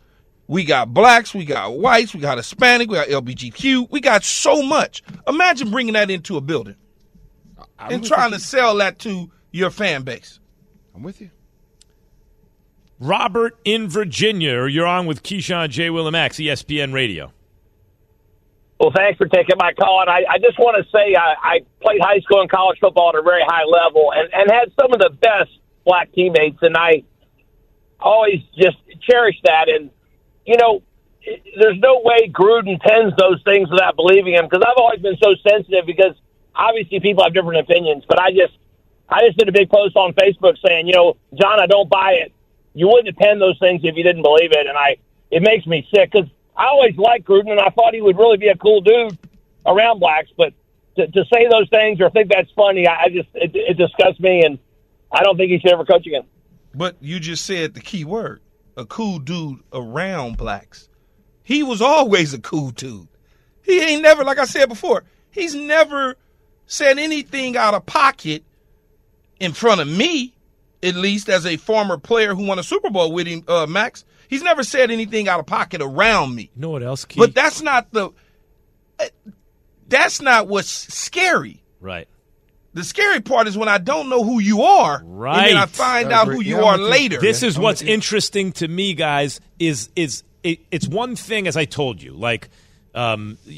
We 0.47 0.63
got 0.63 0.93
blacks. 0.93 1.33
We 1.33 1.43
got 1.43 1.77
whites. 1.77 2.13
We 2.13 2.21
got 2.21 2.37
Hispanic. 2.37 2.89
We 2.89 2.95
got 2.95 3.09
LBGQ. 3.09 3.91
We 3.91 3.99
got 3.99 4.23
so 4.23 4.63
much. 4.63 5.03
Imagine 5.27 5.71
bringing 5.71 5.93
that 5.95 6.09
into 6.09 6.37
a 6.37 6.41
building 6.41 6.75
and 7.77 8.05
trying 8.05 8.31
to 8.31 8.39
sell 8.39 8.77
that 8.77 8.97
to 8.99 9.29
your 9.51 9.71
fan 9.71 10.03
base. 10.03 10.39
I'm 10.95 11.03
with 11.03 11.19
you. 11.19 11.31
Robert 12.99 13.57
in 13.63 13.87
Virginia. 13.87 14.65
You're 14.67 14.87
on 14.87 15.05
with 15.05 15.23
Keyshawn 15.23 15.69
J. 15.69 15.89
Will 15.89 16.07
and 16.07 16.13
Max, 16.13 16.39
E 16.39 16.45
ESPN 16.45 16.93
Radio. 16.93 17.31
Well, 18.79 18.91
thanks 18.95 19.17
for 19.17 19.27
taking 19.27 19.55
my 19.57 19.73
call. 19.73 20.01
And 20.01 20.09
I, 20.09 20.23
I 20.29 20.37
just 20.37 20.57
want 20.57 20.83
to 20.83 20.89
say 20.89 21.15
I, 21.15 21.35
I 21.43 21.59
played 21.81 21.99
high 22.01 22.19
school 22.19 22.41
and 22.41 22.49
college 22.49 22.79
football 22.79 23.09
at 23.09 23.15
a 23.15 23.21
very 23.21 23.43
high 23.45 23.65
level 23.65 24.11
and, 24.15 24.33
and 24.33 24.49
had 24.49 24.71
some 24.79 24.93
of 24.93 24.99
the 24.99 25.09
best 25.09 25.51
black 25.85 26.11
teammates. 26.13 26.59
And 26.61 26.77
I 26.77 27.03
always 27.99 28.39
just 28.57 28.77
cherish 29.01 29.35
that. 29.43 29.67
And, 29.67 29.89
you 30.45 30.55
know, 30.55 30.81
there's 31.59 31.77
no 31.79 32.01
way 32.03 32.29
Gruden 32.29 32.79
pens 32.79 33.13
those 33.17 33.41
things 33.43 33.69
without 33.69 33.97
believing 33.97 34.33
him 34.33 34.45
because 34.45 34.63
I've 34.65 34.77
always 34.77 35.01
been 35.01 35.17
so 35.21 35.35
sensitive 35.43 35.85
because 35.85 36.15
obviously 36.55 37.01
people 37.01 37.23
have 37.23 37.33
different 37.33 37.59
opinions. 37.59 38.05
But 38.07 38.21
I 38.21 38.31
just, 38.31 38.57
I 39.09 39.27
just 39.27 39.37
did 39.37 39.49
a 39.49 39.51
big 39.51 39.69
post 39.69 39.97
on 39.97 40.13
Facebook 40.13 40.55
saying, 40.65 40.87
you 40.87 40.93
know, 40.93 41.17
Jon, 41.35 41.59
I 41.59 41.67
don't 41.67 41.89
buy 41.89 42.13
it. 42.23 42.31
You 42.73 42.87
wouldn't 42.87 43.17
penned 43.17 43.41
those 43.41 43.57
things 43.59 43.81
if 43.83 43.95
you 43.95 44.03
didn't 44.03 44.21
believe 44.21 44.51
it. 44.51 44.67
And 44.67 44.77
I, 44.77 44.97
it 45.31 45.41
makes 45.41 45.65
me 45.65 45.87
sick 45.93 46.11
because 46.11 46.29
I 46.55 46.65
always 46.67 46.97
liked 46.97 47.27
Gruden 47.27 47.51
and 47.51 47.59
I 47.59 47.69
thought 47.69 47.93
he 47.93 48.01
would 48.01 48.17
really 48.17 48.37
be 48.37 48.47
a 48.47 48.55
cool 48.55 48.81
dude 48.81 49.17
around 49.65 49.99
blacks. 49.99 50.29
But 50.37 50.53
to, 50.95 51.07
to 51.07 51.25
say 51.33 51.47
those 51.49 51.69
things 51.69 51.99
or 52.01 52.09
think 52.09 52.29
that's 52.29 52.51
funny, 52.51 52.87
I, 52.87 53.03
I 53.03 53.09
just, 53.09 53.29
it, 53.33 53.51
it 53.53 53.77
disgusts 53.77 54.19
me. 54.19 54.43
And 54.45 54.59
I 55.11 55.23
don't 55.23 55.37
think 55.37 55.51
he 55.51 55.59
should 55.59 55.71
ever 55.71 55.85
coach 55.85 56.05
again. 56.05 56.23
But 56.73 56.97
you 57.01 57.19
just 57.19 57.45
said 57.45 57.73
the 57.73 57.81
key 57.81 58.05
word 58.05 58.41
a 58.77 58.85
cool 58.85 59.19
dude 59.19 59.59
around 59.73 60.37
blacks. 60.37 60.87
He 61.43 61.63
was 61.63 61.81
always 61.81 62.33
a 62.33 62.39
cool 62.39 62.71
dude. 62.71 63.07
He 63.61 63.81
ain't 63.81 64.01
never, 64.01 64.23
like 64.23 64.39
I 64.39 64.45
said 64.45 64.69
before, 64.69 65.03
he's 65.31 65.53
never 65.53 66.15
said 66.65 66.97
anything 66.97 67.57
out 67.57 67.73
of 67.73 67.85
pocket 67.85 68.43
in 69.39 69.53
front 69.53 69.81
of 69.81 69.87
me, 69.87 70.33
at 70.83 70.95
least 70.95 71.29
as 71.29 71.45
a 71.45 71.57
former 71.57 71.97
player 71.97 72.35
who 72.35 72.45
won 72.45 72.59
a 72.59 72.63
Super 72.63 72.89
Bowl 72.89 73.11
with 73.11 73.27
him, 73.27 73.43
uh, 73.47 73.65
Max. 73.67 74.05
He's 74.29 74.43
never 74.43 74.63
said 74.63 74.91
anything 74.91 75.27
out 75.27 75.39
of 75.39 75.45
pocket 75.47 75.81
around 75.81 76.35
me. 76.35 76.51
You 76.55 76.61
know 76.61 76.69
what 76.69 76.83
else, 76.83 77.03
Key? 77.05 77.19
But 77.19 77.33
that's 77.33 77.61
not 77.61 77.91
the. 77.91 78.09
uh, 78.99 79.05
That's 79.87 80.21
not 80.21 80.47
what's 80.47 80.69
scary. 80.69 81.63
right. 81.79 82.07
The 82.75 82.83
scary 82.83 83.19
part 83.19 83.47
is 83.47 83.57
when 83.57 83.67
I 83.67 83.79
don't 83.79 84.09
know 84.09 84.23
who 84.23 84.39
you 84.39 84.61
are, 84.61 85.01
right? 85.03 85.39
and 85.39 85.49
then 85.49 85.57
I 85.57 85.65
find 85.65 86.13
I 86.13 86.19
out 86.21 86.27
who 86.27 86.39
you 86.39 86.57
Yeah, 86.57 86.63
are 86.65 86.77
later. 86.77 87.19
This 87.19 87.41
is 87.41 87.57
I'm 87.57 87.63
what's 87.63 87.81
interesting 87.81 88.51
to 88.53 88.67
me, 88.67 88.93
guys. 88.93 89.41
Is 89.57 89.89
is 89.95 90.23
it, 90.43 90.59
it's 90.69 90.87
one 90.87 91.15
thing 91.15 91.47
as 91.47 91.57
I 91.57 91.65
told 91.65 91.99
you. 92.01 92.13
Like, 92.13 92.49
um, 92.93 93.39
uh, 93.47 93.51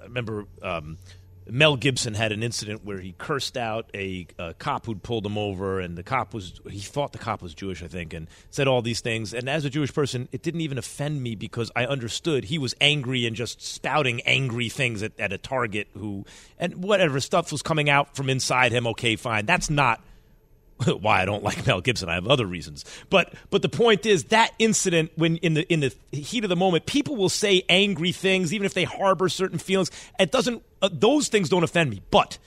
I 0.00 0.02
remember 0.02 0.46
um, 0.62 0.98
Mel 1.48 1.76
Gibson 1.76 2.14
had 2.14 2.32
an 2.32 2.42
incident 2.42 2.84
where 2.84 2.98
he 2.98 3.14
cursed 3.18 3.56
out 3.56 3.90
a, 3.94 4.26
a 4.38 4.54
cop 4.54 4.86
who'd 4.86 5.02
pulled 5.02 5.26
him 5.26 5.36
over, 5.36 5.80
and 5.80 5.96
the 5.96 6.02
cop 6.02 6.34
was 6.34 6.60
he 6.70 6.78
thought 6.78 7.12
the 7.12 7.18
cop 7.18 7.42
was 7.42 7.54
Jewish, 7.54 7.82
I 7.82 7.88
think, 7.88 8.12
and 8.12 8.28
said 8.50 8.68
all 8.68 8.82
these 8.82 9.00
things. 9.00 9.34
And 9.34 9.48
as 9.48 9.64
a 9.64 9.70
Jewish 9.70 9.92
person, 9.92 10.28
it 10.32 10.42
didn't 10.42 10.60
even 10.60 10.78
offend 10.78 11.22
me 11.22 11.34
because 11.34 11.70
I 11.74 11.86
understood 11.86 12.44
he 12.44 12.58
was 12.58 12.74
angry 12.80 13.26
and 13.26 13.34
just 13.34 13.60
spouting 13.60 14.20
angry 14.22 14.68
things 14.68 15.02
at, 15.02 15.18
at 15.18 15.32
a 15.32 15.38
target 15.38 15.88
who 15.94 16.24
and 16.58 16.82
whatever 16.82 17.20
stuff 17.20 17.50
was 17.50 17.62
coming 17.62 17.90
out 17.90 18.14
from 18.14 18.30
inside 18.30 18.72
him. 18.72 18.86
Okay, 18.88 19.16
fine. 19.16 19.46
That's 19.46 19.68
not 19.68 20.00
why 21.00 21.22
I 21.22 21.24
don't 21.24 21.42
like 21.42 21.66
Mel 21.66 21.80
Gibson. 21.80 22.08
I 22.08 22.14
have 22.14 22.28
other 22.28 22.46
reasons. 22.46 22.84
But 23.10 23.34
but 23.50 23.62
the 23.62 23.68
point 23.68 24.06
is 24.06 24.24
that 24.24 24.52
incident 24.58 25.12
when 25.16 25.36
in 25.38 25.54
the 25.54 25.72
in 25.72 25.80
the 25.80 25.94
heat 26.12 26.44
of 26.44 26.50
the 26.50 26.56
moment, 26.56 26.86
people 26.86 27.16
will 27.16 27.28
say 27.28 27.62
angry 27.68 28.12
things 28.12 28.52
even 28.54 28.64
if 28.64 28.74
they 28.74 28.84
harbor 28.84 29.28
certain 29.28 29.58
feelings. 29.58 29.90
It 30.18 30.30
doesn't 30.30 30.62
uh, 30.82 30.90
those 30.92 31.28
things 31.28 31.48
don't 31.48 31.64
offend 31.64 31.88
me. 31.88 32.02
But 32.10 32.38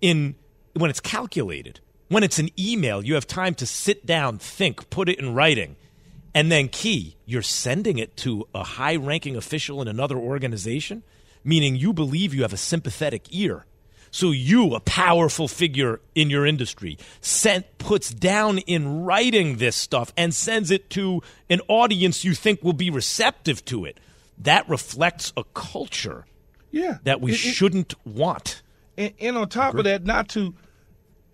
in 0.00 0.34
when 0.74 0.90
it's 0.90 1.00
calculated, 1.00 1.80
when 2.08 2.22
it's 2.22 2.38
an 2.38 2.50
email, 2.58 3.04
you 3.04 3.14
have 3.14 3.26
time 3.26 3.54
to 3.54 3.66
sit 3.66 4.04
down, 4.04 4.38
think, 4.38 4.90
put 4.90 5.08
it 5.08 5.18
in 5.18 5.34
writing. 5.34 5.76
And 6.34 6.52
then 6.52 6.68
key, 6.68 7.16
you're 7.24 7.40
sending 7.40 7.98
it 7.98 8.16
to 8.18 8.46
a 8.54 8.62
high-ranking 8.62 9.36
official 9.36 9.80
in 9.80 9.88
another 9.88 10.18
organization, 10.18 11.02
meaning 11.42 11.76
you 11.76 11.94
believe 11.94 12.34
you 12.34 12.42
have 12.42 12.52
a 12.52 12.58
sympathetic 12.58 13.26
ear. 13.30 13.64
So 14.10 14.30
you, 14.30 14.74
a 14.74 14.80
powerful 14.80 15.48
figure 15.48 16.00
in 16.14 16.30
your 16.30 16.46
industry, 16.46 16.98
sent 17.20 17.78
puts 17.78 18.10
down 18.10 18.58
in 18.58 19.04
writing 19.04 19.56
this 19.56 19.76
stuff 19.76 20.12
and 20.16 20.34
sends 20.34 20.70
it 20.70 20.90
to 20.90 21.22
an 21.48 21.60
audience 21.68 22.24
you 22.24 22.34
think 22.34 22.62
will 22.62 22.72
be 22.72 22.90
receptive 22.90 23.64
to 23.66 23.84
it. 23.84 23.98
That 24.38 24.68
reflects 24.68 25.32
a 25.36 25.44
culture 25.54 26.26
yeah, 26.76 26.98
that 27.04 27.20
we 27.20 27.32
It- 27.32 27.34
it- 27.34 27.38
shouldn't 27.54 27.94
want. 28.06 28.62
And, 28.98 29.12
and 29.20 29.36
on 29.36 29.48
top 29.48 29.74
of 29.74 29.84
that, 29.84 30.04
not 30.04 30.28
to 30.30 30.54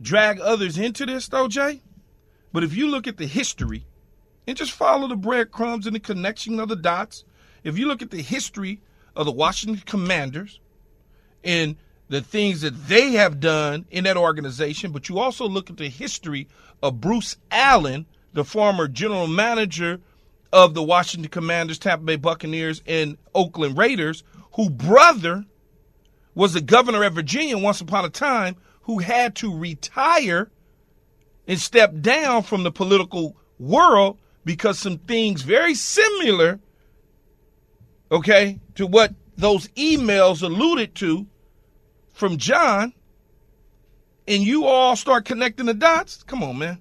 drag 0.01 0.41
others 0.41 0.79
into 0.79 1.07
this, 1.07 1.29
though, 1.29 1.49
Jay, 1.49 1.81
but 2.53 2.65
if 2.65 2.75
you 2.75 2.89
look 2.91 3.07
at 3.07 3.17
the 3.19 3.27
history 3.27 3.85
and 4.47 4.57
just 4.57 4.73
follow 4.73 5.07
the 5.09 5.17
breadcrumbs 5.17 5.87
and 5.87 5.95
the 5.95 6.01
connection 6.01 6.59
of 6.59 6.69
the 6.69 6.77
dots, 6.77 7.25
if 7.65 7.79
you 7.79 7.87
look 7.87 8.03
at 8.03 8.11
the 8.11 8.23
history 8.23 8.81
of 9.15 9.27
the 9.27 9.33
Washington 9.33 9.83
Commanders 9.87 10.61
and 11.45 11.77
the 12.09 12.21
things 12.21 12.61
that 12.63 12.89
they 12.89 13.13
have 13.13 13.41
done 13.41 13.87
in 13.91 14.05
that 14.05 14.17
organization, 14.17 14.91
but 14.93 15.09
you 15.09 15.19
also 15.19 15.47
look 15.49 15.71
at 15.71 15.77
the 15.77 15.89
history 15.89 16.49
of 16.83 17.01
Bruce 17.01 17.37
Allen, 17.51 18.07
the 18.33 18.45
former 18.45 18.89
general 18.89 19.27
manager 19.29 20.01
of 20.53 20.75
the 20.75 20.83
Washington 20.83 21.31
Commanders, 21.31 21.79
Tampa 21.79 22.05
Bay 22.05 22.17
Buccaneers, 22.17 22.83
and 22.87 23.17
Oakland 23.35 23.79
Raiders, 23.79 24.25
who 24.55 24.71
brother 24.71 25.45
was 26.35 26.53
the 26.53 26.61
governor 26.61 27.03
of 27.05 27.15
Virginia 27.15 27.59
once 27.59 27.81
upon 27.81 28.05
a 28.05 28.11
time 28.11 28.57
who 28.83 28.99
had 28.99 29.35
to 29.37 29.57
retire 29.57 30.51
and 31.47 31.59
step 31.59 31.93
down 32.01 32.43
from 32.43 32.63
the 32.63 32.71
political 32.71 33.37
world 33.59 34.19
because 34.45 34.79
some 34.79 34.99
things 34.99 35.43
very 35.43 35.75
similar, 35.75 36.59
okay, 38.11 38.59
to 38.75 38.87
what 38.87 39.15
those 39.37 39.69
emails 39.69 40.43
alluded 40.43 40.95
to 40.95 41.27
from 42.13 42.37
Jon, 42.37 42.93
and 44.29 44.43
you 44.43 44.65
all 44.65 44.97
start 44.97 45.25
connecting 45.25 45.67
the 45.67 45.75
dots. 45.75 46.23
Come 46.25 46.43
on, 46.43 46.59
man. 46.59 46.79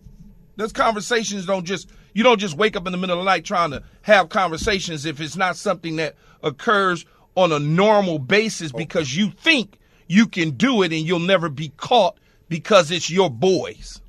Those 0.58 0.72
conversations 0.72 1.46
don't 1.46 1.66
just 1.66 1.90
You 2.14 2.24
don't 2.24 2.40
just 2.40 2.58
wake 2.58 2.76
up 2.76 2.86
in 2.86 2.92
the 2.92 2.98
middle 2.98 3.18
of 3.18 3.26
the 3.26 3.32
night 3.32 3.46
trying 3.46 3.72
to 3.72 3.84
have 4.02 4.30
conversations 4.30 5.06
if 5.06 5.22
it's 5.22 5.38
not 5.38 5.56
something 5.56 5.96
that 5.96 6.16
occurs 6.44 7.06
on 7.36 7.52
a 7.52 7.60
normal 7.60 8.20
basis 8.20 8.72
because 8.72 9.16
you 9.16 9.32
think 9.32 9.78
you 10.08 10.28
can 10.28 10.52
do 10.52 10.84
it 10.84 10.92
and 10.92 11.06
you'll 11.06 11.20
never 11.20 11.50
be 11.50 11.70
caught 11.78 12.18
because 12.50 12.92
it's 12.92 13.10
your 13.10 13.30
boys. 13.30 14.02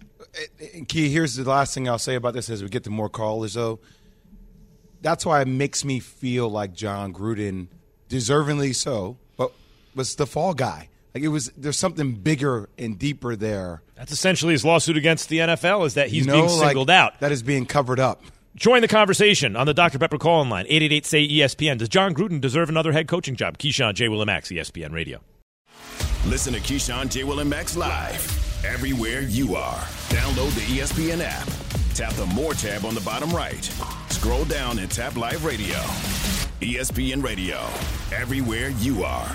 And 0.75 0.89
Key, 0.89 1.11
here's 1.11 1.37
the 1.37 1.49
last 1.49 1.75
thing 1.75 1.89
I'll 1.89 1.99
say 1.99 2.15
about 2.15 2.35
this 2.35 2.51
as 2.51 2.63
we 2.63 2.69
get 2.69 2.85
to 2.85 2.91
more 2.91 3.09
callers, 3.09 3.55
though. 3.55 3.79
That's 5.01 5.27
why 5.27 5.43
it 5.43 5.49
makes 5.49 5.85
me 5.85 6.01
feel 6.01 6.49
like 6.49 6.73
Jon 6.73 7.13
Gruden, 7.13 7.69
deservingly 8.09 8.75
so, 8.75 9.19
but 9.37 9.53
was 9.95 10.17
the 10.17 10.27
fall 10.27 10.55
guy. 10.55 10.89
Like 11.15 11.23
it 11.23 11.29
was, 11.29 11.53
there's 11.57 11.79
something 11.79 12.15
bigger 12.15 12.69
and 12.79 12.99
deeper 12.99 13.37
there. 13.37 13.83
That's 13.97 14.13
essentially 14.13 14.53
his 14.55 14.65
lawsuit 14.65 14.97
against 14.97 15.29
the 15.29 15.39
NFL 15.39 15.87
is 15.87 15.95
that 15.95 16.09
he's 16.09 16.27
you 16.27 16.33
know, 16.33 16.47
being 16.47 16.49
singled 16.49 16.89
like, 16.89 16.97
out. 16.97 17.21
That 17.21 17.33
is 17.33 17.43
being 17.43 17.67
covered 17.67 18.01
up. 18.01 18.23
Join 18.55 18.83
the 18.83 18.89
conversation 18.89 19.57
on 19.57 19.67
the 19.67 19.73
Dr. 19.73 19.99
Pepper 19.99 20.19
call-in 20.19 20.51
line, 20.51 20.67
888-SAY-ESPN. 20.67 21.79
Does 21.79 21.89
Jon 21.89 22.15
Gruden 22.15 22.39
deserve 22.41 22.69
another 22.69 22.93
head 22.93 23.09
coaching 23.09 23.35
job? 23.35 23.57
Keyshawn, 23.57 23.95
J. 23.95 24.09
Will, 24.09 24.21
and 24.21 24.31
ESPN 24.31 24.93
Radio. 24.93 25.21
Listen 26.27 26.53
to 26.53 26.61
Keyshawn, 26.61 27.11
J. 27.11 27.25
Will, 27.25 27.41
and 27.41 27.49
Max 27.49 27.77
live 27.77 28.65
everywhere 28.65 29.23
you 29.23 29.57
are. 29.57 29.81
Download 30.11 30.55
the 30.55 30.79
ESPN 30.79 31.23
app. 31.25 31.49
Tap 31.95 32.13
the 32.13 32.27
More 32.27 32.53
tab 32.53 32.85
on 32.85 32.95
the 32.95 33.01
bottom 33.01 33.31
right. 33.31 33.65
Scroll 34.11 34.45
down 34.45 34.79
and 34.79 34.91
tap 34.91 35.17
Live 35.17 35.45
Radio. 35.45 35.79
ESPN 36.61 37.25
Radio, 37.25 37.59
everywhere 38.15 38.69
you 38.69 39.03
are. 39.03 39.35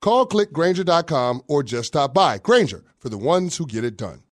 Call 0.00 0.26
clickgrainger.com 0.26 1.42
or 1.48 1.62
just 1.62 1.88
stop 1.88 2.14
by. 2.14 2.38
Grainger 2.38 2.84
for 2.98 3.08
the 3.08 3.18
ones 3.18 3.56
who 3.56 3.66
get 3.66 3.84
it 3.84 3.96
done. 3.96 4.22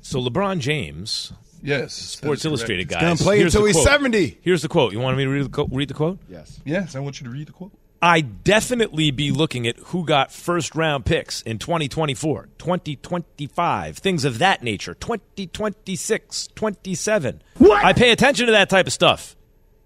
So 0.00 0.20
LeBron 0.20 0.58
James, 0.60 1.32
Yes, 1.62 1.92
Sports 1.94 2.44
Illustrated 2.44 2.88
guy, 2.88 3.00
guys. 3.00 3.10
He's 3.10 3.18
gonna 3.20 3.26
play 3.28 3.38
here's 3.38 3.54
until 3.54 3.66
he's 3.66 3.82
70. 3.82 4.38
Here's 4.42 4.62
the 4.62 4.68
quote. 4.68 4.92
You 4.92 5.00
want 5.00 5.16
me 5.16 5.24
to 5.24 5.30
read 5.30 5.44
the, 5.46 5.48
co- 5.48 5.68
read 5.70 5.88
the 5.88 5.94
quote? 5.94 6.18
Yes. 6.28 6.60
Yes, 6.64 6.94
I 6.94 7.00
want 7.00 7.20
you 7.20 7.24
to 7.26 7.30
read 7.32 7.48
the 7.48 7.52
quote. 7.52 7.72
I 8.02 8.20
definitely 8.20 9.10
be 9.10 9.30
looking 9.30 9.66
at 9.66 9.78
who 9.78 10.04
got 10.04 10.30
first 10.30 10.74
round 10.74 11.06
picks 11.06 11.40
in 11.42 11.58
2024, 11.58 12.48
2025, 12.58 13.98
things 13.98 14.24
of 14.24 14.38
that 14.38 14.62
nature, 14.62 14.94
2026, 14.94 16.48
27. 16.54 17.42
What? 17.58 17.84
I 17.84 17.92
pay 17.94 18.10
attention 18.12 18.46
to 18.46 18.52
that 18.52 18.68
type 18.68 18.86
of 18.86 18.92
stuff. 18.92 19.34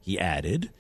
He 0.01 0.19
added, 0.19 0.71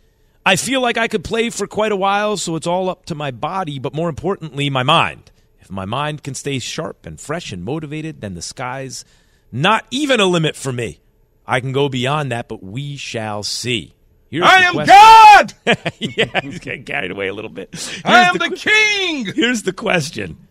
I 0.44 0.56
feel 0.56 0.80
like 0.80 0.96
I 0.96 1.08
could 1.08 1.22
play 1.22 1.50
for 1.50 1.66
quite 1.66 1.92
a 1.92 1.96
while, 1.96 2.36
so 2.36 2.56
it's 2.56 2.66
all 2.66 2.88
up 2.88 3.04
to 3.06 3.14
my 3.14 3.30
body, 3.30 3.78
but 3.78 3.94
more 3.94 4.08
importantly, 4.08 4.70
my 4.70 4.82
mind. 4.82 5.30
If 5.60 5.70
my 5.70 5.84
mind 5.84 6.22
can 6.22 6.34
stay 6.34 6.58
sharp 6.58 7.04
and 7.04 7.20
fresh 7.20 7.52
and 7.52 7.62
motivated, 7.62 8.20
then 8.20 8.34
the 8.34 8.42
sky's 8.42 9.04
not 9.52 9.86
even 9.90 10.18
a 10.18 10.26
limit 10.26 10.56
for 10.56 10.72
me. 10.72 11.00
I 11.46 11.60
can 11.60 11.72
go 11.72 11.88
beyond 11.88 12.32
that, 12.32 12.48
but 12.48 12.62
we 12.62 12.96
shall 12.96 13.42
see. 13.42 13.94
Here's 14.30 14.44
I 14.44 14.62
am 14.62 14.74
question. 14.74 14.94
God. 14.94 15.54
yeah, 15.98 16.40
he's 16.40 16.60
getting 16.60 16.84
carried 16.84 17.10
away 17.10 17.28
a 17.28 17.34
little 17.34 17.50
bit. 17.50 18.00
I 18.04 18.22
am 18.22 18.38
the, 18.38 18.50
king. 18.50 19.26
Here's 19.26 19.64
the 19.64 19.72
question 19.72 20.48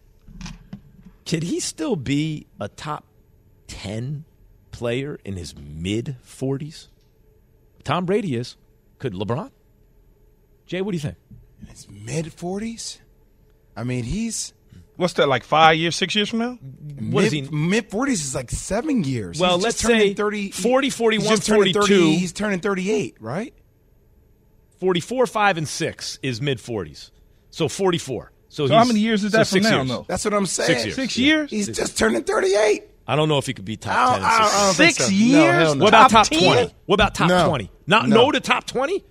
Could 1.25 1.43
he 1.43 1.59
still 1.59 1.95
be 1.95 2.47
a 2.59 2.67
top 2.67 3.05
10 3.67 4.25
player 4.71 5.19
in 5.23 5.35
his 5.37 5.55
mid 5.57 6.17
40s? 6.25 6.87
Tom 7.83 8.05
Brady 8.05 8.35
is. 8.35 8.57
Could 8.99 9.13
LeBron? 9.13 9.51
Jay, 10.69 10.81
what 10.83 10.91
do 10.91 10.97
you 10.97 11.01
think? 11.01 11.15
His 11.67 11.87
mid 11.89 12.25
40s? 12.27 12.99
I 13.75 13.83
mean, 13.83 14.03
he's. 14.03 14.53
What's 14.97 15.13
that 15.13 15.27
like? 15.27 15.43
Five 15.43 15.77
years, 15.77 15.95
six 15.95 16.13
years 16.15 16.29
from 16.29 16.39
now? 16.39 16.51
What 17.09 17.23
is 17.25 17.33
mid, 17.33 17.45
he- 17.45 17.49
Mid 17.51 17.89
40s 17.89 18.09
is 18.11 18.35
like 18.35 18.51
seven 18.51 19.03
years. 19.03 19.39
Well, 19.39 19.55
He's 19.55 19.63
let's 19.63 19.77
just 19.77 19.87
turning 19.91 20.09
say 20.09 20.13
30, 20.13 20.51
40, 20.51 20.89
41, 20.91 21.27
he's 21.27 21.45
turning 21.45 21.73
42. 21.73 21.81
30, 21.81 22.15
he's 22.17 22.31
turning 22.33 22.59
38, 22.59 23.15
right? 23.19 23.53
44, 24.79 25.25
5, 25.27 25.57
and 25.57 25.67
6 25.67 26.19
is 26.21 26.39
mid 26.41 26.59
40s. 26.59 27.09
So 27.49 27.67
44. 27.67 28.31
So, 28.49 28.67
So 28.67 28.75
how 28.75 28.83
many 28.85 28.99
years 28.99 29.23
is 29.23 29.31
so 29.31 29.37
that 29.39 29.47
from 29.47 29.61
now, 29.61 29.77
years. 29.77 29.87
though? 29.87 30.05
That's 30.07 30.23
what 30.25 30.33
I'm 30.35 30.45
saying. 30.45 30.67
Six 30.69 30.85
years. 30.85 30.95
Six 30.95 31.17
Yeah. 31.17 31.25
years? 31.27 31.49
He's 31.51 31.67
just 31.67 31.97
turning 31.97 32.23
38. 32.23 32.83
I 33.07 33.15
don't 33.15 33.27
know 33.29 33.37
if 33.39 33.45
he 33.47 33.53
could 33.53 33.65
be 33.65 33.75
top 33.77 34.13
10 34.13 34.21
don't- 34.21 34.29
I 34.29 34.37
six 34.37 34.37
don't- 34.37 34.53
I 34.53 34.59
don't 34.59 34.65
years. 34.67 34.75
Six 34.95 35.05
so. 35.05 35.11
years? 35.11 35.63
No, 35.69 35.73
no. 35.73 35.83
What 35.85 35.89
about 35.89 36.09
top 36.11 36.27
Top 36.29 36.39
10? 36.39 36.53
20? 36.53 36.73
What 36.85 36.95
about 36.95 37.15
top 37.15 37.27
No. 37.29 37.47
20? 37.47 37.71
Not 37.87 38.07
No. 38.09 38.15
no. 38.25 38.31
to 38.31 38.39
top 38.39 38.65
20? 38.67 39.03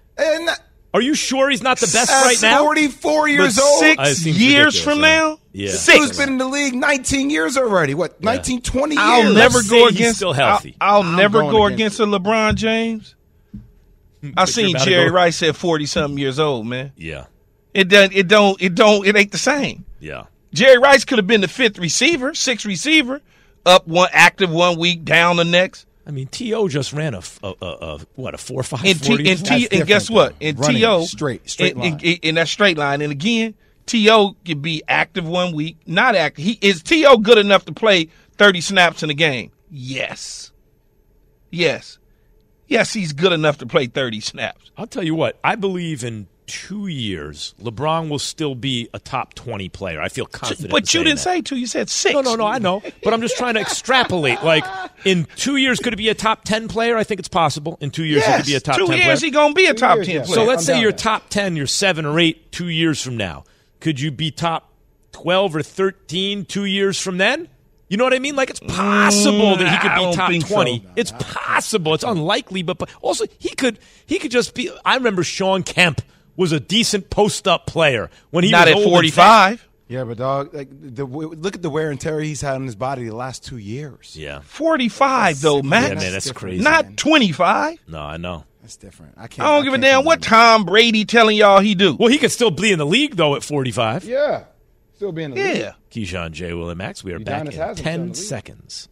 And 0.93 0.95
that- 0.95 0.99
Are 0.99 1.03
you 1.03 1.15
sure 1.15 1.51
he's 1.51 1.63
not 1.63 1.79
the 1.79 1.87
best 1.87 2.09
that's 2.09 2.43
right 2.43 2.43
now? 2.43 2.63
44 2.65 3.29
years 3.29 3.57
But 3.57 3.65
old. 3.65 3.81
Six 3.85 4.27
years 4.27 4.81
from 4.83 5.01
yeah. 5.01 5.07
now? 5.07 5.39
Yeah. 5.53 5.67
Dude's 5.69 5.81
Six. 5.81 6.17
been 6.19 6.29
in 6.31 6.39
the 6.39 6.47
league 6.47 6.75
19 6.75 7.31
years 7.31 7.57
already. 7.57 7.95
What, 7.95 8.23
19, 8.23 8.63
20 8.63 8.95
years? 8.95 9.05
I'll 9.05 9.25
Let's 9.25 9.35
never 9.55 9.63
say 9.63 9.79
go 9.79 9.87
he's 9.89 9.97
against. 9.97 10.17
still 10.17 10.33
healthy. 10.33 10.77
I'll, 10.81 11.03
I'll 11.03 11.17
never 11.17 11.41
go 11.43 11.67
against 11.67 11.99
against 11.99 12.01
a 12.01 12.07
LeBron 12.07 12.55
James. 12.55 13.15
I 14.25 14.31
But 14.35 14.49
seen 14.49 14.69
you're 14.69 14.77
about 14.77 14.85
to 14.85 14.91
Jerry 14.91 15.09
go- 15.11 15.15
Rice 15.15 15.43
at 15.45 15.55
forty 15.57 15.87
something 15.87 16.19
years 16.19 16.39
old, 16.41 16.67
man. 16.67 16.93
Yeah. 16.97 17.27
It 17.75 17.89
doesn't. 17.89 18.15
It 18.15 18.27
don't. 18.27 18.61
It 18.61 18.75
don't. 18.75 19.07
It 19.07 19.15
ain't 19.17 19.31
the 19.31 19.39
same. 19.39 19.85
Yeah. 20.01 20.25
Jerry 20.53 20.79
Rice 20.79 21.05
could 21.05 21.19
have 21.19 21.27
been 21.27 21.41
the 21.43 21.49
fifth 21.49 21.79
receiver, 21.79 22.35
sixth 22.35 22.67
receiver, 22.67 23.21
up 23.67 23.87
one 23.87 24.09
active 24.13 24.51
one 24.51 24.79
week, 24.79 25.05
down 25.05 25.37
the 25.37 25.45
next. 25.45 25.87
I 26.09 26.11
mean, 26.11 26.27
T.O. 26.29 26.69
just 26.69 26.95
ran 26.95 27.13
a 27.15 27.21
what, 28.15 28.35
a 28.35 28.39
4 28.39 28.63
5 28.63 28.85
And 28.85 29.03
T 29.03 29.31
and 29.31 29.45
T 29.45 29.69
and 29.71 29.87
guess 29.87 30.09
what? 30.09 30.35
though. 30.41 30.47
And 30.47 30.63
T.O. 30.63 31.05
straight- 31.05 31.49
straight 31.49 31.73
in, 31.75 31.79
line. 31.79 32.01
in, 32.03 32.17
in 32.23 32.35
that 32.37 32.49
straight 32.49 32.79
line. 32.79 33.03
And 33.03 33.13
again, 33.13 33.55
T.O. 33.85 34.35
can 34.45 34.61
be 34.61 34.83
active 34.89 35.27
one 35.29 35.55
week, 35.55 35.77
not 35.87 36.17
active. 36.17 36.45
He 36.47 36.59
is 36.63 36.83
T.O. 36.83 37.19
good 37.19 37.37
enough 37.37 37.67
to 37.67 37.73
play 37.73 38.09
thirty 38.39 38.63
snaps 38.63 39.03
in 39.03 39.11
a 39.11 39.15
game? 39.15 39.53
Yes. 39.71 40.51
Yes. 41.51 41.99
Yes, 42.67 42.93
he's 42.93 43.13
good 43.13 43.33
enough 43.33 43.59
to 43.59 43.67
play 43.67 43.87
thirty 43.87 44.21
snaps. 44.21 44.71
I'll 44.79 44.87
tell 44.87 45.05
you 45.05 45.15
what, 45.15 45.39
I 45.45 45.57
believe 45.57 46.05
in 46.05 46.27
two 46.49 46.89
years, 46.89 47.55
LeBron 47.63 48.09
will 48.09 48.19
still 48.19 48.57
be 48.57 48.89
a 48.93 48.99
top 48.99 49.35
20 49.35 49.69
player. 49.69 50.01
I 50.01 50.09
feel 50.09 50.27
confident. 50.27 50.71
But 50.71 50.93
you 50.93 51.05
didn't 51.05 51.19
that. 51.19 51.23
say 51.23 51.41
two. 51.43 51.57
You 51.57 51.67
said 51.69 51.89
six. 51.89 52.13
No, 52.15 52.21
no, 52.23 52.35
no, 52.35 52.47
I 52.47 52.59
know. 52.59 52.83
But 53.05 53.15
I'm 53.15 53.21
just 53.21 53.37
trying 53.37 53.55
to 53.55 53.61
extrapolate. 53.61 54.43
Like, 54.43 54.65
in 55.05 55.27
two 55.37 55.57
years, 55.57 55.79
could 55.79 55.93
it 55.93 55.97
be 55.97 56.09
a 56.09 56.15
top 56.15 56.45
10 56.45 56.67
player? 56.69 56.97
I 56.97 57.05
think 57.05 57.21
it's 57.21 57.29
possible. 57.29 57.79
In 57.81 57.91
two 57.91 58.05
years, 58.05 58.23
it 58.25 58.27
Yes, 58.27 58.37
could 58.39 58.47
be 58.47 58.55
a 58.57 58.61
top 58.61 58.77
two 58.79 58.87
10 58.87 58.97
years 58.97 59.05
player. 59.21 59.29
he 59.29 59.31
gonna 59.31 59.55
be 59.55 59.67
a 59.67 59.75
Two 59.75 59.79
top 59.81 59.97
years, 59.97 60.07
ten 60.07 60.17
yeah. 60.17 60.23
player. 60.25 60.35
So 60.35 60.45
let's 60.45 60.63
I'm 60.63 60.65
say 60.67 60.73
down 60.73 60.83
you're 60.83 60.91
with 60.91 60.97
top 61.01 61.29
10, 61.29 61.55
you're 61.57 61.67
7 61.69 62.05
or 62.07 62.19
8 62.19 62.51
two 62.53 62.69
years 62.69 63.01
from 63.03 63.17
now. 63.17 63.45
Could 63.81 64.01
you 64.01 64.11
be 64.11 64.31
top 64.31 64.73
12 65.13 65.57
or 65.57 65.63
13 65.63 66.45
two 66.47 66.65
years 66.65 67.01
from 67.01 67.19
then? 67.19 67.49
You 67.89 67.97
know 67.97 68.05
what 68.05 68.13
I 68.13 68.19
mean? 68.19 68.37
Like 68.37 68.51
it's 68.51 68.61
possible 68.61 69.57
that 69.57 69.67
he 69.69 69.79
could 69.79 69.95
be 69.95 70.03
mm, 70.03 70.15
top 70.15 70.29
think 70.31 70.47
so. 70.47 70.55
20. 70.57 70.87
It's 70.97 71.13
possible. 71.13 71.95
It's 71.95 72.05
unlikely, 72.05 72.63
but, 72.63 72.77
but 72.79 72.91
also 73.01 73.25
he 73.39 73.49
could 73.55 73.79
he 74.05 74.19
could 74.19 74.31
just 74.31 74.55
be 74.55 74.71
I 74.85 74.97
remember 74.97 75.23
Shawn 75.25 75.63
Kemp 75.63 76.03
was 76.39 76.53
a 76.53 76.61
decent 76.61 77.11
post 77.11 77.47
up 77.47 77.67
player 77.67 78.09
when 78.31 78.45
he 78.45 78.51
not 78.51 78.67
was 78.67 78.71
at 78.71 78.77
old 78.77 78.85
and 78.85 78.93
forty 78.93 79.11
fat. 79.11 79.49
five. 79.51 79.69
Yeah, 79.89 80.05
but 80.05 80.19
dog, 80.19 80.55
like 80.55 80.69
the 80.71 81.05
look 81.05 81.55
at 81.57 81.63
the 81.63 81.71
wear 81.71 81.91
and 81.91 82.01
tear 82.01 82.21
he's 82.21 82.41
had 82.43 82.55
on 82.55 82.65
his 82.65 82.77
body 82.77 83.05
the 83.07 83.15
last 83.17 83.45
two 83.45 83.57
years. 83.57 84.17
Yeah. 84.19 84.41
Forty 84.41 84.89
five 84.89 85.41
though, 85.41 85.63
Max. 85.63 85.89
Yeah, 85.89 85.95
man, 85.95 86.13
that's 86.13 86.27
different, 86.27 86.39
crazy. 86.39 86.63
not 86.63 86.97
twenty 86.97 87.33
five. 87.33 87.79
No, 87.89 87.99
I 88.01 88.17
know. 88.19 88.45
That's 88.61 88.77
different. 88.77 89.15
I 89.17 89.29
can't. 89.29 89.49
I 89.49 89.55
don't 89.57 89.65
give 89.65 89.73
a 89.75 89.79
damn 89.79 90.05
what. 90.05 90.21
Tom 90.23 90.65
Brady 90.65 91.05
telling 91.07 91.37
y'all 91.39 91.61
he 91.61 91.75
do. 91.75 91.97
Well, 91.97 92.11
he 92.11 92.19
could 92.19 92.31
still 92.31 92.51
be 92.51 92.71
in 92.71 92.79
the 92.79 92.85
league 92.87 93.17
though 93.17 93.35
at 93.35 93.43
45. 93.43 94.05
Yeah, 94.05 94.45
still 94.97 95.11
be 95.11 95.23
in 95.23 95.31
the 95.31 95.37
league. 95.43 95.57
Yeah. 95.57 95.73
Keyshawn 95.91 96.33
J. 96.33 96.53
Will 96.53 96.69
and 96.69 96.77
Max. 96.77 97.03
We 97.03 97.15
are 97.15 97.19
back 97.19 97.45
Udonis 97.45 97.53
in 97.53 97.59
has 97.59 97.79
him 97.79 97.85
still 97.85 97.93
in 97.95 98.07
10 98.09 98.15
seconds. 98.15 98.89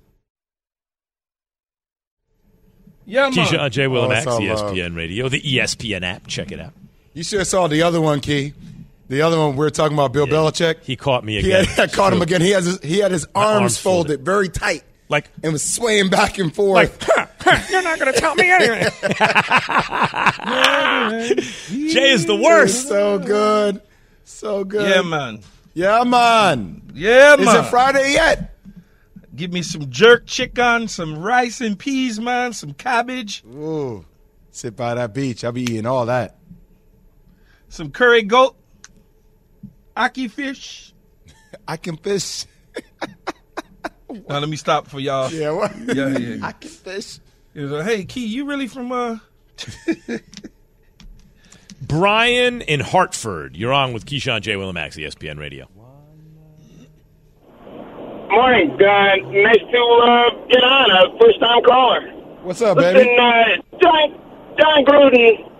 Yeah, 3.04 3.28
Keyshawn 3.30 3.70
J. 3.70 3.86
Will 3.86 4.04
and 4.04 4.12
Oh, 4.12 4.14
Max, 4.14 4.24
it's 4.26 4.32
all 4.34 4.42
uh, 4.42 4.54
love. 4.68 4.74
ESPN 4.74 4.96
Radio, 4.96 5.28
the 5.28 5.40
ESPN 5.42 6.02
app. 6.02 6.26
Check 6.26 6.50
it 6.52 6.58
out. 6.60 6.72
You 7.16 7.24
should 7.24 7.38
have 7.38 7.48
saw 7.48 7.66
the 7.66 7.80
other 7.82 7.98
one, 7.98 8.20
Key. 8.20 8.52
The 9.08 9.22
other 9.22 9.38
one 9.38 9.52
we 9.52 9.56
were 9.58 9.70
talking 9.70 9.96
about, 9.96 10.12
Bill 10.12 10.26
Belichick. 10.26 10.82
He 10.82 10.96
caught 10.96 11.24
me 11.24 11.40
He 11.40 11.50
again. 11.50 11.64
had, 11.64 11.80
I 11.90 11.92
caught 11.92 12.12
him 12.12 12.20
again. 12.20 12.42
He 12.42 12.50
has 12.50 12.66
his, 12.66 12.78
he 12.82 12.98
had 12.98 13.10
his 13.10 13.24
arms, 13.34 13.60
arms 13.62 13.78
folded, 13.78 14.08
folded. 14.18 14.24
very 14.26 14.50
tight 14.50 14.82
Like, 15.08 15.30
and 15.42 15.54
was 15.54 15.62
swaying 15.62 16.10
back 16.10 16.36
and 16.38 16.54
forth. 16.54 17.08
like, 17.16 17.70
you're 17.70 17.82
not 17.82 17.98
going 17.98 18.12
to 18.12 18.20
tell 18.20 18.34
me 18.34 18.50
anything. 18.60 18.90
Jay 21.88 22.10
is 22.10 22.26
the 22.26 22.36
worst. 22.36 22.86
so 22.88 23.18
good, 23.18 23.80
so 24.24 24.64
good. 24.64 24.90
Yeah, 24.90 25.00
man. 25.02 25.40
Yeah, 25.72 26.04
man. 26.04 26.82
Yeah, 26.94 27.36
Is 27.36 27.48
it 27.48 27.64
Friday 27.70 28.12
yet? 28.12 28.54
Give 29.34 29.50
me 29.52 29.62
some 29.62 29.88
jerk 29.90 30.26
chicken, 30.26 30.88
some 30.88 31.18
rice 31.18 31.60
and 31.62 31.78
peas, 31.78 32.20
man, 32.20 32.52
some 32.52 32.72
cabbage, 32.72 33.42
Ooh, 33.46 34.04
sit 34.50 34.76
by 34.76 34.94
that 34.94 35.14
beach. 35.14 35.44
I'll 35.44 35.52
be 35.52 35.62
eating 35.62 35.86
all 35.86 36.06
that. 36.06 36.36
Some 37.68 37.90
curry 37.90 38.22
goat, 38.22 38.56
ackee 39.96 40.30
fish. 40.30 40.92
I 41.68 41.76
can 41.76 41.96
fish. 41.96 42.46
Now 44.28 44.38
let 44.38 44.48
me 44.48 44.56
stop 44.56 44.86
for 44.86 45.00
y'all. 45.00 45.30
Yeah, 45.30 45.50
what? 45.50 45.72
Yeah, 45.94 46.16
yeah. 46.16 46.46
I 46.46 46.52
can 46.52 46.70
fish. 46.70 47.18
He 47.54 47.60
was 47.60 47.70
like, 47.70 47.84
hey, 47.86 48.04
Key, 48.04 48.26
you 48.26 48.46
really 48.46 48.66
from 48.68 48.92
uh? 48.92 49.18
Brian 51.82 52.62
in 52.62 52.80
Hartford. 52.80 53.56
You're 53.56 53.72
on 53.72 53.92
with 53.92 54.06
Keyshawn 54.06 54.40
J. 54.42 54.56
Will 54.56 54.68
and 54.68 54.74
Max, 54.74 54.96
ESPN 54.96 55.38
Radio. 55.38 55.68
Morning. 58.30 58.70
Uh, 58.72 59.16
nice 59.30 59.58
to 59.58 60.00
uh, 60.02 60.30
get 60.48 60.62
on. 60.62 60.90
A 60.90 61.18
first 61.18 61.40
time 61.40 61.62
caller. 61.64 62.00
What's 62.42 62.60
up, 62.62 62.76
Listen, 62.76 62.94
baby? 63.04 63.16
uh, 63.18 63.78
John, 63.82 64.20
Jon 64.58 64.84
Gruden, 64.84 65.50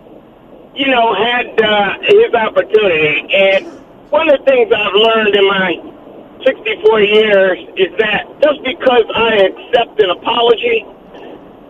you 0.76 0.88
know, 0.88 1.14
had 1.14 1.60
uh, 1.60 1.98
his 2.02 2.34
opportunity. 2.34 3.26
And 3.32 3.66
one 4.10 4.28
of 4.30 4.38
the 4.38 4.44
things 4.44 4.72
I've 4.72 4.92
learned 4.92 5.34
in 5.34 5.46
my 5.48 5.96
64 6.44 7.00
years 7.00 7.58
is 7.76 7.90
that 7.98 8.28
just 8.42 8.62
because 8.62 9.04
I 9.14 9.48
accept 9.48 10.00
an 10.00 10.10
apology, 10.10 10.84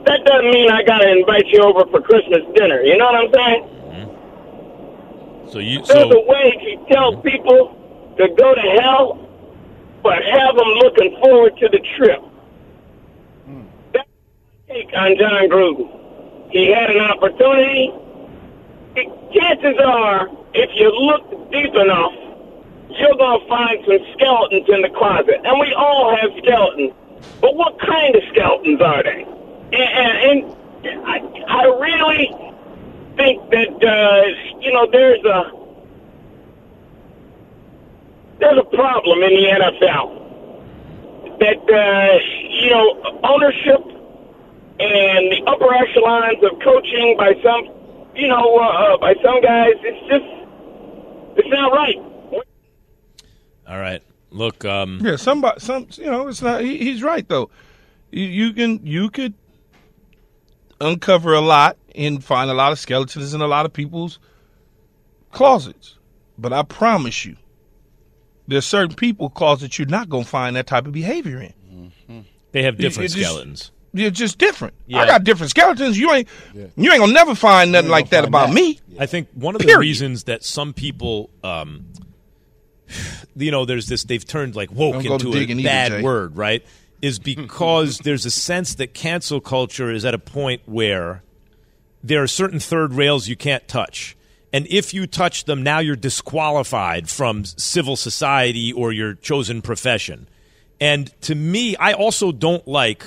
that 0.07 0.25
doesn't 0.25 0.51
mean 0.51 0.71
I 0.71 0.83
got 0.83 0.99
to 0.99 1.09
invite 1.09 1.47
you 1.47 1.63
over 1.63 1.87
for 1.91 2.03
Christmas 2.03 2.43
dinner. 2.55 2.83
You 2.83 2.99
know 2.99 3.07
what 3.07 3.15
I'm 3.15 3.33
saying? 3.33 3.63
Mm-hmm. 3.63 5.51
So 5.51 5.59
you 5.61 5.85
so, 5.85 5.95
There's 5.95 6.15
a 6.15 6.25
way 6.27 6.51
to 6.51 6.93
tell 6.93 7.13
mm-hmm. 7.13 7.29
people 7.29 8.15
to 8.19 8.29
go 8.35 8.55
to 8.55 8.61
hell, 8.83 9.23
but 10.03 10.23
have 10.25 10.57
them 10.57 10.69
looking 10.83 11.17
forward 11.23 11.57
to 11.59 11.69
the 11.69 11.79
trip. 11.97 12.21
Mm. 13.49 13.67
That's 13.93 14.09
my 14.69 14.75
take 14.75 14.91
on 14.95 15.17
Jon 15.17 15.49
Gruden. 15.49 16.51
He 16.51 16.73
had 16.73 16.91
an 16.91 17.01
opportunity. 17.01 17.93
Chances 18.97 19.77
are, 19.85 20.29
if 20.55 20.71
you 20.75 20.91
look 20.91 21.53
deep 21.53 21.75
enough, 21.75 22.15
you're 22.89 23.15
going 23.17 23.41
to 23.41 23.49
find 23.49 23.85
some 23.85 23.99
skeletons 24.15 24.69
in 24.69 24.81
the 24.83 24.89
closet. 24.97 25.37
And 25.45 25.61
we 25.61 25.75
all 25.75 26.17
have 26.17 26.31
skeletons. 26.39 26.93
But 27.41 27.57
what 27.57 27.79
kind 27.79 28.15
of 28.15 28.23
skeletons 28.31 28.81
are 28.81 29.03
they? 29.03 29.23
And, 29.73 29.75
and, 29.75 30.57
and 30.87 31.07
I, 31.07 31.19
I 31.47 31.65
really 31.79 32.29
think 33.17 33.51
that, 33.51 33.85
uh, 33.85 34.61
you 34.61 34.73
know, 34.73 34.89
there's 34.91 35.25
a 35.25 35.67
there's 38.39 38.59
a 38.59 38.77
problem 38.77 39.23
in 39.23 39.31
the 39.31 39.47
NFL 39.49 40.27
that 41.39 41.57
uh, 41.69 42.19
you 42.65 42.71
know 42.71 43.21
ownership 43.25 43.81
and 44.79 45.33
the 45.33 45.43
upper 45.47 45.73
echelons 45.73 46.43
of 46.45 46.61
coaching 46.61 47.17
by 47.17 47.33
some 47.43 47.76
you 48.17 48.29
know 48.29 48.57
uh, 48.59 48.99
by 48.99 49.15
some 49.23 49.41
guys 49.43 49.75
it's 49.83 50.09
just 50.09 51.39
it's 51.39 51.49
not 51.51 51.73
right. 51.73 51.97
all 53.69 53.79
right. 53.79 54.03
Look, 54.31 54.65
um, 54.65 55.01
Yeah, 55.03 55.17
somebody, 55.17 55.61
some, 55.61 55.87
you 55.93 56.07
know, 56.07 56.29
it's 56.29 56.43
not. 56.43 56.61
He, 56.63 56.79
he's 56.79 57.03
right 57.03 57.27
though. 57.29 57.51
You, 58.11 58.25
you 58.25 58.53
can, 58.53 58.85
you 58.87 59.09
could 59.11 59.35
uncover 60.81 61.35
a 61.35 61.41
lot 61.41 61.77
and 61.95 62.23
find 62.23 62.51
a 62.51 62.55
lot 62.55 62.73
of 62.73 62.79
skeletons 62.79 63.35
in 63.35 63.41
a 63.41 63.47
lot 63.47 63.67
of 63.67 63.73
people's 63.73 64.19
closets. 65.33 65.97
But 66.39 66.53
I 66.53 66.63
promise 66.63 67.25
you, 67.25 67.37
there's 68.47 68.67
certain 68.67 68.95
people 68.97 69.31
closets 69.31 69.79
you're 69.79 69.89
not 69.89 70.09
gonna 70.09 70.25
find 70.25 70.57
that 70.57 70.67
type 70.67 70.87
of 70.87 70.93
behavior 70.93 71.41
in. 71.41 72.25
they 72.53 72.63
have 72.63 72.77
different 72.79 73.11
It- 73.11 73.17
it 73.17 73.19
just- 73.19 73.31
skeletons. 73.31 73.73
You're 73.99 74.11
just 74.11 74.39
different. 74.39 74.75
Yeah. 74.87 75.01
I 75.01 75.07
got 75.07 75.25
different 75.25 75.51
skeletons. 75.51 75.99
You 75.99 76.13
ain't, 76.13 76.29
you 76.55 76.93
ain't 76.93 77.01
gonna 77.01 77.13
never 77.13 77.35
find 77.35 77.73
nothing 77.73 77.91
like 77.91 78.11
that 78.11 78.25
about 78.25 78.49
that. 78.49 78.55
me. 78.55 78.81
I 78.99 79.07
think 79.07 79.29
one 79.35 79.55
of 79.55 79.63
the 79.63 79.77
reasons 79.79 80.25
that 80.25 80.45
some 80.45 80.73
people, 80.73 81.31
um, 81.43 81.87
you 83.37 83.51
know, 83.51 83.65
there's 83.65 83.89
this, 83.89 84.05
they've 84.05 84.25
turned 84.25 84.57
like 84.57 84.71
woke 84.71 85.05
into 85.05 85.31
a 85.31 85.33
digging 85.33 85.61
either, 85.61 85.69
bad 85.69 85.93
Jay. 85.93 86.03
word, 86.03 86.37
right? 86.37 86.65
Is 87.03 87.19
because 87.19 87.99
there's 88.05 88.27
a 88.27 88.31
sense 88.31 88.75
that 88.77 88.95
cancel 88.95 89.41
culture 89.41 89.91
is 89.91 90.05
at 90.05 90.15
a 90.15 90.19
point 90.19 90.63
where 90.67 91.23
there 92.03 92.23
are 92.23 92.29
certain 92.29 92.61
third 92.61 92.95
rails 92.95 93.29
you 93.29 93.37
can't 93.37 93.67
touch. 93.67 94.17
And 94.53 94.67
if 94.69 94.95
you 94.95 95.07
touch 95.07 95.45
them, 95.45 95.63
now 95.63 95.81
you're 95.81 95.97
disqualified 95.97 97.11
from 97.11 97.45
civil 97.45 97.97
society 97.97 98.73
or 98.73 98.93
your 98.93 99.15
chosen 99.15 99.61
profession. 99.61 100.29
And 100.81 101.21
to 101.23 101.35
me, 101.35 101.77
I 101.77 101.93
also 101.93 102.33
don't 102.33 102.67
like 102.67 103.05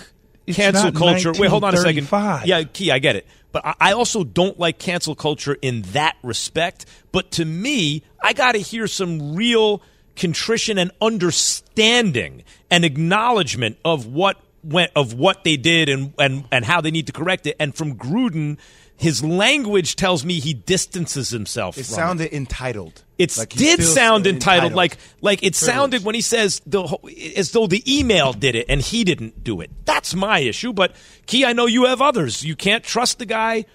It's 0.50 0.58
cancel 0.58 0.91
culture. 0.91 1.32
Wait, 1.39 1.50
hold 1.50 1.64
on 1.64 1.74
a 1.74 1.78
second. 1.78 2.10
1935. 2.12 2.47
Yeah, 2.47 2.64
Key, 2.64 2.91
I 2.91 3.00
get 3.00 3.16
it. 3.16 3.26
But 3.52 3.66
I- 3.66 3.76
I 3.80 3.91
also 3.93 4.24
don't 4.24 4.60
like 4.60 4.78
cancel 4.80 5.16
culture 5.16 5.58
in 5.62 5.82
that 5.93 6.16
respect. 6.24 6.86
But 7.12 7.32
to 7.32 7.45
me, 7.45 8.04
I 8.22 8.34
got 8.34 8.52
to 8.54 8.60
hear 8.60 8.88
some 8.88 9.36
real 9.36 9.82
contrition 10.16 10.78
and 10.78 10.91
understanding 11.02 12.43
and 12.70 12.86
acknowledgement 12.86 13.78
of 13.86 14.06
what 14.06 14.38
went 14.64 14.91
of 14.95 15.14
what 15.14 15.43
they 15.45 15.56
did 15.56 15.88
and 15.89 16.14
and 16.20 16.43
and 16.52 16.66
how 16.66 16.82
they 16.82 16.91
need 16.91 17.08
to 17.08 17.14
correct 17.14 17.47
it. 17.47 17.56
And 17.60 17.74
from 17.74 17.95
Gruden, 17.95 18.58
his 19.00 19.24
language 19.24 19.95
tells 19.95 20.26
me 20.26 20.39
he 20.39 20.54
distances 20.54 21.30
himself. 21.30 21.78
It 21.78 21.86
from 21.86 21.95
sounded 21.95 22.34
entitled. 22.34 23.02
it 23.18 23.36
Like 23.38 23.50
did 23.50 23.82
sound 23.84 24.28
entitled, 24.28 24.74
like 24.74 24.97
like 25.22 25.39
it 25.39 25.54
Privilege. 25.54 25.56
sounded 25.56 26.04
when 26.04 26.16
he 26.16 26.22
says 26.22 26.62
the 26.66 26.84
whole- 26.86 27.10
as 27.38 27.52
though 27.52 27.66
the 27.66 27.82
email 27.88 28.34
did 28.34 28.56
it 28.56 28.66
and 28.68 28.82
he 28.82 29.04
didn't 29.06 29.43
do 29.43 29.62
it. 29.62 29.72
That's 29.86 30.14
my 30.14 30.39
issue. 30.39 30.74
But 30.74 30.95
Key, 31.28 31.45
I 31.45 31.54
know 31.54 31.66
you 31.66 31.86
have 31.86 32.02
others. 32.02 32.43
You 32.43 32.56
can't 32.56 32.84
trust 32.84 33.20
the 33.20 33.26
guy. 33.26 33.66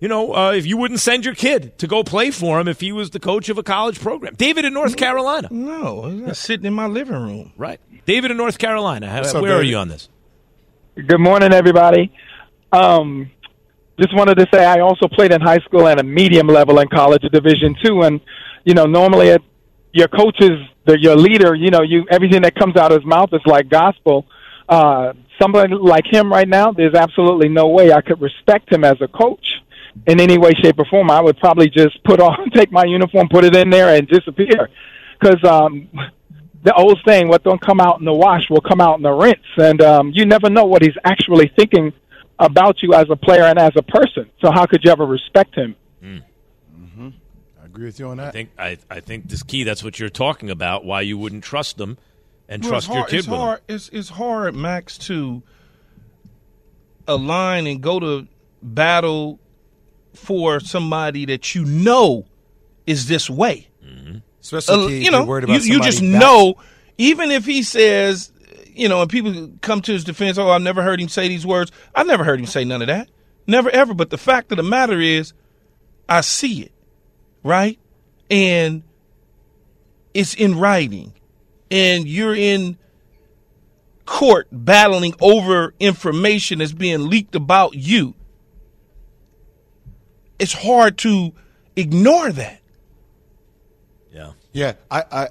You 0.00 0.08
know, 0.08 0.34
uh, 0.34 0.52
if 0.52 0.64
you 0.64 0.78
wouldn't 0.78 1.00
send 1.00 1.26
your 1.26 1.34
kid 1.34 1.76
to 1.78 1.86
go 1.86 2.02
play 2.02 2.30
for 2.30 2.58
him 2.58 2.66
if 2.66 2.80
he 2.80 2.90
was 2.90 3.10
the 3.10 3.20
coach 3.20 3.50
of 3.50 3.58
a 3.58 3.62
college 3.62 4.00
program, 4.00 4.34
David 4.34 4.64
in 4.64 4.72
North 4.72 4.96
Carolina, 4.96 5.48
No, 5.50 6.08
he's 6.08 6.22
not 6.22 6.36
sitting 6.38 6.64
in 6.64 6.72
my 6.72 6.86
living 6.86 7.16
room. 7.16 7.52
right? 7.58 7.78
David 8.06 8.30
in 8.30 8.38
North 8.38 8.56
Carolina. 8.56 9.10
How, 9.10 9.18
What's 9.18 9.34
up, 9.34 9.42
where 9.42 9.54
are 9.56 9.62
you 9.62 9.76
on 9.76 9.88
this? 9.88 10.08
Good 10.94 11.20
morning, 11.20 11.52
everybody. 11.52 12.10
Um, 12.72 13.30
just 14.00 14.16
wanted 14.16 14.36
to 14.38 14.46
say 14.52 14.64
I 14.64 14.80
also 14.80 15.08
played 15.08 15.32
in 15.32 15.40
high 15.40 15.58
school 15.58 15.86
at 15.86 16.00
a 16.00 16.02
medium 16.02 16.46
level 16.46 16.80
in 16.80 16.88
college, 16.88 17.22
Division 17.32 17.76
two, 17.84 18.02
and 18.02 18.20
you 18.64 18.74
know 18.74 18.84
normally 18.84 19.28
it, 19.28 19.42
your 19.92 20.08
coaches, 20.08 20.58
the, 20.86 20.98
your 21.00 21.16
leader, 21.16 21.54
you 21.54 21.70
know, 21.70 21.82
you 21.82 22.06
everything 22.10 22.42
that 22.42 22.54
comes 22.54 22.76
out 22.76 22.92
of 22.92 23.02
his 23.02 23.06
mouth 23.06 23.30
is 23.32 23.42
like 23.46 23.68
gospel. 23.68 24.26
Uh, 24.68 25.12
somebody 25.40 25.74
like 25.74 26.04
him 26.06 26.32
right 26.32 26.48
now, 26.48 26.70
there's 26.70 26.94
absolutely 26.94 27.48
no 27.48 27.68
way 27.68 27.92
I 27.92 28.00
could 28.00 28.20
respect 28.20 28.72
him 28.72 28.84
as 28.84 28.96
a 29.00 29.08
coach 29.08 29.44
in 30.06 30.20
any 30.20 30.38
way, 30.38 30.52
shape, 30.62 30.78
or 30.78 30.84
form, 30.86 31.10
I 31.10 31.20
would 31.20 31.38
probably 31.38 31.68
just 31.68 32.02
put 32.04 32.20
on, 32.20 32.50
take 32.54 32.70
my 32.72 32.84
uniform, 32.84 33.28
put 33.28 33.44
it 33.44 33.56
in 33.56 33.70
there, 33.70 33.94
and 33.94 34.06
disappear. 34.08 34.68
Because 35.18 35.42
um, 35.44 35.88
the 36.64 36.74
old 36.74 36.98
saying, 37.06 37.28
"What 37.28 37.42
don't 37.42 37.60
come 37.60 37.80
out 37.80 37.98
in 37.98 38.04
the 38.04 38.12
wash 38.12 38.48
will 38.48 38.60
come 38.60 38.80
out 38.80 38.96
in 38.96 39.02
the 39.02 39.12
rinse," 39.12 39.38
and 39.56 39.80
um, 39.82 40.12
you 40.14 40.24
never 40.24 40.48
know 40.48 40.64
what 40.64 40.82
he's 40.82 40.96
actually 41.04 41.50
thinking 41.56 41.92
about 42.40 42.82
you 42.82 42.94
as 42.94 43.08
a 43.10 43.14
player 43.16 43.42
and 43.44 43.58
as 43.58 43.72
a 43.76 43.82
person. 43.82 44.28
So 44.40 44.50
how 44.50 44.66
could 44.66 44.82
you 44.82 44.90
ever 44.90 45.06
respect 45.06 45.54
him? 45.54 45.76
Mm. 46.02 46.24
Mm-hmm. 46.76 47.08
I 47.62 47.66
agree 47.66 47.84
with 47.84 48.00
you 48.00 48.08
on 48.08 48.16
that. 48.16 48.28
I 48.28 48.30
think 48.32 48.50
I, 48.58 48.78
I 48.90 48.98
think 49.00 49.28
this 49.28 49.42
key. 49.44 49.62
That's 49.62 49.84
what 49.84 50.00
you're 50.00 50.08
talking 50.08 50.50
about. 50.50 50.84
Why 50.84 51.02
you 51.02 51.16
wouldn't 51.18 51.44
trust 51.44 51.76
them 51.76 51.98
and 52.48 52.62
Well, 52.62 52.70
trust 52.72 52.86
it's 52.86 52.94
your 52.94 52.98
hard, 53.02 53.10
kid 53.10 53.18
it's 53.18 53.28
with 53.28 53.32
them. 53.38 53.46
hard, 53.46 53.60
It's, 53.68 53.88
it's 53.90 54.08
hard, 54.08 54.54
Max, 54.56 54.98
to 54.98 55.42
align 57.06 57.66
and 57.66 57.80
go 57.80 58.00
to 58.00 58.26
battle 58.62 59.38
for 60.14 60.60
somebody 60.60 61.24
that 61.26 61.54
you 61.54 61.64
know 61.64 62.26
is 62.86 63.06
this 63.06 63.28
way. 63.30 63.68
Mm-hmm. 63.84 64.18
Especially 64.40 64.74
Uh, 64.74 64.86
if 64.86 64.90
you 64.92 64.98
you're 65.00 65.12
know, 65.12 65.24
worried 65.24 65.48
you, 65.48 65.54
about 65.54 65.64
you 65.66 65.80
just 65.82 66.00
back- 66.00 66.10
know, 66.10 66.54
even 66.98 67.30
if 67.30 67.44
he 67.46 67.62
says, 67.62 68.32
you 68.74 68.88
know, 68.88 69.02
and 69.02 69.10
people 69.10 69.52
come 69.60 69.80
to 69.82 69.92
his 69.92 70.04
defense, 70.04 70.38
oh, 70.38 70.50
I've 70.50 70.62
never 70.62 70.82
heard 70.82 71.00
him 71.00 71.08
say 71.08 71.28
these 71.28 71.46
words. 71.46 71.72
I've 71.94 72.06
never 72.06 72.24
heard 72.24 72.40
him 72.40 72.46
say 72.46 72.64
none 72.64 72.82
of 72.82 72.88
that. 72.88 73.08
Never, 73.46 73.70
ever. 73.70 73.94
But 73.94 74.10
the 74.10 74.18
fact 74.18 74.52
of 74.52 74.56
the 74.56 74.62
matter 74.62 75.00
is, 75.00 75.32
I 76.08 76.20
see 76.22 76.62
it, 76.62 76.72
right? 77.42 77.78
And 78.30 78.82
it's 80.14 80.34
in 80.34 80.58
writing, 80.58 81.12
and 81.70 82.06
you're 82.06 82.34
in 82.34 82.78
court 84.06 84.48
battling 84.50 85.14
over 85.20 85.74
information 85.78 86.58
that's 86.58 86.72
being 86.72 87.08
leaked 87.08 87.36
about 87.36 87.74
you. 87.74 88.14
It's 90.38 90.52
hard 90.52 90.98
to 90.98 91.32
ignore 91.76 92.32
that. 92.32 92.60
Yeah. 94.12 94.32
Yeah, 94.52 94.72
I, 94.90 95.04
I, 95.12 95.28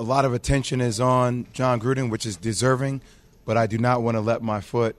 a 0.00 0.02
lot 0.02 0.24
of 0.24 0.32
attention 0.32 0.80
is 0.80 0.98
on 0.98 1.46
Jon 1.52 1.78
Gruden, 1.78 2.08
which 2.08 2.24
is 2.24 2.38
deserving, 2.38 3.02
but 3.44 3.58
I 3.58 3.66
do 3.66 3.76
not 3.76 4.00
want 4.00 4.16
to 4.16 4.22
let 4.22 4.42
my 4.42 4.62
foot 4.62 4.96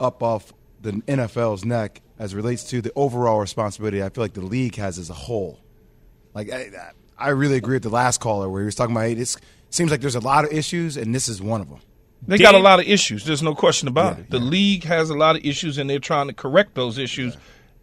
up 0.00 0.22
off 0.22 0.54
the 0.80 0.92
NFL's 0.92 1.62
neck 1.62 2.00
as 2.18 2.32
it 2.32 2.36
relates 2.36 2.64
to 2.70 2.80
the 2.80 2.90
overall 2.96 3.38
responsibility 3.38 4.02
I 4.02 4.08
feel 4.08 4.24
like 4.24 4.32
the 4.32 4.40
league 4.40 4.76
has 4.76 4.98
as 4.98 5.10
a 5.10 5.14
whole. 5.14 5.60
Like, 6.32 6.50
I, 6.50 6.70
I 7.18 7.28
really 7.30 7.58
agree 7.58 7.76
with 7.76 7.82
the 7.82 7.90
last 7.90 8.18
caller 8.18 8.48
where 8.48 8.62
he 8.62 8.64
was 8.64 8.74
talking 8.74 8.96
about 8.96 9.10
it 9.10 9.36
seems 9.68 9.90
like 9.90 10.00
there's 10.00 10.14
a 10.14 10.20
lot 10.20 10.46
of 10.46 10.52
issues, 10.52 10.96
and 10.96 11.14
this 11.14 11.28
is 11.28 11.42
one 11.42 11.60
of 11.60 11.68
them. 11.68 11.80
They 12.26 12.38
got 12.38 12.54
a 12.54 12.58
lot 12.58 12.80
of 12.80 12.86
issues. 12.86 13.26
There's 13.26 13.42
no 13.42 13.54
question 13.54 13.88
about 13.88 14.20
it. 14.20 14.30
The 14.30 14.38
league 14.38 14.84
has 14.84 15.10
a 15.10 15.14
lot 15.14 15.36
of 15.36 15.44
issues, 15.44 15.76
and 15.76 15.88
they're 15.88 15.98
trying 15.98 16.28
to 16.28 16.32
correct 16.32 16.74
those 16.74 16.96
issues 16.96 17.36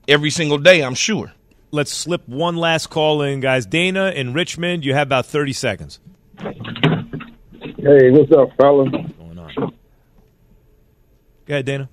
every 0.07 0.31
single 0.31 0.57
day. 0.57 0.81
I'm 0.81 0.95
sure. 0.95 1.31
Let's 1.69 1.91
slip 1.91 2.27
one 2.27 2.55
last 2.57 2.89
call 2.89 3.21
in, 3.21 3.41
guys. 3.41 3.67
Dana 3.67 4.09
in 4.09 4.33
Richmond, 4.33 4.83
you 4.83 4.95
have 4.95 5.07
about 5.07 5.27
30 5.27 5.53
seconds. 5.53 5.99
Hey, 6.37 8.11
what's 8.11 8.31
up, 8.31 8.49
fella? 8.57 8.83
What's 8.89 9.13
going 9.13 9.37
on? 9.37 9.53
Go 9.55 11.53
ahead, 11.53 11.65
Dana. 11.65 11.89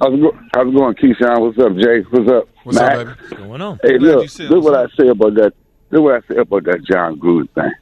How's 0.00 0.14
it, 0.14 0.20
go- 0.20 0.38
how's 0.54 0.68
it 0.68 0.74
going, 0.76 0.94
Keyshawn? 0.94 1.40
What's 1.40 1.58
up, 1.58 1.76
Jay? 1.76 2.00
What's 2.10 2.30
up, 2.30 2.48
What's 2.64 2.78
up, 2.78 2.84
Max? 2.84 2.98
baby? 2.98 3.10
What's 3.20 3.32
going 3.42 3.60
on? 3.60 3.78
Hey, 3.82 3.98
Glad 3.98 4.00
look, 4.16 4.38
you 4.38 4.48
look 4.48 4.64
what 4.64 4.74
I 4.74 4.86
say 4.96 5.08
about 5.08 5.34
that. 5.34 5.52
Look 5.90 6.02
what 6.04 6.14
I 6.24 6.34
say 6.34 6.40
about 6.40 6.64
that 6.64 6.84
Jon 6.84 7.18
Gruden 7.20 7.48
thing. 7.54 7.72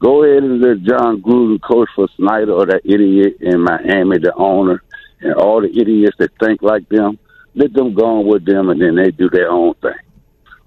Go 0.00 0.22
ahead 0.24 0.44
and 0.44 0.60
let 0.60 0.82
Jon 0.82 1.20
Gruden 1.20 1.60
coach 1.60 1.88
for 1.96 2.08
Snyder 2.16 2.52
or 2.52 2.66
that 2.66 2.82
idiot 2.84 3.36
in 3.40 3.60
Miami, 3.62 4.18
the 4.18 4.32
owner, 4.36 4.82
and 5.20 5.34
all 5.34 5.60
the 5.60 5.68
idiots 5.68 6.16
that 6.18 6.30
think 6.40 6.62
like 6.62 6.88
them. 6.88 7.18
Let 7.54 7.72
them 7.72 7.94
go 7.94 8.04
on 8.04 8.26
with 8.26 8.44
them, 8.44 8.68
and 8.68 8.80
then 8.80 8.94
they 8.94 9.10
do 9.10 9.28
their 9.28 9.50
own 9.50 9.74
thing. 9.82 9.92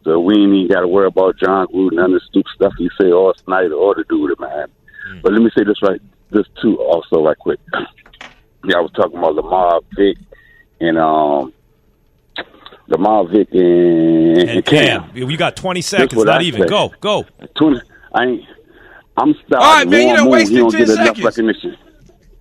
So 0.04 0.20
we 0.20 0.34
ain't 0.36 0.54
even 0.54 0.68
got 0.68 0.82
to 0.82 0.88
worry 0.88 1.08
about 1.08 1.38
Jon 1.38 1.68
Gruden 1.68 2.04
and 2.04 2.14
the 2.16 2.20
stupid 2.28 2.52
stuff 2.56 2.74
he 2.78 2.90
say 3.00 3.12
or 3.12 3.34
Snyder 3.46 3.74
or 3.76 3.94
the 3.96 4.04
dude 4.10 4.32
in 4.32 4.36
Miami. 4.40 4.72
But 5.22 5.34
let 5.34 5.42
me 5.42 5.52
say 5.56 5.64
this 5.64 5.82
right, 5.84 6.02
this 6.32 6.46
too, 6.62 6.78
also 6.82 7.24
right 7.24 7.38
quick. 7.38 7.60
yeah, 8.66 8.78
I 8.78 8.82
was 8.82 8.92
talking 8.96 9.18
about 9.18 9.36
Lamar 9.36 9.82
Vick 9.96 10.18
and 10.80 10.98
um, 10.98 11.54
Lamar 12.88 13.28
Vick 13.28 13.50
and, 13.52 14.38
and, 14.38 14.50
And 14.50 14.66
Cam. 14.66 15.10
Cam, 15.12 15.18
you 15.18 15.38
got 15.38 15.56
20 15.56 15.82
seconds, 15.82 16.24
not 16.24 16.42
I 16.42 16.44
even. 16.46 16.62
say. 16.64 16.68
Go, 16.68 16.94
go. 17.00 17.26
20, 17.56 17.82
I 18.14 18.24
ain't. 18.26 18.44
I'm 19.18 19.34
starting. 19.46 19.56
All 19.58 19.74
right, 19.76 19.88
man, 19.88 20.00
you 20.02 20.06
Warren 20.08 20.16
done 20.16 20.24
Moon, 20.26 20.32
wasted 20.32 20.52
he 20.52 20.58
don't 20.58 20.72
10 20.72 20.80
get 20.80 20.90
enough 20.90 21.06
seconds. 21.18 21.26
recognition. 21.26 21.78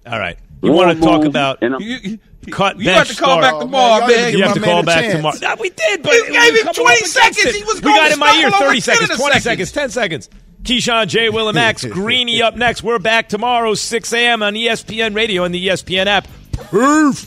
All 0.06 0.18
right. 0.18 0.38
You 0.62 0.72
want 0.72 0.96
to 0.96 1.02
talk 1.04 1.24
about 1.24 1.62
I'm- 1.62 2.20
cut 2.50 2.78
you 2.78 2.90
oh, 2.90 2.94
bench 2.94 3.08
have 3.08 3.16
to 3.16 3.22
call 3.22 3.40
start. 3.40 3.42
back 3.42 3.60
tomorrow, 3.60 4.06
man. 4.06 4.32
You 4.32 4.42
have 4.44 4.54
to 4.54 4.60
call 4.60 4.74
man 4.76 4.82
a 4.82 4.86
back 4.86 5.00
chance. 5.02 5.14
tomorrow. 5.16 5.36
Nah, 5.42 5.56
we 5.60 5.70
did, 5.70 6.02
but 6.02 6.12
You 6.14 6.24
we 6.26 6.32
gave 6.32 6.66
him 6.66 6.72
20 6.74 6.96
seconds. 7.04 7.54
He 7.56 7.64
was 7.64 7.76
We 7.82 7.92
got 7.92 8.12
in 8.12 8.18
my 8.18 8.32
ear. 8.34 8.48
stumble 8.50 8.56
over 8.56 8.66
30 8.66 8.80
10 8.80 8.80
seconds, 8.80 9.10
of 9.10 9.16
20 9.18 9.32
seconds. 9.40 9.42
seconds, 9.42 9.72
10 9.72 9.90
seconds. 9.90 10.30
Keyshawn, 10.62 11.06
J. 11.08 11.30
Will, 11.30 11.48
and 11.48 11.54
Max. 11.54 11.84
Greeny 11.90 12.42
up 12.42 12.54
next. 12.56 12.82
We're 12.82 12.98
back 12.98 13.28
tomorrow, 13.28 13.74
6 13.74 14.12
a.m. 14.12 14.42
on 14.42 14.54
ESPN 14.54 15.14
Radio 15.14 15.44
and 15.44 15.54
the 15.54 15.68
ESPN 15.68 16.06
app. 16.06 16.26
Proof. 16.52 17.26